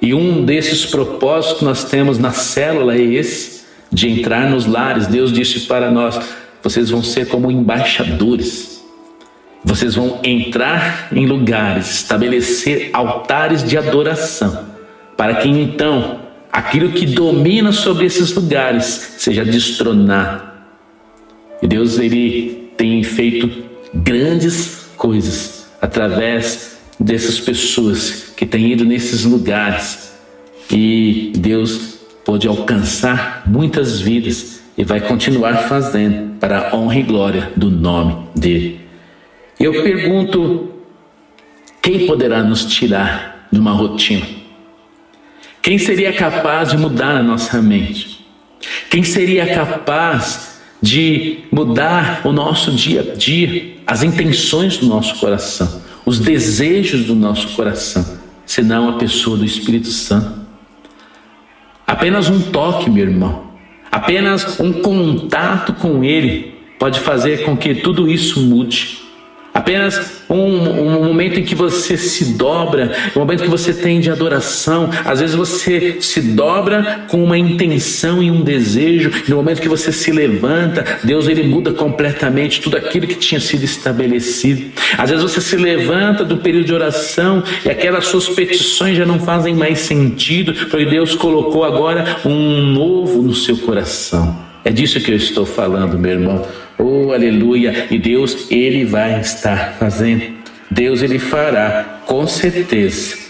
E 0.02 0.14
um 0.14 0.46
desses 0.46 0.86
propósitos 0.86 1.60
que 1.60 1.66
nós 1.66 1.84
temos 1.84 2.18
na 2.18 2.32
célula 2.32 2.96
é 2.96 3.02
esse, 3.02 3.66
de 3.92 4.08
entrar 4.08 4.50
nos 4.50 4.66
lares. 4.66 5.08
Deus 5.08 5.34
disse 5.34 5.62
para 5.62 5.92
nós: 5.92 6.18
vocês 6.64 6.90
vão 6.90 7.04
ser 7.04 7.28
como 7.28 7.52
embaixadores. 7.52 8.84
Vocês 9.64 9.96
vão 9.96 10.20
entrar 10.24 11.10
em 11.12 11.26
lugares, 11.26 11.92
estabelecer 11.92 12.90
altares 12.94 13.64
de 13.64 13.78
adoração, 13.78 14.66
para 15.18 15.36
que 15.36 15.50
então 15.50 16.22
aquilo 16.52 16.92
que 16.92 17.06
domina 17.06 17.72
sobre 17.72 18.06
esses 18.06 18.34
lugares 18.34 19.16
seja 19.18 19.44
destronado. 19.44 20.44
E 21.62 21.68
Deus 21.68 22.00
ele 22.00 22.72
tem 22.78 23.04
feito 23.04 23.64
grandes 23.94 24.88
coisas 24.96 25.68
através 25.82 26.78
dessas 27.00 27.40
pessoas 27.40 28.34
que 28.36 28.46
têm 28.46 28.72
ido 28.72 28.86
nesses 28.86 29.24
lugares 29.26 30.14
e 30.72 31.34
Deus 31.38 32.00
pode 32.24 32.48
alcançar 32.48 33.44
muitas 33.48 34.00
vidas 34.00 34.59
e 34.80 34.84
vai 34.84 35.02
continuar 35.02 35.68
fazendo 35.68 36.40
para 36.40 36.70
a 36.70 36.76
honra 36.76 36.96
e 36.96 37.04
glória 37.04 37.52
do 37.56 37.70
nome 37.70 38.30
dele. 38.36 38.80
Eu 39.60 39.84
pergunto: 39.84 40.72
quem 41.82 42.08
poderá 42.08 42.42
nos 42.42 42.66
tirar 42.66 43.48
de 43.52 43.60
uma 43.60 43.74
rotina? 43.74 44.26
Quem 45.62 45.78
seria 45.78 46.14
capaz 46.14 46.70
de 46.70 46.78
mudar 46.78 47.18
a 47.18 47.22
nossa 47.22 47.62
mente? 47.62 48.26
Quem 48.90 49.04
seria 49.04 49.54
capaz 49.54 50.62
de 50.82 51.40
mudar 51.52 52.22
o 52.24 52.32
nosso 52.32 52.72
dia 52.72 53.02
a 53.02 53.16
dia, 53.16 53.76
as 53.86 54.02
intenções 54.02 54.78
do 54.78 54.88
nosso 54.88 55.20
coração? 55.20 55.88
os 56.10 56.20
desejos 56.20 57.06
do 57.06 57.14
nosso 57.14 57.50
coração, 57.50 58.18
senão 58.44 58.90
a 58.90 58.94
pessoa 58.94 59.38
do 59.38 59.46
Espírito 59.46 59.90
Santo. 59.90 60.40
Apenas 61.86 62.30
um 62.30 62.42
toque, 62.42 62.90
meu 62.90 63.04
irmão, 63.06 63.49
apenas 63.92 64.60
um 64.60 64.74
contato 64.74 65.74
com 65.74 66.04
Ele 66.04 66.56
pode 66.78 67.00
fazer 67.00 67.44
com 67.44 67.58
que 67.58 67.76
tudo 67.76 68.10
isso 68.10 68.40
mude. 68.42 69.09
Apenas 69.60 70.22
um, 70.30 70.36
um, 70.36 71.04
momento 71.04 71.38
em 71.38 71.44
que 71.44 71.54
você 71.54 71.98
se 71.98 72.34
dobra, 72.36 72.96
um 73.14 73.20
momento 73.20 73.44
que 73.44 73.50
você 73.50 73.74
tem 73.74 74.00
de 74.00 74.10
adoração. 74.10 74.90
Às 75.04 75.20
vezes 75.20 75.36
você 75.36 75.98
se 76.00 76.22
dobra 76.22 77.02
com 77.10 77.22
uma 77.22 77.38
intenção 77.38 78.24
e 78.24 78.32
um 78.32 78.42
desejo, 78.42 79.12
e 79.28 79.30
no 79.30 79.36
momento 79.36 79.62
que 79.62 79.68
você 79.68 79.92
se 79.92 80.12
levanta, 80.12 80.86
Deus 81.04 81.28
ele 81.28 81.44
muda 81.44 81.74
completamente 81.74 82.62
tudo 82.62 82.78
aquilo 82.78 83.06
que 83.06 83.16
tinha 83.16 83.42
sido 83.42 83.66
estabelecido. 83.66 84.72
Às 84.98 85.10
vezes 85.10 85.24
você 85.24 85.42
se 85.42 85.58
levanta 85.58 86.24
do 86.24 86.38
período 86.38 86.66
de 86.66 86.74
oração 86.74 87.44
e 87.66 87.70
aquelas 87.70 88.06
suas 88.06 88.30
petições 88.30 88.96
já 88.98 89.06
não 89.06 89.20
fazem 89.20 89.54
mais 89.54 89.80
sentido, 89.80 90.54
porque 90.70 90.86
Deus 90.86 91.16
colocou 91.16 91.66
agora 91.66 92.18
um 92.24 92.62
novo 92.62 93.22
no 93.22 93.36
seu 93.36 93.58
coração. 93.58 94.38
É 94.64 94.72
disso 94.72 95.02
que 95.02 95.12
eu 95.12 95.18
estou 95.18 95.46
falando, 95.46 96.00
meu 96.00 96.12
irmão. 96.12 96.46
Oh, 96.82 97.12
aleluia! 97.12 97.88
E 97.92 97.98
Deus, 98.00 98.50
Ele 98.50 98.86
vai 98.86 99.20
estar 99.20 99.74
fazendo. 99.78 100.24
Deus, 100.72 101.02
Ele 101.02 101.20
fará, 101.20 102.02
com 102.06 102.26
certeza. 102.26 103.29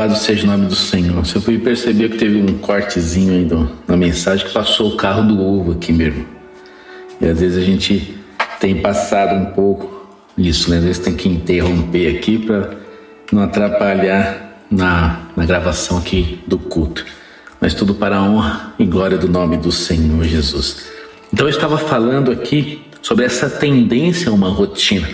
Louvado 0.00 0.18
seja 0.18 0.44
o 0.44 0.46
nome 0.46 0.64
do 0.64 0.74
Senhor. 0.74 1.26
Você 1.26 1.38
pode 1.38 1.58
perceber 1.58 2.08
que 2.08 2.16
teve 2.16 2.40
um 2.40 2.56
cortezinho 2.56 3.34
aí 3.34 3.68
na 3.86 3.98
mensagem 3.98 4.46
que 4.46 4.50
passou 4.50 4.94
o 4.94 4.96
carro 4.96 5.24
do 5.24 5.38
ovo 5.38 5.72
aqui 5.72 5.92
mesmo. 5.92 6.26
E 7.20 7.26
às 7.26 7.38
vezes 7.38 7.58
a 7.58 7.60
gente 7.60 8.16
tem 8.58 8.80
passado 8.80 9.34
um 9.34 9.52
pouco 9.52 10.08
isso, 10.38 10.70
né? 10.70 10.78
Às 10.78 10.84
vezes 10.84 10.98
tem 11.00 11.14
que 11.14 11.28
interromper 11.28 12.16
aqui 12.16 12.38
para 12.38 12.70
não 13.30 13.42
atrapalhar 13.42 14.64
na, 14.70 15.20
na 15.36 15.44
gravação 15.44 15.98
aqui 15.98 16.40
do 16.46 16.56
culto. 16.56 17.04
Mas 17.60 17.74
tudo 17.74 17.94
para 17.94 18.16
a 18.16 18.22
honra 18.22 18.72
e 18.78 18.86
glória 18.86 19.18
do 19.18 19.28
nome 19.28 19.58
do 19.58 19.70
Senhor 19.70 20.24
Jesus. 20.24 20.86
Então 21.30 21.46
eu 21.46 21.50
estava 21.50 21.76
falando 21.76 22.32
aqui 22.32 22.86
sobre 23.02 23.26
essa 23.26 23.50
tendência 23.50 24.30
a 24.30 24.32
uma 24.32 24.48
rotina. 24.48 25.10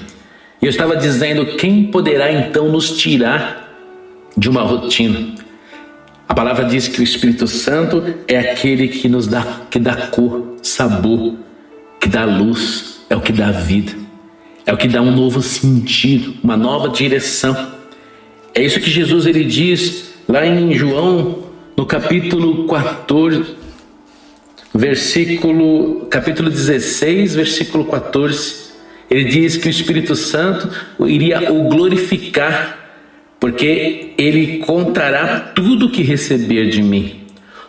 E 0.62 0.64
eu 0.64 0.70
estava 0.70 0.97
dizendo: 0.97 1.57
quem 1.57 1.91
poderá 1.91 2.30
então 2.30 2.68
nos 2.68 2.97
tirar 2.97 3.65
de 4.37 4.49
uma 4.49 4.62
rotina? 4.62 5.34
A 6.28 6.34
palavra 6.34 6.64
diz 6.64 6.89
que 6.89 7.01
o 7.01 7.05
Espírito 7.05 7.47
Santo 7.47 8.03
é 8.26 8.39
aquele 8.39 8.89
que 8.89 9.09
nos 9.09 9.26
dá, 9.26 9.62
que 9.70 9.78
dá 9.78 10.09
cor, 10.09 10.57
sabor, 10.62 11.37
que 12.01 12.09
dá 12.09 12.24
luz, 12.24 13.01
é 13.09 13.16
o 13.16 13.20
que 13.20 13.32
dá 13.32 13.51
vida. 13.51 13.93
é 14.66 14.72
o 14.72 14.76
que 14.76 14.89
dá 14.89 15.01
um 15.01 15.14
novo 15.14 15.41
sentido, 15.41 16.34
uma 16.43 16.57
nova 16.57 16.89
direção. 16.89 17.57
É 18.53 18.62
isso 18.62 18.80
que 18.80 18.91
Jesus 18.91 19.24
ele 19.24 19.45
diz 19.45 20.14
lá 20.28 20.45
em 20.45 20.74
João, 20.74 21.45
no 21.76 21.87
capítulo 21.87 22.66
14, 22.66 23.55
versículo 24.74 26.07
capítulo 26.11 26.51
16, 26.51 27.37
versículo 27.37 27.84
14. 27.84 28.66
Ele 29.09 29.24
diz 29.24 29.57
que 29.57 29.68
o 29.68 29.70
Espírito 29.70 30.16
Santo 30.16 30.68
iria 31.07 31.53
o 31.53 31.68
glorificar, 31.68 32.86
porque 33.39 34.12
ele 34.16 34.59
contará 34.59 35.41
tudo 35.41 35.91
que 35.91 36.03
receber 36.03 36.70
de 36.70 36.82
mim. 36.82 37.20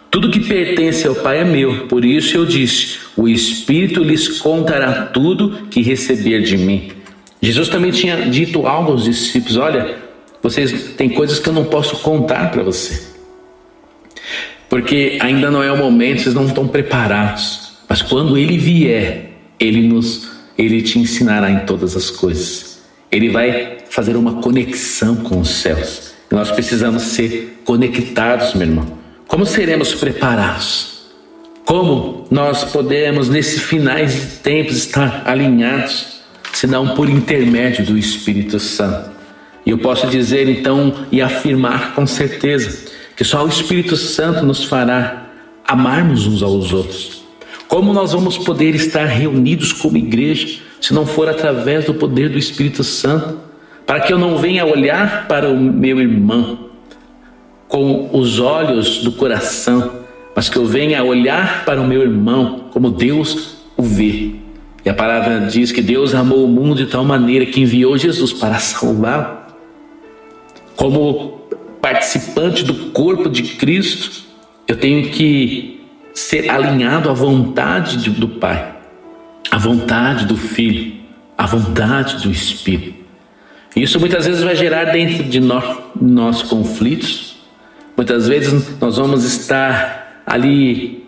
Tudo 0.09 0.31
que 0.31 0.39
pertence 0.39 1.05
ao 1.05 1.15
Pai 1.15 1.39
é 1.39 1.43
meu, 1.43 1.87
por 1.87 2.05
isso 2.05 2.37
eu 2.37 2.45
disse: 2.45 2.99
o 3.15 3.27
Espírito 3.27 4.03
lhes 4.03 4.39
contará 4.39 5.07
tudo 5.07 5.67
que 5.69 5.81
receber 5.81 6.41
de 6.41 6.57
mim. 6.57 6.91
Jesus 7.41 7.69
também 7.69 7.91
tinha 7.91 8.15
dito 8.29 8.65
algo 8.65 8.93
aos 8.93 9.03
discípulos: 9.03 9.57
olha, 9.57 9.97
vocês 10.41 10.93
têm 10.95 11.09
coisas 11.09 11.39
que 11.39 11.49
eu 11.49 11.53
não 11.53 11.65
posso 11.65 11.97
contar 11.97 12.49
para 12.51 12.63
você, 12.63 13.05
porque 14.69 15.17
ainda 15.19 15.51
não 15.51 15.61
é 15.61 15.71
o 15.71 15.77
momento, 15.77 16.21
vocês 16.21 16.33
não 16.33 16.45
estão 16.45 16.67
preparados. 16.67 17.73
Mas 17.87 18.01
quando 18.01 18.37
Ele 18.37 18.57
vier, 18.57 19.31
Ele 19.59 19.87
nos, 19.87 20.29
Ele 20.57 20.81
te 20.81 20.99
ensinará 20.99 21.51
em 21.51 21.59
todas 21.59 21.95
as 21.95 22.09
coisas. 22.09 22.76
Ele 23.17 23.29
vai 23.29 23.77
fazer 23.89 24.15
uma 24.15 24.35
conexão 24.43 25.15
com 25.15 25.39
os 25.39 25.49
céus. 25.49 26.13
E 26.31 26.35
nós 26.35 26.51
precisamos 26.51 27.01
ser 27.01 27.61
conectados, 27.65 28.53
meu 28.53 28.67
irmão. 28.67 28.85
Como 29.27 29.43
seremos 29.43 29.95
preparados? 29.95 30.99
Como 31.65 32.27
nós 32.29 32.63
podemos, 32.63 33.27
nesse 33.27 33.59
finais 33.59 34.13
de 34.13 34.25
tempos, 34.37 34.77
estar 34.77 35.23
alinhados, 35.25 36.19
senão 36.53 36.89
por 36.89 37.09
intermédio 37.09 37.83
do 37.87 37.97
Espírito 37.97 38.59
Santo? 38.59 39.09
E 39.65 39.71
eu 39.71 39.79
posso 39.79 40.05
dizer 40.05 40.47
então 40.47 41.07
e 41.11 41.19
afirmar 41.19 41.95
com 41.95 42.05
certeza 42.05 42.85
que 43.15 43.23
só 43.23 43.43
o 43.43 43.49
Espírito 43.49 43.97
Santo 43.97 44.45
nos 44.45 44.63
fará 44.63 45.25
amarmos 45.67 46.27
uns 46.27 46.43
aos 46.43 46.71
outros. 46.71 47.23
Como 47.67 47.93
nós 47.93 48.13
vamos 48.13 48.37
poder 48.37 48.75
estar 48.75 49.05
reunidos 49.05 49.73
como 49.73 49.97
igreja 49.97 50.66
se 50.79 50.93
não 50.93 51.05
for 51.05 51.27
através 51.27 51.85
do 51.85 51.93
poder 51.93 52.29
do 52.29 52.37
Espírito 52.37 52.83
Santo? 52.83 53.39
Para 53.85 54.01
que 54.01 54.11
eu 54.11 54.19
não 54.19 54.37
venha 54.37 54.65
olhar 54.65 55.27
para 55.27 55.49
o 55.49 55.57
meu 55.57 55.99
irmão 55.99 56.67
com 57.67 58.09
os 58.13 58.39
olhos 58.39 59.03
do 59.03 59.11
coração, 59.11 59.91
mas 60.35 60.49
que 60.49 60.57
eu 60.57 60.65
venha 60.65 61.03
olhar 61.03 61.65
para 61.65 61.81
o 61.81 61.87
meu 61.87 62.01
irmão 62.01 62.65
como 62.71 62.89
Deus 62.89 63.57
o 63.75 63.83
vê. 63.83 64.35
E 64.85 64.89
a 64.89 64.93
palavra 64.93 65.41
diz 65.41 65.71
que 65.71 65.81
Deus 65.81 66.15
amou 66.15 66.45
o 66.45 66.47
mundo 66.47 66.75
de 66.75 66.85
tal 66.85 67.03
maneira 67.03 67.45
que 67.45 67.59
enviou 67.59 67.97
Jesus 67.97 68.31
para 68.31 68.57
salvá-lo. 68.59 69.37
Como 70.75 71.41
participante 71.81 72.63
do 72.63 72.91
corpo 72.91 73.29
de 73.29 73.43
Cristo, 73.43 74.23
eu 74.67 74.77
tenho 74.77 75.09
que 75.09 75.81
ser 76.13 76.49
alinhado 76.49 77.09
à 77.09 77.13
vontade 77.13 78.09
do 78.09 78.27
Pai, 78.27 78.76
à 79.51 79.57
vontade 79.57 80.25
do 80.25 80.37
Filho, 80.37 80.95
à 81.37 81.45
vontade 81.45 82.21
do 82.23 82.31
Espírito. 82.31 83.05
Isso 83.75 83.99
muitas 83.99 84.25
vezes 84.25 84.43
vai 84.43 84.55
gerar 84.55 84.85
dentro 84.85 85.23
de 85.23 85.39
nós, 85.39 85.77
nós 85.99 86.41
conflitos, 86.41 87.27
Muitas 87.97 88.27
vezes 88.27 88.79
nós 88.79 88.97
vamos 88.97 89.23
estar 89.23 90.21
ali 90.23 91.03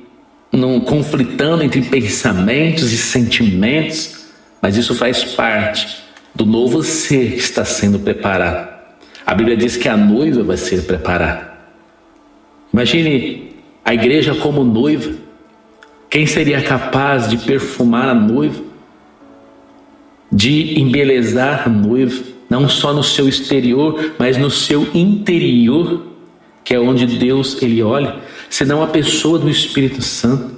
num, 0.52 0.80
conflitando 0.80 1.64
entre 1.64 1.84
pensamentos 1.84 2.92
e 2.92 2.98
sentimentos, 2.98 4.26
mas 4.60 4.76
isso 4.76 4.96
faz 4.96 5.24
parte 5.24 6.00
do 6.34 6.48
novo 6.48 6.82
ser 6.82 7.34
que 7.34 7.42
está 7.42 7.64
sendo 7.64 8.00
preparado. 8.00 8.68
A 9.24 9.36
Bíblia 9.36 9.56
diz 9.56 9.78
que 9.78 9.88
a 9.88 9.96
noiva 9.96 10.42
vai 10.42 10.58
ser 10.58 10.86
preparada. 10.86 11.54
Imagine 12.74 13.54
a 13.86 13.94
igreja 13.94 14.34
como 14.34 14.64
noiva. 14.64 15.12
Quem 16.10 16.26
seria 16.26 16.62
capaz 16.62 17.30
de 17.30 17.38
perfumar 17.38 18.10
a 18.10 18.14
noiva? 18.14 18.64
De 20.32 20.80
embelezar 20.80 21.64
a 21.68 21.70
noiva, 21.70 22.24
não 22.50 22.68
só 22.68 22.94
no 22.94 23.04
seu 23.04 23.28
exterior, 23.28 24.14
mas 24.18 24.38
no 24.38 24.50
seu 24.50 24.88
interior? 24.94 26.10
que 26.70 26.76
é 26.76 26.80
onde 26.80 27.08
Deus 27.08 27.60
ele 27.64 27.82
olha, 27.82 28.18
senão 28.48 28.84
a 28.84 28.88
pessoa 28.88 29.40
do 29.40 29.50
Espírito 29.50 30.04
Santo. 30.04 30.52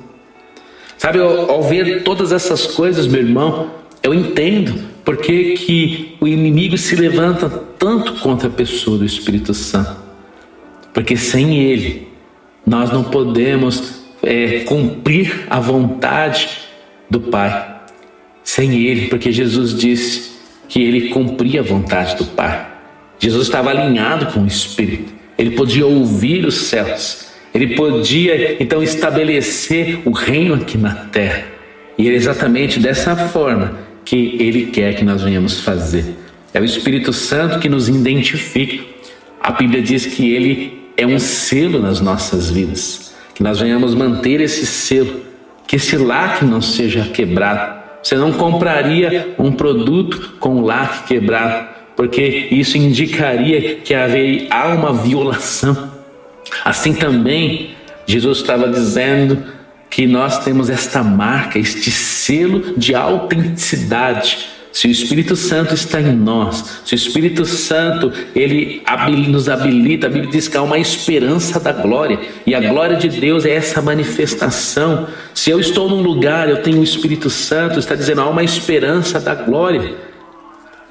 Sabe, 0.97 1.19
ao, 1.19 1.49
ao 1.49 1.63
ver 1.63 2.03
todas 2.03 2.33
essas 2.33 2.67
coisas, 2.67 3.07
meu 3.07 3.21
irmão, 3.21 3.71
eu 4.03 4.13
entendo 4.13 4.77
porque 5.05 5.53
que 5.53 6.17
o 6.19 6.27
inimigo 6.27 6.77
se 6.77 6.97
levanta 6.97 7.47
tanto 7.79 8.15
contra 8.15 8.49
a 8.49 8.51
pessoa 8.51 8.97
do 8.97 9.05
Espírito 9.05 9.53
Santo. 9.53 9.95
Porque 10.93 11.15
sem 11.15 11.59
ele, 11.59 12.09
nós 12.65 12.91
não 12.91 13.05
podemos 13.05 14.00
é, 14.23 14.59
cumprir 14.59 15.45
a 15.49 15.59
vontade 15.59 16.49
do 17.09 17.19
Pai. 17.19 17.79
Sem 18.43 18.83
ele, 18.83 19.07
porque 19.07 19.31
Jesus 19.31 19.77
disse 19.77 20.31
que 20.67 20.81
ele 20.81 21.09
cumpria 21.09 21.61
a 21.61 21.63
vontade 21.63 22.15
do 22.15 22.25
Pai. 22.25 22.67
Jesus 23.19 23.47
estava 23.47 23.69
alinhado 23.69 24.27
com 24.27 24.41
o 24.41 24.47
Espírito 24.47 25.21
ele 25.41 25.51
podia 25.51 25.87
ouvir 25.87 26.45
os 26.45 26.67
céus, 26.67 27.31
ele 27.51 27.75
podia 27.75 28.61
então 28.61 28.83
estabelecer 28.83 29.99
o 30.05 30.11
reino 30.11 30.53
aqui 30.53 30.77
na 30.77 30.93
terra. 30.93 31.45
E 31.97 32.07
é 32.07 32.13
exatamente 32.13 32.79
dessa 32.79 33.15
forma 33.15 33.75
que 34.05 34.37
ele 34.39 34.67
quer 34.67 34.95
que 34.95 35.03
nós 35.03 35.23
venhamos 35.23 35.59
fazer. 35.59 36.05
É 36.53 36.61
o 36.61 36.63
Espírito 36.63 37.11
Santo 37.11 37.57
que 37.57 37.67
nos 37.67 37.89
identifica. 37.89 38.83
A 39.41 39.51
Bíblia 39.51 39.81
diz 39.81 40.05
que 40.05 40.31
ele 40.31 40.79
é 40.95 41.07
um 41.07 41.17
selo 41.17 41.79
nas 41.79 41.99
nossas 41.99 42.51
vidas, 42.51 43.00
que 43.33 43.43
nós 43.43 43.59
venhamos 43.59 43.95
manter 43.95 44.41
esse 44.41 44.65
selo, 44.65 45.21
que 45.67 45.75
esse 45.75 45.97
lacre 45.97 46.45
não 46.45 46.61
seja 46.61 47.03
quebrado. 47.05 47.81
Você 48.03 48.15
não 48.15 48.33
compraria 48.33 49.35
um 49.37 49.51
produto 49.51 50.33
com 50.39 50.61
lacre 50.61 51.07
quebrado, 51.07 51.69
porque 51.95 52.47
isso 52.51 52.77
indicaria 52.77 53.75
que 53.75 53.93
há 53.93 54.67
uma 54.67 54.93
violação. 54.93 55.91
Assim 56.65 56.93
também, 56.93 57.75
Jesus 58.05 58.39
estava 58.39 58.67
dizendo 58.67 59.43
que 59.89 60.07
nós 60.07 60.43
temos 60.43 60.69
esta 60.69 61.03
marca, 61.03 61.59
este 61.59 61.91
selo 61.91 62.73
de 62.77 62.95
autenticidade. 62.95 64.49
Se 64.71 64.87
o 64.87 64.91
Espírito 64.91 65.35
Santo 65.35 65.73
está 65.73 65.99
em 65.99 66.15
nós, 66.15 66.81
se 66.85 66.93
o 66.93 66.95
Espírito 66.95 67.45
Santo 67.45 68.11
ele 68.33 68.81
nos 69.27 69.49
habilita, 69.49 70.07
a 70.07 70.09
Bíblia 70.09 70.31
diz 70.31 70.47
que 70.47 70.55
há 70.55 70.61
uma 70.61 70.79
esperança 70.79 71.59
da 71.59 71.73
glória, 71.73 72.19
e 72.45 72.55
a 72.55 72.59
glória 72.59 72.95
de 72.95 73.09
Deus 73.09 73.45
é 73.45 73.51
essa 73.51 73.81
manifestação. 73.81 75.07
Se 75.33 75.49
eu 75.49 75.59
estou 75.59 75.89
num 75.89 76.01
lugar, 76.01 76.49
eu 76.49 76.61
tenho 76.61 76.79
o 76.79 76.83
Espírito 76.83 77.29
Santo, 77.29 77.79
está 77.79 77.95
dizendo 77.95 78.21
há 78.21 78.29
uma 78.29 78.43
esperança 78.43 79.19
da 79.19 79.35
glória 79.35 80.10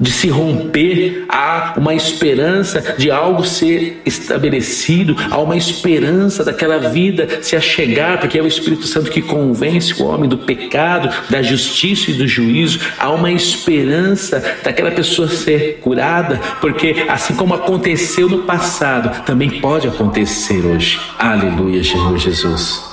de 0.01 0.11
se 0.11 0.29
romper, 0.29 1.27
há 1.29 1.75
uma 1.77 1.95
esperança 1.95 2.95
de 2.97 3.11
algo 3.11 3.45
ser 3.45 4.01
estabelecido, 4.07 5.15
há 5.31 5.39
uma 5.39 5.57
esperança 5.57 6.43
daquela 6.43 6.79
vida 6.79 7.29
se 7.43 7.55
achegar, 7.55 8.19
porque 8.19 8.39
é 8.39 8.43
o 8.43 8.47
Espírito 8.47 8.87
Santo 8.87 9.11
que 9.11 9.21
convence 9.21 10.03
o 10.03 10.07
homem 10.07 10.29
do 10.29 10.39
pecado, 10.39 11.11
da 11.29 11.43
justiça 11.43 12.11
e 12.11 12.15
do 12.15 12.27
juízo, 12.27 12.81
há 12.99 13.11
uma 13.11 13.31
esperança 13.31 14.43
daquela 14.63 14.91
pessoa 14.91 15.29
ser 15.29 15.79
curada, 15.83 16.41
porque 16.61 17.05
assim 17.09 17.35
como 17.35 17.55
aconteceu 17.55 18.29
no 18.29 18.39
passado, 18.45 19.25
também 19.25 19.61
pode 19.61 19.87
acontecer 19.87 20.65
hoje. 20.65 20.99
Aleluia, 21.19 21.85
Senhor 21.85 22.17
Jesus. 22.17 22.90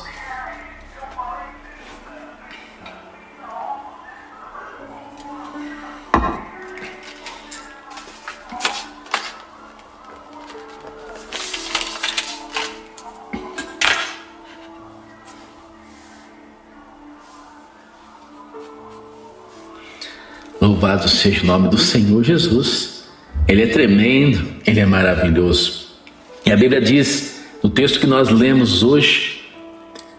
Louvado 20.77 21.09
seja 21.09 21.41
o 21.41 21.47
nome 21.47 21.69
do 21.69 21.77
Senhor 21.79 22.23
Jesus. 22.23 23.03
Ele 23.47 23.63
é 23.63 23.65
tremendo, 23.65 24.47
ele 24.63 24.79
é 24.79 24.85
maravilhoso. 24.85 25.87
E 26.45 26.51
a 26.51 26.55
Bíblia 26.55 26.79
diz, 26.79 27.43
no 27.63 27.69
texto 27.71 27.99
que 27.99 28.05
nós 28.05 28.29
lemos 28.29 28.83
hoje, 28.83 29.41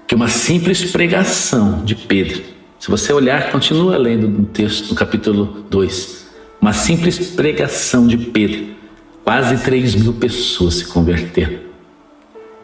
que 0.04 0.16
uma 0.16 0.26
simples 0.26 0.90
pregação 0.90 1.84
de 1.84 1.94
Pedro, 1.94 2.42
se 2.76 2.90
você 2.90 3.12
olhar, 3.12 3.52
continua 3.52 3.96
lendo 3.96 4.26
no 4.26 4.46
texto, 4.46 4.88
no 4.88 4.96
capítulo 4.96 5.64
2, 5.70 6.26
uma 6.60 6.72
simples 6.72 7.30
pregação 7.30 8.08
de 8.08 8.18
Pedro, 8.18 8.74
quase 9.22 9.62
3 9.62 9.94
mil 9.94 10.14
pessoas 10.14 10.74
se 10.74 10.86
converteram. 10.86 11.60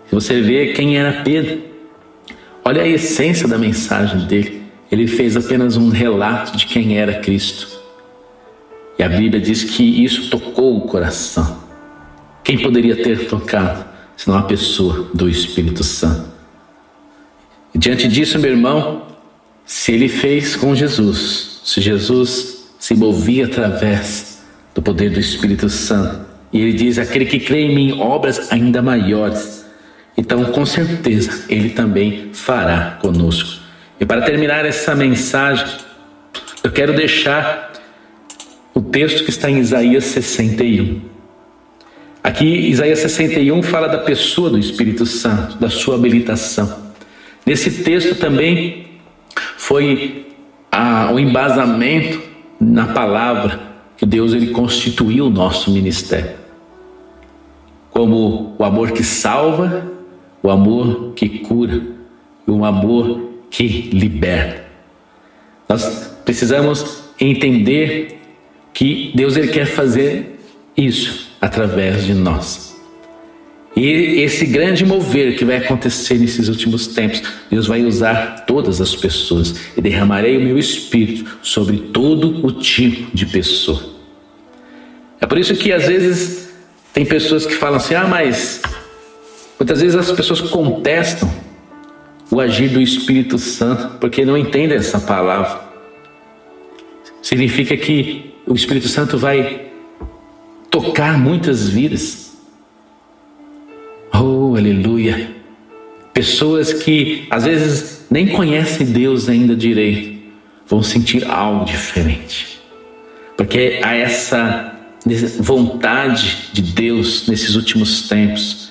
Se 0.08 0.14
você 0.16 0.40
vê 0.40 0.72
quem 0.72 0.98
era 0.98 1.22
Pedro, 1.22 1.60
olha 2.64 2.82
a 2.82 2.88
essência 2.88 3.46
da 3.46 3.56
mensagem 3.56 4.26
dele. 4.26 4.64
Ele 4.90 5.06
fez 5.06 5.36
apenas 5.36 5.76
um 5.76 5.90
relato 5.90 6.56
de 6.56 6.66
quem 6.66 6.98
era 6.98 7.20
Cristo. 7.20 7.73
E 8.98 9.02
a 9.02 9.08
Bíblia 9.08 9.40
diz 9.40 9.64
que 9.64 10.04
isso 10.04 10.30
tocou 10.30 10.76
o 10.76 10.82
coração. 10.82 11.64
Quem 12.42 12.58
poderia 12.58 12.96
ter 13.02 13.26
tocado, 13.26 13.84
senão 14.16 14.38
a 14.38 14.42
pessoa 14.42 15.08
do 15.14 15.28
Espírito 15.28 15.82
Santo? 15.82 16.28
E 17.74 17.78
diante 17.78 18.06
disso, 18.06 18.38
meu 18.38 18.52
irmão, 18.52 19.06
se 19.64 19.92
ele 19.92 20.08
fez 20.08 20.54
com 20.54 20.74
Jesus, 20.74 21.60
se 21.64 21.80
Jesus 21.80 22.68
se 22.78 22.94
movia 22.94 23.46
através 23.46 24.44
do 24.74 24.82
poder 24.82 25.10
do 25.10 25.18
Espírito 25.18 25.68
Santo, 25.68 26.26
e 26.52 26.60
ele 26.60 26.72
diz: 26.72 26.98
aquele 26.98 27.24
que 27.24 27.40
crê 27.40 27.62
em 27.62 27.74
mim, 27.74 28.00
obras 28.00 28.52
ainda 28.52 28.80
maiores. 28.80 29.64
Então, 30.16 30.44
com 30.52 30.64
certeza, 30.64 31.46
ele 31.48 31.70
também 31.70 32.30
fará 32.32 32.98
conosco. 33.02 33.60
E 33.98 34.06
para 34.06 34.22
terminar 34.22 34.64
essa 34.64 34.94
mensagem, 34.94 35.66
eu 36.62 36.70
quero 36.70 36.94
deixar 36.94 37.72
o 38.74 38.82
texto 38.82 39.22
que 39.24 39.30
está 39.30 39.48
em 39.48 39.58
Isaías 39.58 40.04
61. 40.04 41.00
Aqui, 42.22 42.46
Isaías 42.46 42.98
61 42.98 43.62
fala 43.62 43.86
da 43.86 43.98
pessoa 43.98 44.50
do 44.50 44.58
Espírito 44.58 45.06
Santo, 45.06 45.56
da 45.58 45.70
sua 45.70 45.94
habilitação. 45.94 46.82
Nesse 47.46 47.84
texto 47.84 48.16
também 48.16 48.86
foi 49.56 50.26
a, 50.72 51.12
o 51.12 51.20
embasamento 51.20 52.20
na 52.58 52.88
palavra 52.88 53.60
que 53.96 54.04
Deus 54.04 54.32
ele 54.32 54.48
constituiu 54.48 55.26
o 55.26 55.30
nosso 55.30 55.70
ministério. 55.70 56.32
Como 57.90 58.56
o 58.58 58.64
amor 58.64 58.90
que 58.90 59.04
salva, 59.04 59.92
o 60.42 60.50
amor 60.50 61.12
que 61.14 61.28
cura 61.40 61.80
e 62.46 62.50
o 62.50 62.64
amor 62.64 63.30
que 63.50 63.90
liberta. 63.92 64.64
Nós 65.68 66.10
precisamos 66.24 67.04
entender 67.20 68.23
que 68.74 69.12
Deus 69.14 69.36
ele 69.36 69.48
quer 69.48 69.66
fazer 69.66 70.36
isso 70.76 71.30
através 71.40 72.04
de 72.04 72.12
nós. 72.12 72.74
E 73.76 74.20
esse 74.22 74.46
grande 74.46 74.84
mover 74.84 75.36
que 75.36 75.44
vai 75.44 75.56
acontecer 75.56 76.18
nesses 76.18 76.48
últimos 76.48 76.88
tempos, 76.88 77.22
Deus 77.50 77.66
vai 77.66 77.84
usar 77.84 78.44
todas 78.46 78.80
as 78.80 78.94
pessoas 78.94 79.54
e 79.76 79.80
derramarei 79.80 80.36
o 80.36 80.40
meu 80.40 80.58
espírito 80.58 81.38
sobre 81.42 81.78
todo 81.78 82.46
o 82.46 82.52
tipo 82.52 83.16
de 83.16 83.26
pessoa. 83.26 83.82
É 85.20 85.26
por 85.26 85.38
isso 85.38 85.54
que 85.56 85.72
às 85.72 85.86
vezes 85.86 86.50
tem 86.92 87.04
pessoas 87.04 87.46
que 87.46 87.54
falam 87.54 87.76
assim: 87.76 87.94
ah, 87.94 88.06
mas 88.06 88.62
muitas 89.58 89.80
vezes 89.80 89.96
as 89.96 90.12
pessoas 90.12 90.40
contestam 90.40 91.28
o 92.30 92.40
agir 92.40 92.68
do 92.68 92.80
Espírito 92.80 93.38
Santo 93.38 93.98
porque 93.98 94.24
não 94.24 94.38
entendem 94.38 94.76
essa 94.76 95.00
palavra. 95.00 95.60
Significa 97.20 97.76
que 97.76 98.33
o 98.46 98.54
Espírito 98.54 98.88
Santo 98.88 99.16
vai 99.18 99.70
tocar 100.70 101.18
muitas 101.18 101.68
vidas 101.68 102.24
Oh, 104.16 104.54
aleluia! 104.56 105.34
Pessoas 106.12 106.72
que 106.72 107.26
às 107.28 107.44
vezes 107.44 108.06
nem 108.08 108.28
conhecem 108.28 108.86
Deus 108.86 109.28
ainda 109.28 109.56
direito 109.56 110.32
vão 110.68 110.80
sentir 110.80 111.28
algo 111.28 111.64
diferente. 111.64 112.60
Porque 113.36 113.80
há 113.82 113.96
essa 113.96 114.72
vontade 115.40 116.50
de 116.52 116.62
Deus 116.62 117.26
nesses 117.26 117.56
últimos 117.56 118.08
tempos 118.08 118.70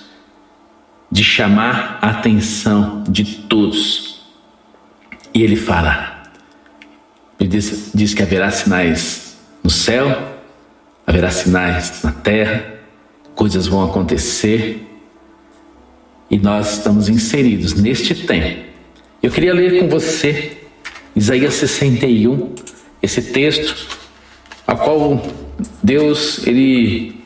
de 1.12 1.26
chamar 1.26 2.00
a 2.02 2.12
atenção 2.12 3.04
de 3.10 3.26
todos. 3.26 4.22
E 5.34 5.44
ele 5.44 5.58
fará. 5.58 6.24
Ele 7.38 7.50
diz, 7.50 7.92
diz 7.94 8.14
que 8.14 8.24
haverá 8.24 8.50
sinais 8.50 9.33
no 9.64 9.70
céu, 9.70 10.34
haverá 11.08 11.32
sinais 11.32 12.04
na 12.04 12.12
terra, 12.12 12.80
coisas 13.34 13.68
vão 13.68 13.84
acontecer 13.84 14.88
e 16.30 16.38
nós 16.38 16.78
estamos 16.78 17.10
inseridos 17.10 17.74
neste 17.74 18.14
tempo. 18.14 18.64
Eu 19.22 19.32
queria 19.32 19.54
ler 19.54 19.80
com 19.80 19.88
você 19.88 20.58
Isaías 21.16 21.54
61, 21.54 22.56
esse 23.02 23.22
texto, 23.22 23.88
a 24.66 24.76
qual 24.76 25.22
Deus 25.82 26.46
ele 26.48 27.24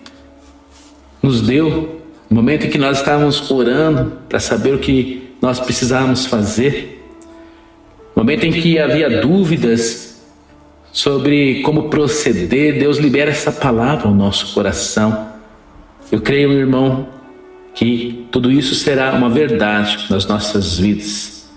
nos 1.24 1.42
deu 1.42 2.02
no 2.30 2.36
momento 2.36 2.66
em 2.66 2.70
que 2.70 2.78
nós 2.78 2.98
estávamos 2.98 3.50
orando 3.50 4.12
para 4.28 4.40
saber 4.40 4.74
o 4.74 4.80
que 4.80 5.30
nós 5.42 5.60
precisávamos 5.60 6.26
fazer, 6.26 7.02
no 8.14 8.24
momento 8.24 8.46
em 8.46 8.52
que 8.52 8.78
havia 8.78 9.22
dúvidas 9.22 10.16
sobre 10.98 11.62
como 11.62 11.89
proceder, 11.89 12.80
Deus 12.80 12.98
libera 12.98 13.30
essa 13.30 13.52
palavra 13.52 14.08
ao 14.08 14.16
nosso 14.16 14.56
coração. 14.56 15.30
Eu 16.12 16.20
creio, 16.22 16.50
meu 16.50 16.58
irmão, 16.58 17.08
que 17.76 18.26
tudo 18.32 18.52
isso 18.52 18.74
será 18.74 19.12
uma 19.14 19.30
verdade 19.30 20.08
nas 20.10 20.26
nossas 20.26 20.80
vidas. 20.80 21.48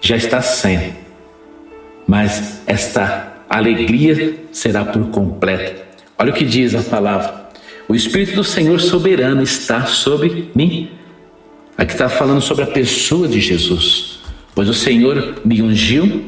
Já 0.00 0.14
está 0.14 0.40
sendo. 0.40 0.94
Mas 2.06 2.62
esta 2.68 3.32
alegria 3.50 4.36
será 4.52 4.84
por 4.84 5.10
completo. 5.10 5.82
Olha 6.16 6.30
o 6.30 6.34
que 6.34 6.44
diz 6.44 6.72
a 6.76 6.82
palavra. 6.82 7.48
O 7.88 7.96
Espírito 7.96 8.36
do 8.36 8.44
Senhor 8.44 8.80
soberano 8.80 9.42
está 9.42 9.86
sobre 9.86 10.52
mim. 10.54 10.88
Aqui 11.76 11.94
está 11.94 12.08
falando 12.08 12.40
sobre 12.40 12.62
a 12.62 12.68
pessoa 12.68 13.26
de 13.26 13.40
Jesus. 13.40 14.20
Pois 14.54 14.68
o 14.68 14.74
Senhor 14.74 15.40
me 15.44 15.60
ungiu 15.60 16.26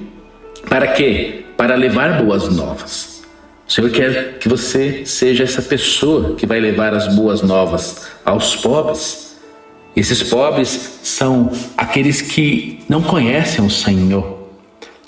para 0.69 0.89
quê? 0.89 1.46
Para 1.57 1.75
levar 1.75 2.23
boas 2.23 2.49
novas. 2.49 3.23
O 3.67 3.73
Senhor 3.73 3.91
quer 3.91 4.39
que 4.39 4.49
você 4.49 5.05
seja 5.05 5.45
essa 5.45 5.63
pessoa 5.63 6.37
que 6.37 6.47
vai 6.47 6.61
levar 6.61 6.95
as 6.95 7.13
boas 7.15 7.43
novas 7.43 8.07
aos 8.25 8.55
pobres 8.57 9.27
esses 9.97 10.23
pobres 10.23 11.01
são 11.03 11.51
aqueles 11.75 12.21
que 12.21 12.81
não 12.87 13.03
conhecem 13.03 13.65
o 13.65 13.71
Senhor. 13.71 14.47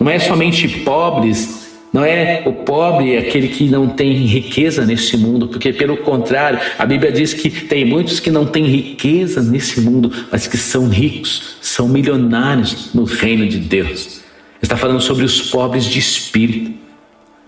Não 0.01 0.09
é 0.09 0.19
somente 0.19 0.67
pobres, 0.81 1.69
não 1.93 2.03
é 2.03 2.43
o 2.47 2.53
pobre 2.55 3.19
aquele 3.19 3.49
que 3.49 3.69
não 3.69 3.87
tem 3.87 4.15
riqueza 4.15 4.87
nesse 4.87 5.15
mundo, 5.19 5.49
porque 5.49 5.75
pelo 5.75 5.99
contrário, 5.99 6.59
a 6.79 6.87
Bíblia 6.87 7.13
diz 7.13 7.35
que 7.35 7.51
tem 7.51 7.85
muitos 7.85 8.19
que 8.19 8.31
não 8.31 8.47
têm 8.47 8.65
riqueza 8.65 9.43
nesse 9.43 9.79
mundo, 9.83 10.11
mas 10.33 10.47
que 10.47 10.57
são 10.57 10.89
ricos, 10.89 11.59
são 11.61 11.87
milionários 11.87 12.95
no 12.95 13.05
reino 13.05 13.47
de 13.47 13.59
Deus. 13.59 14.18
Está 14.63 14.77
falando 14.77 15.01
sobre 15.01 15.25
os 15.25 15.51
pobres 15.51 15.85
de 15.85 15.99
espírito. 15.99 16.73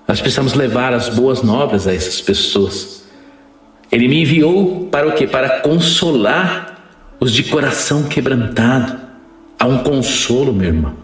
Nós 0.07 0.21
precisamos 0.21 0.55
levar 0.55 0.93
as 0.93 1.09
boas 1.09 1.43
novas 1.43 1.87
a 1.87 1.95
essas 1.95 2.21
pessoas. 2.21 3.05
Ele 3.91 4.09
me 4.09 4.23
enviou 4.23 4.89
para 4.91 5.09
o 5.09 5.13
quê? 5.13 5.27
Para 5.27 5.61
consolar 5.61 6.71
os 7.19 7.33
de 7.33 7.45
coração 7.45 8.05
quebrantado. 8.05 8.99
Há 9.59 9.67
um 9.67 9.79
consolo, 9.79 10.53
meu 10.53 10.69
irmão, 10.69 10.97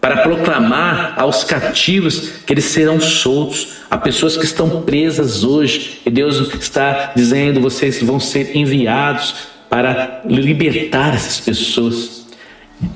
para 0.00 0.18
proclamar 0.18 1.14
aos 1.16 1.44
cativos 1.44 2.30
que 2.44 2.52
eles 2.52 2.64
serão 2.64 3.00
soltos, 3.00 3.74
a 3.88 3.96
pessoas 3.96 4.36
que 4.36 4.44
estão 4.44 4.82
presas 4.82 5.44
hoje, 5.44 6.00
e 6.04 6.10
Deus 6.10 6.52
está 6.54 7.12
dizendo: 7.14 7.60
vocês 7.60 8.02
vão 8.02 8.18
ser 8.18 8.56
enviados 8.56 9.34
para 9.70 10.22
libertar 10.26 11.14
essas 11.14 11.38
pessoas. 11.38 12.21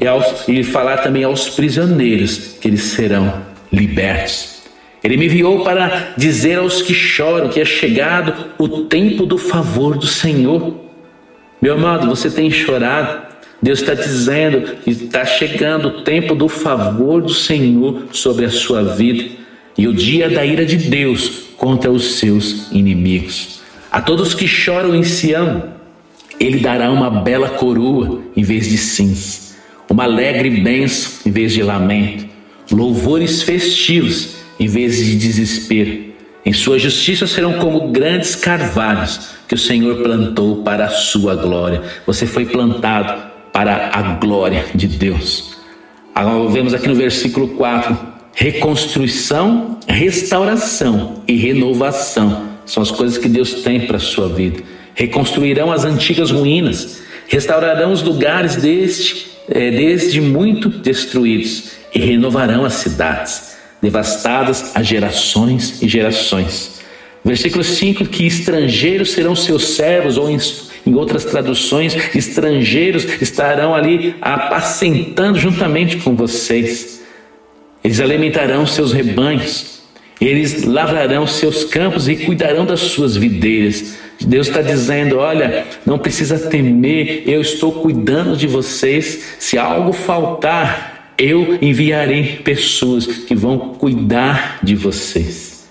E, 0.00 0.06
aos, 0.06 0.48
e 0.48 0.62
falar 0.62 0.98
também 0.98 1.24
aos 1.24 1.48
prisioneiros 1.50 2.56
que 2.60 2.68
eles 2.68 2.82
serão 2.82 3.42
libertos. 3.72 4.56
Ele 5.02 5.16
me 5.16 5.26
enviou 5.26 5.62
para 5.62 6.14
dizer 6.16 6.58
aos 6.58 6.82
que 6.82 6.92
choram 6.92 7.48
que 7.48 7.60
é 7.60 7.64
chegado 7.64 8.34
o 8.58 8.84
tempo 8.84 9.24
do 9.24 9.38
favor 9.38 9.96
do 9.96 10.06
Senhor. 10.06 10.74
Meu 11.62 11.74
amado, 11.74 12.08
você 12.08 12.28
tem 12.28 12.50
chorado. 12.50 13.24
Deus 13.62 13.80
está 13.80 13.94
dizendo 13.94 14.76
que 14.82 14.90
está 14.90 15.24
chegando 15.24 15.88
o 15.88 16.02
tempo 16.02 16.34
do 16.34 16.48
favor 16.48 17.22
do 17.22 17.32
Senhor 17.32 18.08
sobre 18.12 18.44
a 18.44 18.50
sua 18.50 18.82
vida 18.82 19.24
e 19.78 19.86
o 19.86 19.94
dia 19.94 20.28
da 20.28 20.44
ira 20.44 20.64
de 20.64 20.76
Deus 20.76 21.46
contra 21.56 21.90
os 21.90 22.16
seus 22.16 22.70
inimigos. 22.72 23.60
A 23.90 24.00
todos 24.00 24.34
que 24.34 24.46
choram 24.46 24.94
em 24.94 25.02
Sião, 25.02 25.72
Ele 26.38 26.58
dará 26.58 26.90
uma 26.90 27.10
bela 27.10 27.50
coroa 27.50 28.22
em 28.36 28.42
vez 28.42 28.68
de 28.68 28.76
cinza, 28.76 29.45
uma 29.88 30.04
alegre 30.04 30.50
bênção 30.50 31.12
em 31.24 31.30
vez 31.30 31.52
de 31.52 31.62
lamento, 31.62 32.26
louvores 32.70 33.42
festivos 33.42 34.36
em 34.58 34.66
vez 34.66 34.96
de 34.96 35.16
desespero. 35.16 36.06
Em 36.44 36.52
sua 36.52 36.78
justiça 36.78 37.26
serão 37.26 37.54
como 37.54 37.88
grandes 37.88 38.36
carvalhos 38.36 39.30
que 39.48 39.54
o 39.54 39.58
Senhor 39.58 40.02
plantou 40.02 40.62
para 40.62 40.86
a 40.86 40.90
sua 40.90 41.34
glória. 41.34 41.82
Você 42.06 42.24
foi 42.24 42.46
plantado 42.46 43.20
para 43.52 43.90
a 43.92 44.02
glória 44.14 44.66
de 44.74 44.86
Deus. 44.86 45.56
Agora 46.14 46.48
vemos 46.50 46.72
aqui 46.72 46.88
no 46.88 46.94
versículo 46.94 47.48
4: 47.48 47.96
reconstrução, 48.34 49.78
restauração 49.88 51.22
e 51.26 51.36
renovação 51.36 52.46
são 52.64 52.82
as 52.82 52.90
coisas 52.90 53.18
que 53.18 53.28
Deus 53.28 53.62
tem 53.62 53.86
para 53.86 53.96
a 53.96 54.00
sua 54.00 54.28
vida. 54.28 54.62
Reconstruirão 54.94 55.70
as 55.72 55.84
antigas 55.84 56.30
ruínas, 56.30 57.02
restaurarão 57.28 57.92
os 57.92 58.02
lugares 58.02 58.56
deste, 58.56 59.35
é, 59.48 59.70
desde 59.70 60.20
muito 60.20 60.68
destruídos 60.68 61.72
e 61.94 61.98
renovarão 61.98 62.64
as 62.64 62.74
cidades, 62.74 63.56
devastadas 63.80 64.72
há 64.74 64.82
gerações 64.82 65.82
e 65.82 65.88
gerações 65.88 66.76
Versículo 67.26 67.64
5: 67.64 68.06
que 68.06 68.24
estrangeiros 68.24 69.10
serão 69.10 69.34
seus 69.34 69.70
servos, 69.70 70.16
ou 70.16 70.30
em, 70.30 70.38
em 70.86 70.94
outras 70.94 71.24
traduções, 71.24 71.96
estrangeiros 72.14 73.04
estarão 73.20 73.74
ali 73.74 74.14
apacentando 74.20 75.36
juntamente 75.36 75.96
com 75.96 76.14
vocês. 76.14 77.02
Eles 77.82 77.98
alimentarão 77.98 78.64
seus 78.64 78.92
rebanhos, 78.92 79.82
eles 80.20 80.62
lavrarão 80.62 81.26
seus 81.26 81.64
campos 81.64 82.08
e 82.08 82.14
cuidarão 82.14 82.64
das 82.64 82.78
suas 82.78 83.16
videiras. 83.16 83.96
Deus 84.24 84.48
está 84.48 84.62
dizendo: 84.62 85.18
olha, 85.18 85.66
não 85.84 85.98
precisa 85.98 86.38
temer, 86.38 87.24
eu 87.26 87.40
estou 87.40 87.72
cuidando 87.72 88.36
de 88.36 88.46
vocês. 88.46 89.36
Se 89.38 89.58
algo 89.58 89.92
faltar, 89.92 91.12
eu 91.18 91.58
enviarei 91.60 92.36
pessoas 92.44 93.06
que 93.06 93.34
vão 93.34 93.58
cuidar 93.58 94.58
de 94.62 94.74
vocês. 94.74 95.66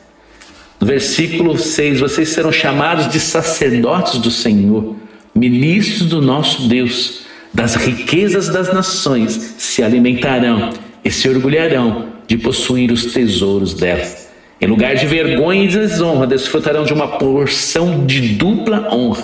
No 0.79 0.87
versículo 0.87 1.57
6: 1.57 1.99
Vocês 1.99 2.29
serão 2.29 2.51
chamados 2.51 3.09
de 3.09 3.19
sacerdotes 3.19 4.19
do 4.19 4.29
Senhor, 4.29 4.95
ministros 5.33 6.07
do 6.07 6.21
nosso 6.21 6.67
Deus. 6.67 7.25
Das 7.53 7.75
riquezas 7.75 8.49
das 8.49 8.73
nações 8.73 9.55
se 9.57 9.81
alimentarão 9.81 10.73
e 11.05 11.09
se 11.09 11.29
orgulharão 11.29 12.07
de 12.27 12.37
possuir 12.37 12.91
os 12.91 13.13
tesouros 13.13 13.73
delas. 13.73 14.24
Em 14.65 14.67
lugar 14.67 14.95
de 14.95 15.05
vergonha 15.05 15.63
e 15.63 15.67
desonra, 15.67 16.25
desfrutarão 16.25 16.85
de 16.85 16.91
uma 16.91 17.07
porção 17.19 18.03
de 18.03 18.29
dupla 18.29 18.89
honra. 18.91 19.23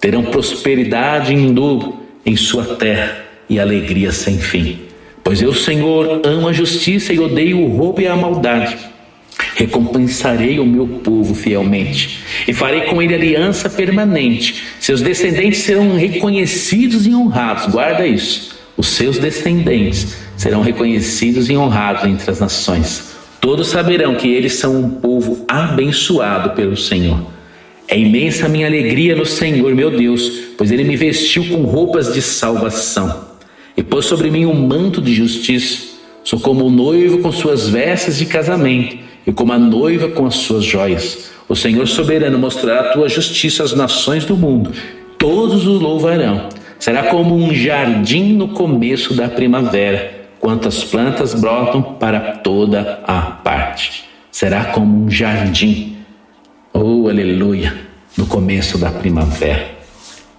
Terão 0.00 0.24
prosperidade 0.24 1.32
em 1.32 1.54
dobro 1.54 2.00
em 2.26 2.34
sua 2.34 2.64
terra 2.74 3.24
e 3.48 3.60
alegria 3.60 4.10
sem 4.10 4.40
fim. 4.40 4.80
Pois 5.22 5.40
eu, 5.40 5.54
Senhor, 5.54 6.22
amo 6.24 6.48
a 6.48 6.52
justiça 6.52 7.12
e 7.12 7.20
odeio 7.20 7.60
o 7.60 7.76
roubo 7.76 8.00
e 8.00 8.08
a 8.08 8.16
maldade. 8.16 8.76
Recompensarei 9.54 10.58
o 10.58 10.66
meu 10.66 10.88
povo 10.88 11.32
fielmente 11.32 12.18
e 12.48 12.52
farei 12.52 12.80
com 12.80 13.00
ele 13.00 13.14
aliança 13.14 13.70
permanente. 13.70 14.64
Seus 14.80 15.00
descendentes 15.00 15.60
serão 15.60 15.94
reconhecidos 15.94 17.06
e 17.06 17.14
honrados. 17.14 17.66
Guarda 17.66 18.04
isso. 18.04 18.56
Os 18.76 18.88
seus 18.88 19.16
descendentes 19.16 20.16
serão 20.36 20.60
reconhecidos 20.60 21.48
e 21.48 21.56
honrados 21.56 22.04
entre 22.04 22.28
as 22.28 22.40
nações. 22.40 23.11
Todos 23.42 23.66
saberão 23.70 24.14
que 24.14 24.28
eles 24.28 24.52
são 24.52 24.76
um 24.76 24.88
povo 24.88 25.44
abençoado 25.48 26.50
pelo 26.50 26.76
Senhor. 26.76 27.26
É 27.88 27.98
imensa 27.98 28.48
minha 28.48 28.68
alegria 28.68 29.16
no 29.16 29.26
Senhor, 29.26 29.74
meu 29.74 29.90
Deus, 29.90 30.30
pois 30.56 30.70
ele 30.70 30.84
me 30.84 30.94
vestiu 30.94 31.48
com 31.48 31.62
roupas 31.62 32.14
de 32.14 32.22
salvação 32.22 33.32
e 33.76 33.82
pôs 33.82 34.06
sobre 34.06 34.30
mim 34.30 34.46
um 34.46 34.54
manto 34.54 35.02
de 35.02 35.12
justiça. 35.12 35.98
Sou 36.22 36.38
como 36.38 36.66
o 36.66 36.70
noivo 36.70 37.18
com 37.18 37.32
suas 37.32 37.68
vestes 37.68 38.16
de 38.16 38.26
casamento 38.26 38.96
e 39.26 39.32
como 39.32 39.52
a 39.52 39.58
noiva 39.58 40.06
com 40.06 40.24
as 40.24 40.36
suas 40.36 40.64
joias. 40.64 41.32
O 41.48 41.56
Senhor 41.56 41.88
soberano 41.88 42.38
mostrará 42.38 42.90
a 42.90 42.92
tua 42.92 43.08
justiça 43.08 43.64
às 43.64 43.72
nações 43.72 44.24
do 44.24 44.36
mundo. 44.36 44.70
Todos 45.18 45.66
o 45.66 45.72
louvarão. 45.72 46.48
Será 46.78 47.08
como 47.08 47.34
um 47.34 47.52
jardim 47.52 48.34
no 48.34 48.50
começo 48.50 49.14
da 49.14 49.28
primavera, 49.28 50.21
quantas 50.42 50.82
plantas 50.82 51.34
brotam 51.34 51.80
para 51.80 52.38
toda 52.38 53.00
a 53.06 53.20
parte. 53.20 54.06
Será 54.28 54.64
como 54.64 55.04
um 55.04 55.08
jardim. 55.08 55.98
Oh, 56.72 57.08
aleluia! 57.08 57.72
No 58.18 58.26
começo 58.26 58.76
da 58.76 58.90
primavera. 58.90 59.70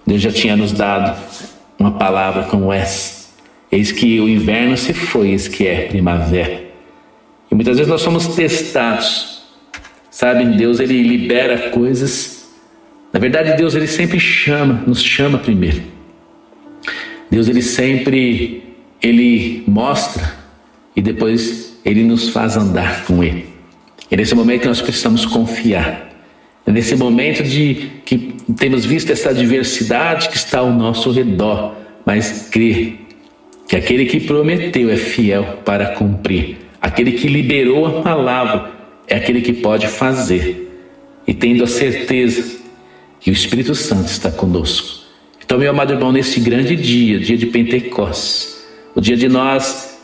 Deus 0.05 0.21
já 0.21 0.29
tinha 0.29 0.57
nos 0.57 0.73
dado 0.73 1.17
uma 1.79 1.91
palavra 1.91 2.43
como 2.43 2.73
essa. 2.73 3.31
Eis 3.71 3.93
que 3.93 4.19
o 4.19 4.27
inverno 4.27 4.75
se 4.75 4.93
foi, 4.93 5.29
eis 5.29 5.47
que 5.47 5.65
é 5.65 5.87
primavera. 5.87 6.61
E 7.49 7.55
muitas 7.55 7.77
vezes 7.77 7.89
nós 7.89 8.01
somos 8.01 8.27
testados. 8.27 9.41
Sabe, 10.11 10.43
Deus 10.57 10.81
ele 10.81 11.01
libera 11.01 11.69
coisas. 11.69 12.51
Na 13.13 13.21
verdade, 13.21 13.55
Deus 13.55 13.73
ele 13.73 13.87
sempre 13.87 14.19
chama, 14.19 14.83
nos 14.85 15.01
chama 15.01 15.37
primeiro. 15.37 15.81
Deus 17.31 17.47
ele 17.47 17.61
sempre 17.61 18.62
ele 19.03 19.63
mostra 19.67 20.33
e 20.95 21.01
depois 21.01 21.77
ele 21.83 22.03
nos 22.03 22.29
faz 22.29 22.55
andar 22.55 23.03
com 23.05 23.21
ele. 23.21 23.45
É 24.09 24.15
nesse 24.15 24.33
momento 24.33 24.61
que 24.61 24.67
nós 24.67 24.81
precisamos 24.81 25.25
confiar. 25.25 26.09
É 26.65 26.71
nesse 26.71 26.95
momento 26.95 27.43
de 27.43 27.89
que 28.05 28.35
temos 28.57 28.85
visto 28.85 29.11
essa 29.11 29.33
diversidade 29.33 30.29
que 30.29 30.37
está 30.37 30.59
ao 30.59 30.71
nosso 30.71 31.11
redor, 31.11 31.75
mas 32.05 32.47
crer 32.49 32.99
que 33.67 33.75
aquele 33.75 34.05
que 34.05 34.21
prometeu 34.21 34.89
é 34.89 34.95
fiel 34.95 35.59
para 35.65 35.87
cumprir. 35.87 36.57
Aquele 36.81 37.13
que 37.13 37.27
liberou 37.27 37.85
a 37.85 38.01
palavra 38.01 38.71
é 39.07 39.15
aquele 39.15 39.41
que 39.41 39.53
pode 39.53 39.87
fazer. 39.87 40.69
E 41.27 41.33
tendo 41.33 41.63
a 41.63 41.67
certeza 41.67 42.61
que 43.19 43.29
o 43.29 43.33
Espírito 43.33 43.73
Santo 43.73 44.07
está 44.07 44.31
conosco. 44.31 45.03
Então, 45.43 45.57
meu 45.57 45.69
amado 45.69 45.93
irmão, 45.93 46.11
nesse 46.11 46.39
grande 46.39 46.75
dia, 46.75 47.19
dia 47.19 47.37
de 47.37 47.45
Pentecostes, 47.45 48.62
o 48.95 49.01
dia 49.01 49.17
de 49.17 49.27
nós 49.27 49.99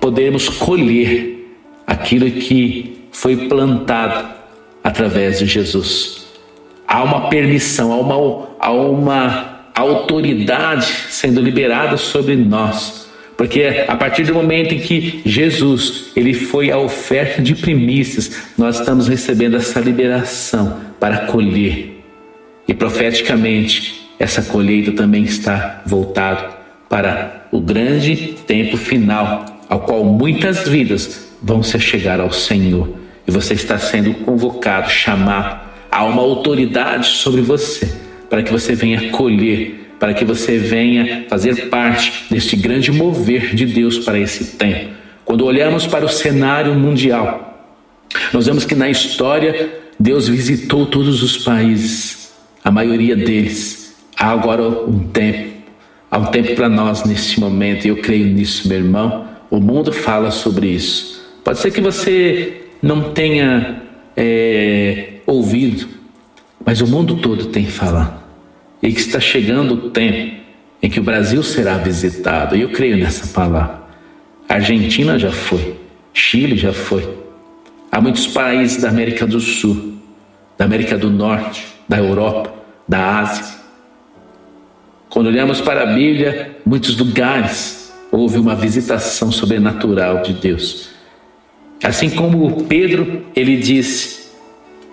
podermos 0.00 0.48
colher 0.48 1.56
aquilo 1.86 2.30
que 2.30 3.06
foi 3.12 3.48
plantado 3.48 4.28
através 4.82 5.38
de 5.38 5.46
Jesus. 5.46 6.26
Há 6.86 7.02
uma 7.04 7.28
permissão, 7.28 7.92
há 7.92 7.98
uma, 7.98 8.48
há 8.58 8.72
uma 8.72 9.66
autoridade 9.74 10.86
sendo 11.10 11.40
liberada 11.40 11.96
sobre 11.96 12.36
nós 12.36 13.02
porque 13.42 13.84
a 13.88 13.96
partir 13.96 14.24
do 14.24 14.34
momento 14.34 14.72
em 14.72 14.78
que 14.78 15.20
Jesus, 15.24 16.12
ele 16.14 16.32
foi 16.32 16.70
a 16.70 16.78
oferta 16.78 17.42
de 17.42 17.56
primícias, 17.56 18.42
nós 18.56 18.78
estamos 18.78 19.08
recebendo 19.08 19.56
essa 19.56 19.80
liberação 19.80 20.80
para 21.00 21.26
colher. 21.26 22.04
E 22.68 22.72
profeticamente, 22.72 24.08
essa 24.16 24.42
colheita 24.42 24.92
também 24.92 25.24
está 25.24 25.82
voltado 25.84 26.61
para 26.92 27.46
o 27.50 27.58
grande 27.58 28.34
tempo 28.46 28.76
final, 28.76 29.46
ao 29.66 29.80
qual 29.80 30.04
muitas 30.04 30.68
vidas 30.68 31.32
vão 31.42 31.62
se 31.62 31.80
chegar 31.80 32.20
ao 32.20 32.30
Senhor. 32.30 32.86
E 33.26 33.30
você 33.30 33.54
está 33.54 33.78
sendo 33.78 34.12
convocado, 34.12 34.90
chamado. 34.90 35.58
Há 35.90 36.04
uma 36.04 36.20
autoridade 36.20 37.06
sobre 37.06 37.40
você 37.40 37.90
para 38.28 38.42
que 38.42 38.52
você 38.52 38.74
venha 38.74 39.08
colher 39.08 39.82
para 40.02 40.14
que 40.14 40.24
você 40.24 40.58
venha 40.58 41.26
fazer 41.28 41.68
parte 41.68 42.24
deste 42.28 42.56
grande 42.56 42.90
mover 42.90 43.54
de 43.54 43.64
Deus 43.64 44.00
para 44.00 44.18
esse 44.18 44.56
tempo. 44.56 44.90
Quando 45.24 45.44
olhamos 45.44 45.86
para 45.86 46.04
o 46.04 46.08
cenário 46.08 46.74
mundial, 46.74 47.70
nós 48.32 48.46
vemos 48.46 48.64
que 48.64 48.74
na 48.74 48.90
história 48.90 49.70
Deus 50.00 50.26
visitou 50.26 50.86
todos 50.86 51.22
os 51.22 51.38
países, 51.38 52.32
a 52.64 52.70
maioria 52.72 53.14
deles. 53.14 53.94
Há 54.16 54.32
agora 54.32 54.64
um 54.64 55.06
tempo, 55.06 55.51
há 56.12 56.18
um 56.18 56.26
tempo 56.26 56.54
para 56.54 56.68
nós 56.68 57.04
neste 57.04 57.40
momento, 57.40 57.86
e 57.86 57.88
eu 57.88 57.96
creio 57.96 58.26
nisso, 58.26 58.68
meu 58.68 58.76
irmão. 58.76 59.28
O 59.50 59.58
mundo 59.58 59.90
fala 59.90 60.30
sobre 60.30 60.68
isso. 60.68 61.22
Pode 61.42 61.58
ser 61.58 61.70
que 61.70 61.80
você 61.80 62.66
não 62.82 63.12
tenha 63.12 63.82
é, 64.14 65.14
ouvido, 65.26 65.88
mas 66.64 66.82
o 66.82 66.86
mundo 66.86 67.16
todo 67.16 67.46
tem 67.46 67.64
falado 67.64 68.20
e 68.82 68.92
que 68.92 69.00
está 69.00 69.18
chegando 69.18 69.74
o 69.74 69.90
tempo 69.90 70.36
em 70.82 70.90
que 70.90 71.00
o 71.00 71.02
Brasil 71.02 71.42
será 71.42 71.78
visitado. 71.78 72.56
E 72.56 72.60
eu 72.60 72.68
creio 72.70 72.98
nessa 72.98 73.28
palavra. 73.28 73.82
A 74.46 74.54
Argentina 74.54 75.18
já 75.18 75.32
foi, 75.32 75.76
Chile 76.12 76.58
já 76.58 76.74
foi. 76.74 77.08
Há 77.90 78.00
muitos 78.00 78.26
países 78.26 78.82
da 78.82 78.90
América 78.90 79.26
do 79.26 79.40
Sul, 79.40 79.94
da 80.58 80.66
América 80.66 80.98
do 80.98 81.10
Norte, 81.10 81.66
da 81.88 81.98
Europa, 81.98 82.52
da 82.86 83.20
Ásia. 83.20 83.61
Quando 85.12 85.26
olhamos 85.26 85.60
para 85.60 85.82
a 85.82 85.86
Bíblia, 85.86 86.56
muitos 86.64 86.96
lugares 86.96 87.92
houve 88.10 88.38
uma 88.38 88.54
visitação 88.54 89.30
sobrenatural 89.30 90.22
de 90.22 90.32
Deus. 90.32 90.88
Assim 91.84 92.08
como 92.08 92.64
Pedro, 92.64 93.22
ele 93.36 93.58
disse, 93.58 94.30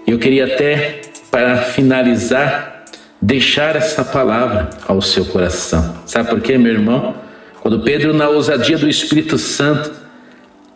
eu 0.05 0.19
queria 0.19 0.43
até 0.43 0.99
para 1.31 1.59
finalizar 1.59 2.83
deixar 3.21 3.77
essa 3.77 4.03
palavra 4.03 4.69
ao 4.85 5.01
seu 5.01 5.23
coração. 5.23 5.95
Sabe 6.05 6.29
por 6.29 6.41
quê, 6.41 6.57
meu 6.57 6.73
irmão? 6.73 7.15
Quando 7.61 7.79
Pedro, 7.79 8.13
na 8.13 8.27
ousadia 8.27 8.77
do 8.77 8.89
Espírito 8.89 9.37
Santo, 9.37 9.89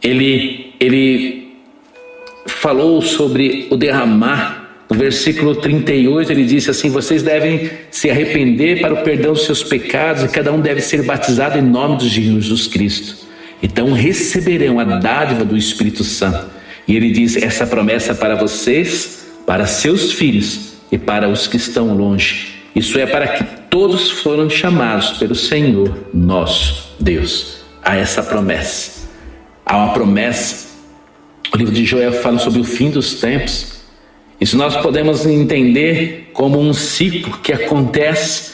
ele, 0.01 0.73
ele 0.79 1.57
falou 2.47 3.01
sobre 3.01 3.67
o 3.69 3.75
derramar. 3.75 4.62
No 4.93 4.99
versículo 4.99 5.55
38, 5.55 6.31
ele 6.31 6.45
disse 6.45 6.69
assim: 6.69 6.91
Vocês 6.91 7.23
devem 7.23 7.67
se 7.89 8.11
arrepender 8.11 8.79
para 8.79 8.93
o 8.93 8.97
perdão 8.97 9.33
dos 9.33 9.43
seus 9.43 9.63
pecados, 9.63 10.23
e 10.23 10.27
cada 10.27 10.53
um 10.53 10.61
deve 10.61 10.81
ser 10.81 11.01
batizado 11.01 11.57
em 11.57 11.63
nome 11.63 11.97
de 11.97 12.07
Jesus 12.07 12.67
Cristo. 12.67 13.17
Então 13.61 13.91
receberão 13.91 14.79
a 14.79 14.83
dádiva 14.83 15.43
do 15.43 15.57
Espírito 15.57 16.03
Santo. 16.03 16.45
E 16.87 16.95
ele 16.95 17.09
diz: 17.09 17.35
Essa 17.35 17.65
promessa 17.65 18.13
para 18.13 18.35
vocês, 18.35 19.25
para 19.47 19.65
seus 19.65 20.11
filhos 20.11 20.75
e 20.91 20.97
para 20.99 21.27
os 21.27 21.47
que 21.47 21.57
estão 21.57 21.97
longe. 21.97 22.53
Isso 22.75 22.99
é 22.99 23.07
para 23.07 23.29
que 23.29 23.43
todos 23.71 24.11
foram 24.11 24.47
chamados 24.47 25.17
pelo 25.17 25.33
Senhor 25.33 26.05
nosso 26.13 26.95
Deus. 26.99 27.63
Há 27.81 27.95
essa 27.95 28.21
promessa. 28.21 29.09
Há 29.65 29.75
uma 29.75 29.91
promessa. 29.91 30.67
O 31.51 31.57
livro 31.57 31.73
de 31.73 31.83
Joel 31.83 32.13
fala 32.13 32.37
sobre 32.37 32.59
o 32.59 32.63
fim 32.63 32.91
dos 32.91 33.15
tempos. 33.15 33.72
Isso 34.39 34.57
nós 34.57 34.75
podemos 34.77 35.25
entender 35.25 36.29
como 36.33 36.59
um 36.59 36.73
ciclo 36.73 37.37
que 37.39 37.53
acontece 37.53 38.53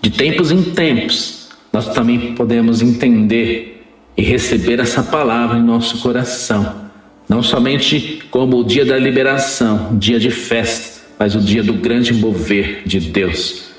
de 0.00 0.10
tempos 0.10 0.50
em 0.50 0.62
tempos. 0.62 1.48
Nós 1.72 1.88
também 1.88 2.34
podemos 2.34 2.82
entender 2.82 3.84
e 4.16 4.22
receber 4.22 4.78
essa 4.78 5.02
palavra 5.02 5.58
em 5.58 5.62
nosso 5.62 5.98
coração, 6.00 6.90
não 7.28 7.42
somente 7.42 8.22
como 8.30 8.58
o 8.58 8.64
dia 8.64 8.84
da 8.84 8.98
liberação, 8.98 9.96
dia 9.98 10.18
de 10.18 10.30
festa, 10.30 11.00
mas 11.18 11.34
o 11.34 11.40
dia 11.40 11.62
do 11.62 11.72
grande 11.72 12.12
mover 12.12 12.82
de 12.84 13.00
Deus. 13.00 13.70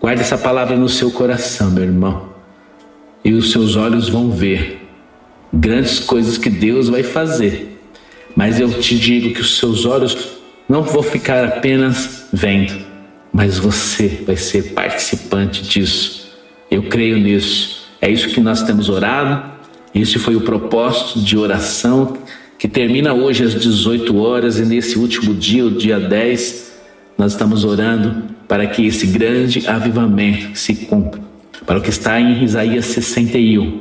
Guarde 0.00 0.22
essa 0.22 0.38
palavra 0.38 0.76
no 0.76 0.88
seu 0.88 1.10
coração, 1.10 1.70
meu 1.70 1.84
irmão, 1.84 2.28
e 3.24 3.32
os 3.32 3.52
seus 3.52 3.76
olhos 3.76 4.08
vão 4.08 4.30
ver 4.30 4.78
grandes 5.52 6.00
coisas 6.00 6.38
que 6.38 6.50
Deus 6.50 6.88
vai 6.88 7.02
fazer. 7.02 7.78
Mas 8.34 8.60
eu 8.60 8.70
te 8.70 8.98
digo 8.98 9.34
que 9.34 9.40
os 9.40 9.58
seus 9.58 9.84
olhos 9.84 10.37
não 10.68 10.82
vão 10.82 11.02
ficar 11.02 11.44
apenas 11.44 12.26
vendo, 12.32 12.74
mas 13.32 13.58
você 13.58 14.22
vai 14.26 14.36
ser 14.36 14.74
participante 14.74 15.62
disso. 15.62 16.28
Eu 16.70 16.82
creio 16.84 17.16
nisso. 17.16 17.88
É 18.00 18.10
isso 18.10 18.28
que 18.28 18.40
nós 18.40 18.62
temos 18.62 18.88
orado. 18.88 19.50
Esse 19.94 20.18
foi 20.18 20.36
o 20.36 20.42
propósito 20.42 21.20
de 21.20 21.36
oração 21.38 22.18
que 22.58 22.68
termina 22.68 23.14
hoje 23.14 23.44
às 23.44 23.54
18 23.54 24.16
horas 24.18 24.58
e 24.58 24.64
nesse 24.64 24.98
último 24.98 25.34
dia, 25.34 25.64
o 25.64 25.70
dia 25.70 25.98
10, 25.98 26.72
nós 27.16 27.32
estamos 27.32 27.64
orando 27.64 28.24
para 28.46 28.66
que 28.66 28.86
esse 28.86 29.06
grande 29.06 29.66
avivamento 29.66 30.58
se 30.58 30.74
cumpra. 30.74 31.20
Para 31.64 31.78
o 31.78 31.82
que 31.82 31.90
está 31.90 32.20
em 32.20 32.42
Isaías 32.42 32.86
61, 32.86 33.80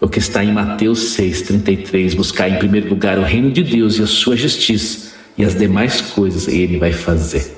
o 0.00 0.08
que 0.08 0.18
está 0.18 0.44
em 0.44 0.52
Mateus 0.52 1.00
6, 1.10 1.42
33, 1.42 2.14
buscar 2.14 2.48
em 2.48 2.56
primeiro 2.56 2.88
lugar 2.88 3.18
o 3.18 3.22
reino 3.22 3.50
de 3.50 3.62
Deus 3.62 3.98
e 3.98 4.02
a 4.02 4.06
sua 4.06 4.36
justiça, 4.36 5.17
e 5.38 5.44
as 5.44 5.54
demais 5.54 6.00
coisas 6.00 6.48
ele 6.48 6.76
vai 6.76 6.92
fazer. 6.92 7.56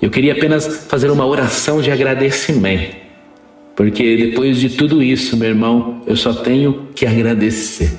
Eu 0.00 0.10
queria 0.10 0.32
apenas 0.32 0.86
fazer 0.88 1.10
uma 1.10 1.26
oração 1.26 1.82
de 1.82 1.90
agradecimento, 1.90 2.96
porque 3.76 4.16
depois 4.16 4.58
de 4.58 4.70
tudo 4.70 5.02
isso, 5.02 5.36
meu 5.36 5.48
irmão, 5.48 6.02
eu 6.06 6.16
só 6.16 6.32
tenho 6.32 6.88
que 6.94 7.04
agradecer. 7.04 7.92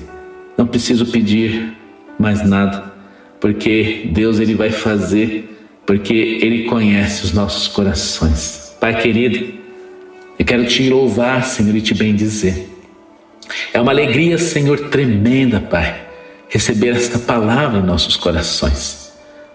Não 0.58 0.66
preciso 0.66 1.06
pedir 1.06 1.74
mais 2.18 2.46
nada, 2.46 2.92
porque 3.38 4.08
Deus 4.12 4.40
ele 4.40 4.54
vai 4.54 4.70
fazer, 4.70 5.48
porque 5.86 6.12
ele 6.14 6.64
conhece 6.64 7.24
os 7.24 7.32
nossos 7.32 7.68
corações. 7.68 8.76
Pai 8.80 9.00
querido, 9.00 9.54
eu 10.38 10.44
quero 10.44 10.66
te 10.66 10.88
louvar, 10.88 11.44
Senhor, 11.44 11.74
e 11.76 11.80
te 11.80 11.94
bendizer. 11.94 12.66
É 13.72 13.80
uma 13.80 13.92
alegria, 13.92 14.38
Senhor, 14.38 14.88
tremenda, 14.88 15.60
Pai, 15.60 16.00
receber 16.48 16.88
esta 16.88 17.18
palavra 17.18 17.78
em 17.78 17.82
nossos 17.82 18.16
corações. 18.16 18.99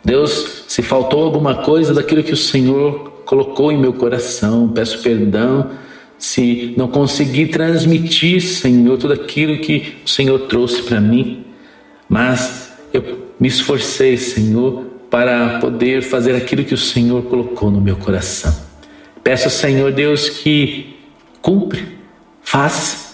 Deus, 0.05 0.63
se 0.67 0.81
faltou 0.83 1.23
alguma 1.23 1.55
coisa 1.55 1.93
daquilo 1.93 2.23
que 2.23 2.31
o 2.31 2.37
Senhor 2.37 3.23
colocou 3.25 3.71
em 3.71 3.77
meu 3.77 3.91
coração, 3.91 4.69
peço 4.69 5.01
perdão. 5.01 5.71
Se 6.17 6.73
não 6.77 6.87
consegui 6.87 7.47
transmitir, 7.47 8.41
Senhor, 8.41 8.97
tudo 8.97 9.13
aquilo 9.13 9.57
que 9.57 9.97
o 10.05 10.09
Senhor 10.09 10.39
trouxe 10.41 10.83
para 10.83 11.01
mim, 11.01 11.43
mas 12.07 12.71
eu 12.93 13.03
me 13.39 13.47
esforcei, 13.47 14.15
Senhor, 14.15 14.85
para 15.09 15.59
poder 15.59 16.01
fazer 16.03 16.35
aquilo 16.35 16.63
que 16.63 16.73
o 16.73 16.77
Senhor 16.77 17.23
colocou 17.23 17.69
no 17.71 17.81
meu 17.81 17.97
coração. 17.97 18.55
Peço, 19.23 19.49
Senhor 19.49 19.91
Deus, 19.91 20.29
que 20.29 20.95
cumpre, 21.41 21.83
faça 22.41 23.05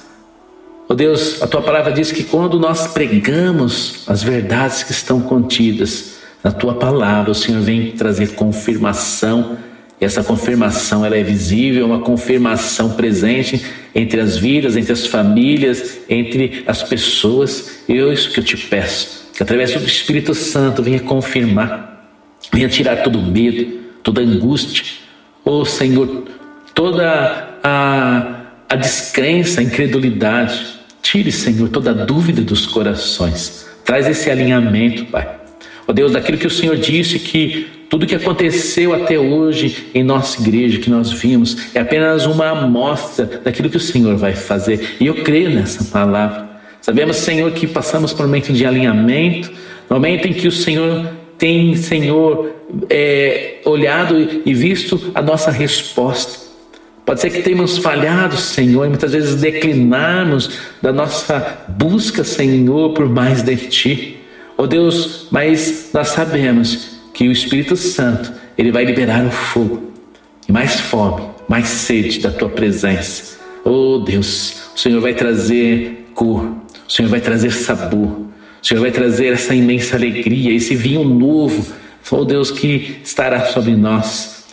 Oh 0.92 0.94
Deus, 0.94 1.42
a 1.42 1.48
tua 1.48 1.62
palavra 1.62 1.90
diz 1.94 2.12
que 2.12 2.22
quando 2.22 2.60
nós 2.60 2.88
pregamos 2.88 4.04
as 4.08 4.22
verdades 4.22 4.84
que 4.84 4.92
estão 4.92 5.22
contidas 5.22 6.18
na 6.44 6.52
tua 6.52 6.76
palavra, 6.76 7.32
o 7.32 7.36
Senhor 7.36 7.62
vem 7.62 7.92
trazer 7.92 8.34
confirmação. 8.34 9.58
E 10.00 10.06
essa 10.06 10.24
confirmação 10.24 11.06
ela 11.06 11.16
é 11.16 11.24
visível, 11.24 11.86
uma 11.86 12.00
confirmação 12.00 12.94
presente 12.94 13.64
entre 13.94 14.20
as 14.20 14.38
vidas, 14.38 14.76
entre 14.76 14.92
as 14.92 15.06
famílias, 15.06 16.00
entre 16.10 16.64
as 16.66 16.82
pessoas. 16.82 17.84
E 17.88 17.94
é 17.94 18.14
isso 18.14 18.32
que 18.32 18.40
eu 18.40 18.44
te 18.44 18.58
peço, 18.58 19.30
que 19.36 19.44
através 19.44 19.74
do 19.74 19.86
Espírito 19.86 20.34
Santo 20.34 20.82
venha 20.82 21.00
confirmar, 21.00 22.10
venha 22.52 22.68
tirar 22.68 23.04
todo 23.04 23.22
medo, 23.22 23.80
toda 24.02 24.22
angústia. 24.22 24.84
Oh 25.46 25.64
Senhor, 25.66 26.26
toda 26.74 27.60
a, 27.64 28.42
a 28.68 28.76
descrença, 28.76 29.62
a 29.62 29.64
incredulidade, 29.64 30.82
Tire, 31.02 31.32
Senhor, 31.32 31.68
toda 31.70 31.94
dúvida 31.94 32.42
dos 32.42 32.66
corações. 32.66 33.66
Traz 33.84 34.08
esse 34.08 34.30
alinhamento, 34.30 35.06
Pai. 35.06 35.41
Ó 35.92 35.94
Deus, 35.94 36.14
daquilo 36.14 36.38
que 36.38 36.48
o 36.48 36.50
Senhor 36.50 36.78
disse 36.78 37.20
que 37.20 37.68
tudo 37.90 38.08
que 38.08 38.16
aconteceu 38.16 38.94
até 38.94 39.20
hoje 39.20 39.88
em 39.94 40.02
nossa 40.02 40.42
igreja, 40.42 40.80
que 40.80 40.90
nós 40.90 41.12
vimos, 41.12 41.76
é 41.76 41.82
apenas 41.82 42.26
uma 42.26 42.48
amostra 42.48 43.26
daquilo 43.44 43.70
que 43.70 43.76
o 43.76 43.80
Senhor 43.82 44.16
vai 44.16 44.34
fazer. 44.34 44.96
E 45.02 45.08
eu 45.08 45.16
creio 45.16 45.50
nessa 45.50 45.84
palavra. 45.84 46.50
Sabemos, 46.80 47.18
Senhor, 47.18 47.52
que 47.52 47.68
passamos 47.68 48.14
por 48.14 48.24
um 48.24 48.30
momento 48.30 48.54
de 48.54 48.66
alinhamento, 48.66 49.52
momento 49.90 50.30
em 50.30 50.34
que 50.34 50.48
o 50.48 50.52
Senhor 50.52 51.10
tem, 51.38 51.76
Senhor, 51.76 52.56
é, 52.90 53.56
olhado 53.66 54.16
e 54.46 54.54
visto 54.54 55.12
a 55.14 55.22
nossa 55.22 55.52
resposta. 55.52 56.40
Pode 57.06 57.20
ser 57.20 57.32
que 57.32 57.42
tenhamos 57.42 57.78
falhado, 57.80 58.38
Senhor, 58.38 58.86
e 58.86 58.88
muitas 58.88 59.12
vezes 59.12 59.42
declinarmos 59.42 60.52
da 60.82 60.94
nossa 60.94 61.66
busca, 61.68 62.24
Senhor, 62.24 62.94
por 62.94 63.10
mais 63.10 63.44
de 63.44 63.58
Ti. 63.58 64.21
Oh 64.62 64.68
Deus, 64.68 65.26
mas 65.32 65.90
nós 65.92 66.10
sabemos 66.10 67.00
que 67.16 67.28
o 67.28 67.32
Espírito 67.32 67.76
Santo, 67.76 68.32
ele 68.56 68.72
vai 68.72 68.86
liberar 68.86 69.26
o 69.26 69.32
fogo 69.32 69.92
e 70.48 70.52
mais 70.52 70.80
fome, 70.80 71.24
mais 71.50 71.68
sede 71.68 72.20
da 72.20 72.30
Tua 72.30 72.48
presença. 72.48 73.40
Oh 73.66 73.98
Deus, 73.98 74.70
o 74.76 74.80
Senhor 74.80 75.02
vai 75.02 75.16
trazer 75.16 76.12
cor, 76.14 76.44
o 76.88 76.92
Senhor 76.92 77.10
vai 77.10 77.20
trazer 77.20 77.52
sabor, 77.52 78.08
o 78.08 78.30
Senhor 78.62 78.82
vai 78.82 78.92
trazer 78.92 79.34
essa 79.34 79.56
imensa 79.56 79.96
alegria, 79.96 80.54
esse 80.54 80.76
vinho 80.76 81.04
novo, 81.04 81.66
oh 82.12 82.24
Deus, 82.24 82.52
que 82.52 83.00
estará 83.04 83.48
sobre 83.48 83.76
nós 83.76 84.46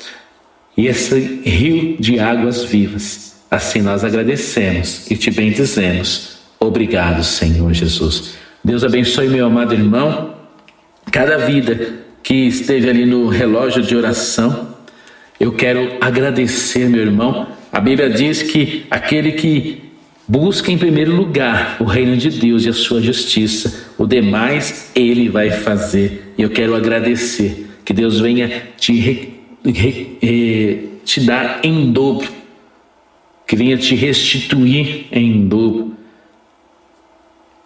e 0.75 0.87
esse 0.87 1.43
rio 1.45 1.99
de 2.01 2.19
águas 2.19 2.65
vivas. 2.65 3.37
Assim 3.51 3.83
nós 3.83 4.03
agradecemos 4.03 5.11
e 5.11 5.19
te 5.19 5.31
bendizemos. 5.31 6.39
Obrigado, 6.59 7.23
Senhor 7.23 7.75
Jesus. 7.75 8.38
Deus 8.65 8.85
abençoe 8.85 9.29
meu 9.29 9.47
amado 9.47 9.73
irmão, 9.73 10.35
cada 11.11 11.39
vida 11.39 12.01
que 12.23 12.35
esteve 12.35 12.91
ali 12.91 13.07
no 13.07 13.29
relógio 13.29 13.83
de 13.83 13.97
oração. 13.97 14.77
Eu 15.39 15.53
quero 15.53 15.97
agradecer, 16.01 16.89
meu 16.89 17.01
irmão. 17.01 17.47
A 17.73 17.81
Bíblia 17.81 18.11
diz 18.11 18.43
que 18.43 18.85
aquele 18.91 19.33
que 19.33 19.83
busca 20.27 20.71
em 20.71 20.77
primeiro 20.77 21.15
lugar 21.15 21.77
o 21.81 21.85
reino 21.85 22.17
de 22.17 22.31
Deus 22.31 22.65
e 22.65 22.69
a 22.69 22.73
sua 22.73 23.01
justiça, 23.01 23.93
o 23.97 24.07
demais 24.07 24.91
ele 24.95 25.29
vai 25.29 25.51
fazer. 25.51 26.35
E 26.37 26.43
eu 26.43 26.51
quero 26.51 26.75
agradecer. 26.75 27.67
Que 27.85 27.95
Deus 27.95 28.21
venha 28.21 28.65
te 28.77 29.35
te 31.05 31.21
dar 31.21 31.61
em 31.63 31.91
dobro, 31.91 32.29
que 33.47 33.57
venha 33.57 33.77
te 33.77 33.95
restituir 33.95 35.07
em 35.11 35.49
dobro 35.49 35.98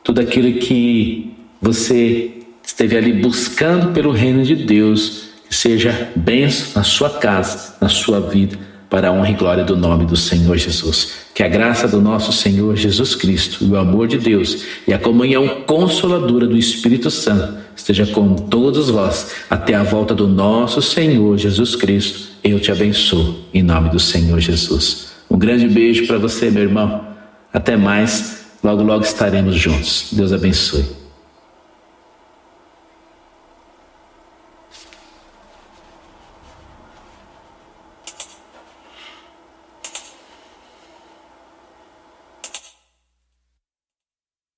tudo 0.02 0.20
aquilo 0.20 0.58
que 0.58 1.32
você 1.60 2.42
esteve 2.64 2.96
ali 2.96 3.12
buscando 3.12 3.92
pelo 3.92 4.10
reino 4.10 4.44
de 4.44 4.56
Deus, 4.56 5.28
que 5.48 5.54
seja 5.54 6.10
benção 6.16 6.68
na 6.76 6.82
sua 6.82 7.10
casa, 7.10 7.76
na 7.80 7.88
sua 7.88 8.20
vida, 8.20 8.58
para 8.88 9.08
a 9.08 9.12
honra 9.12 9.30
e 9.30 9.34
glória 9.34 9.64
do 9.64 9.76
nome 9.76 10.04
do 10.04 10.16
Senhor 10.16 10.56
Jesus. 10.56 11.14
Que 11.34 11.42
a 11.42 11.48
graça 11.48 11.88
do 11.88 12.00
nosso 12.00 12.32
Senhor 12.32 12.76
Jesus 12.76 13.14
Cristo, 13.14 13.64
o 13.64 13.76
amor 13.76 14.06
de 14.06 14.18
Deus 14.18 14.64
e 14.86 14.92
a 14.92 14.98
comunhão 14.98 15.62
consoladora 15.66 16.46
do 16.46 16.58
Espírito 16.58 17.10
Santo 17.10 17.54
esteja 17.74 18.06
com 18.06 18.34
todos 18.34 18.90
vós 18.90 19.34
até 19.48 19.74
a 19.74 19.82
volta 19.82 20.14
do 20.14 20.28
nosso 20.28 20.82
Senhor 20.82 21.38
Jesus 21.38 21.74
Cristo. 21.74 22.32
Eu 22.44 22.60
te 22.60 22.70
abençoo 22.70 23.36
em 23.54 23.62
nome 23.62 23.88
do 23.88 23.98
Senhor 23.98 24.38
Jesus. 24.40 25.12
Um 25.30 25.38
grande 25.38 25.66
beijo 25.68 26.06
para 26.06 26.18
você, 26.18 26.50
meu 26.50 26.62
irmão. 26.62 27.06
Até 27.50 27.76
mais. 27.76 28.41
Logo, 28.62 28.82
logo 28.82 29.04
estaremos 29.04 29.56
juntos. 29.56 30.08
Deus 30.12 30.32
abençoe. 30.32 31.01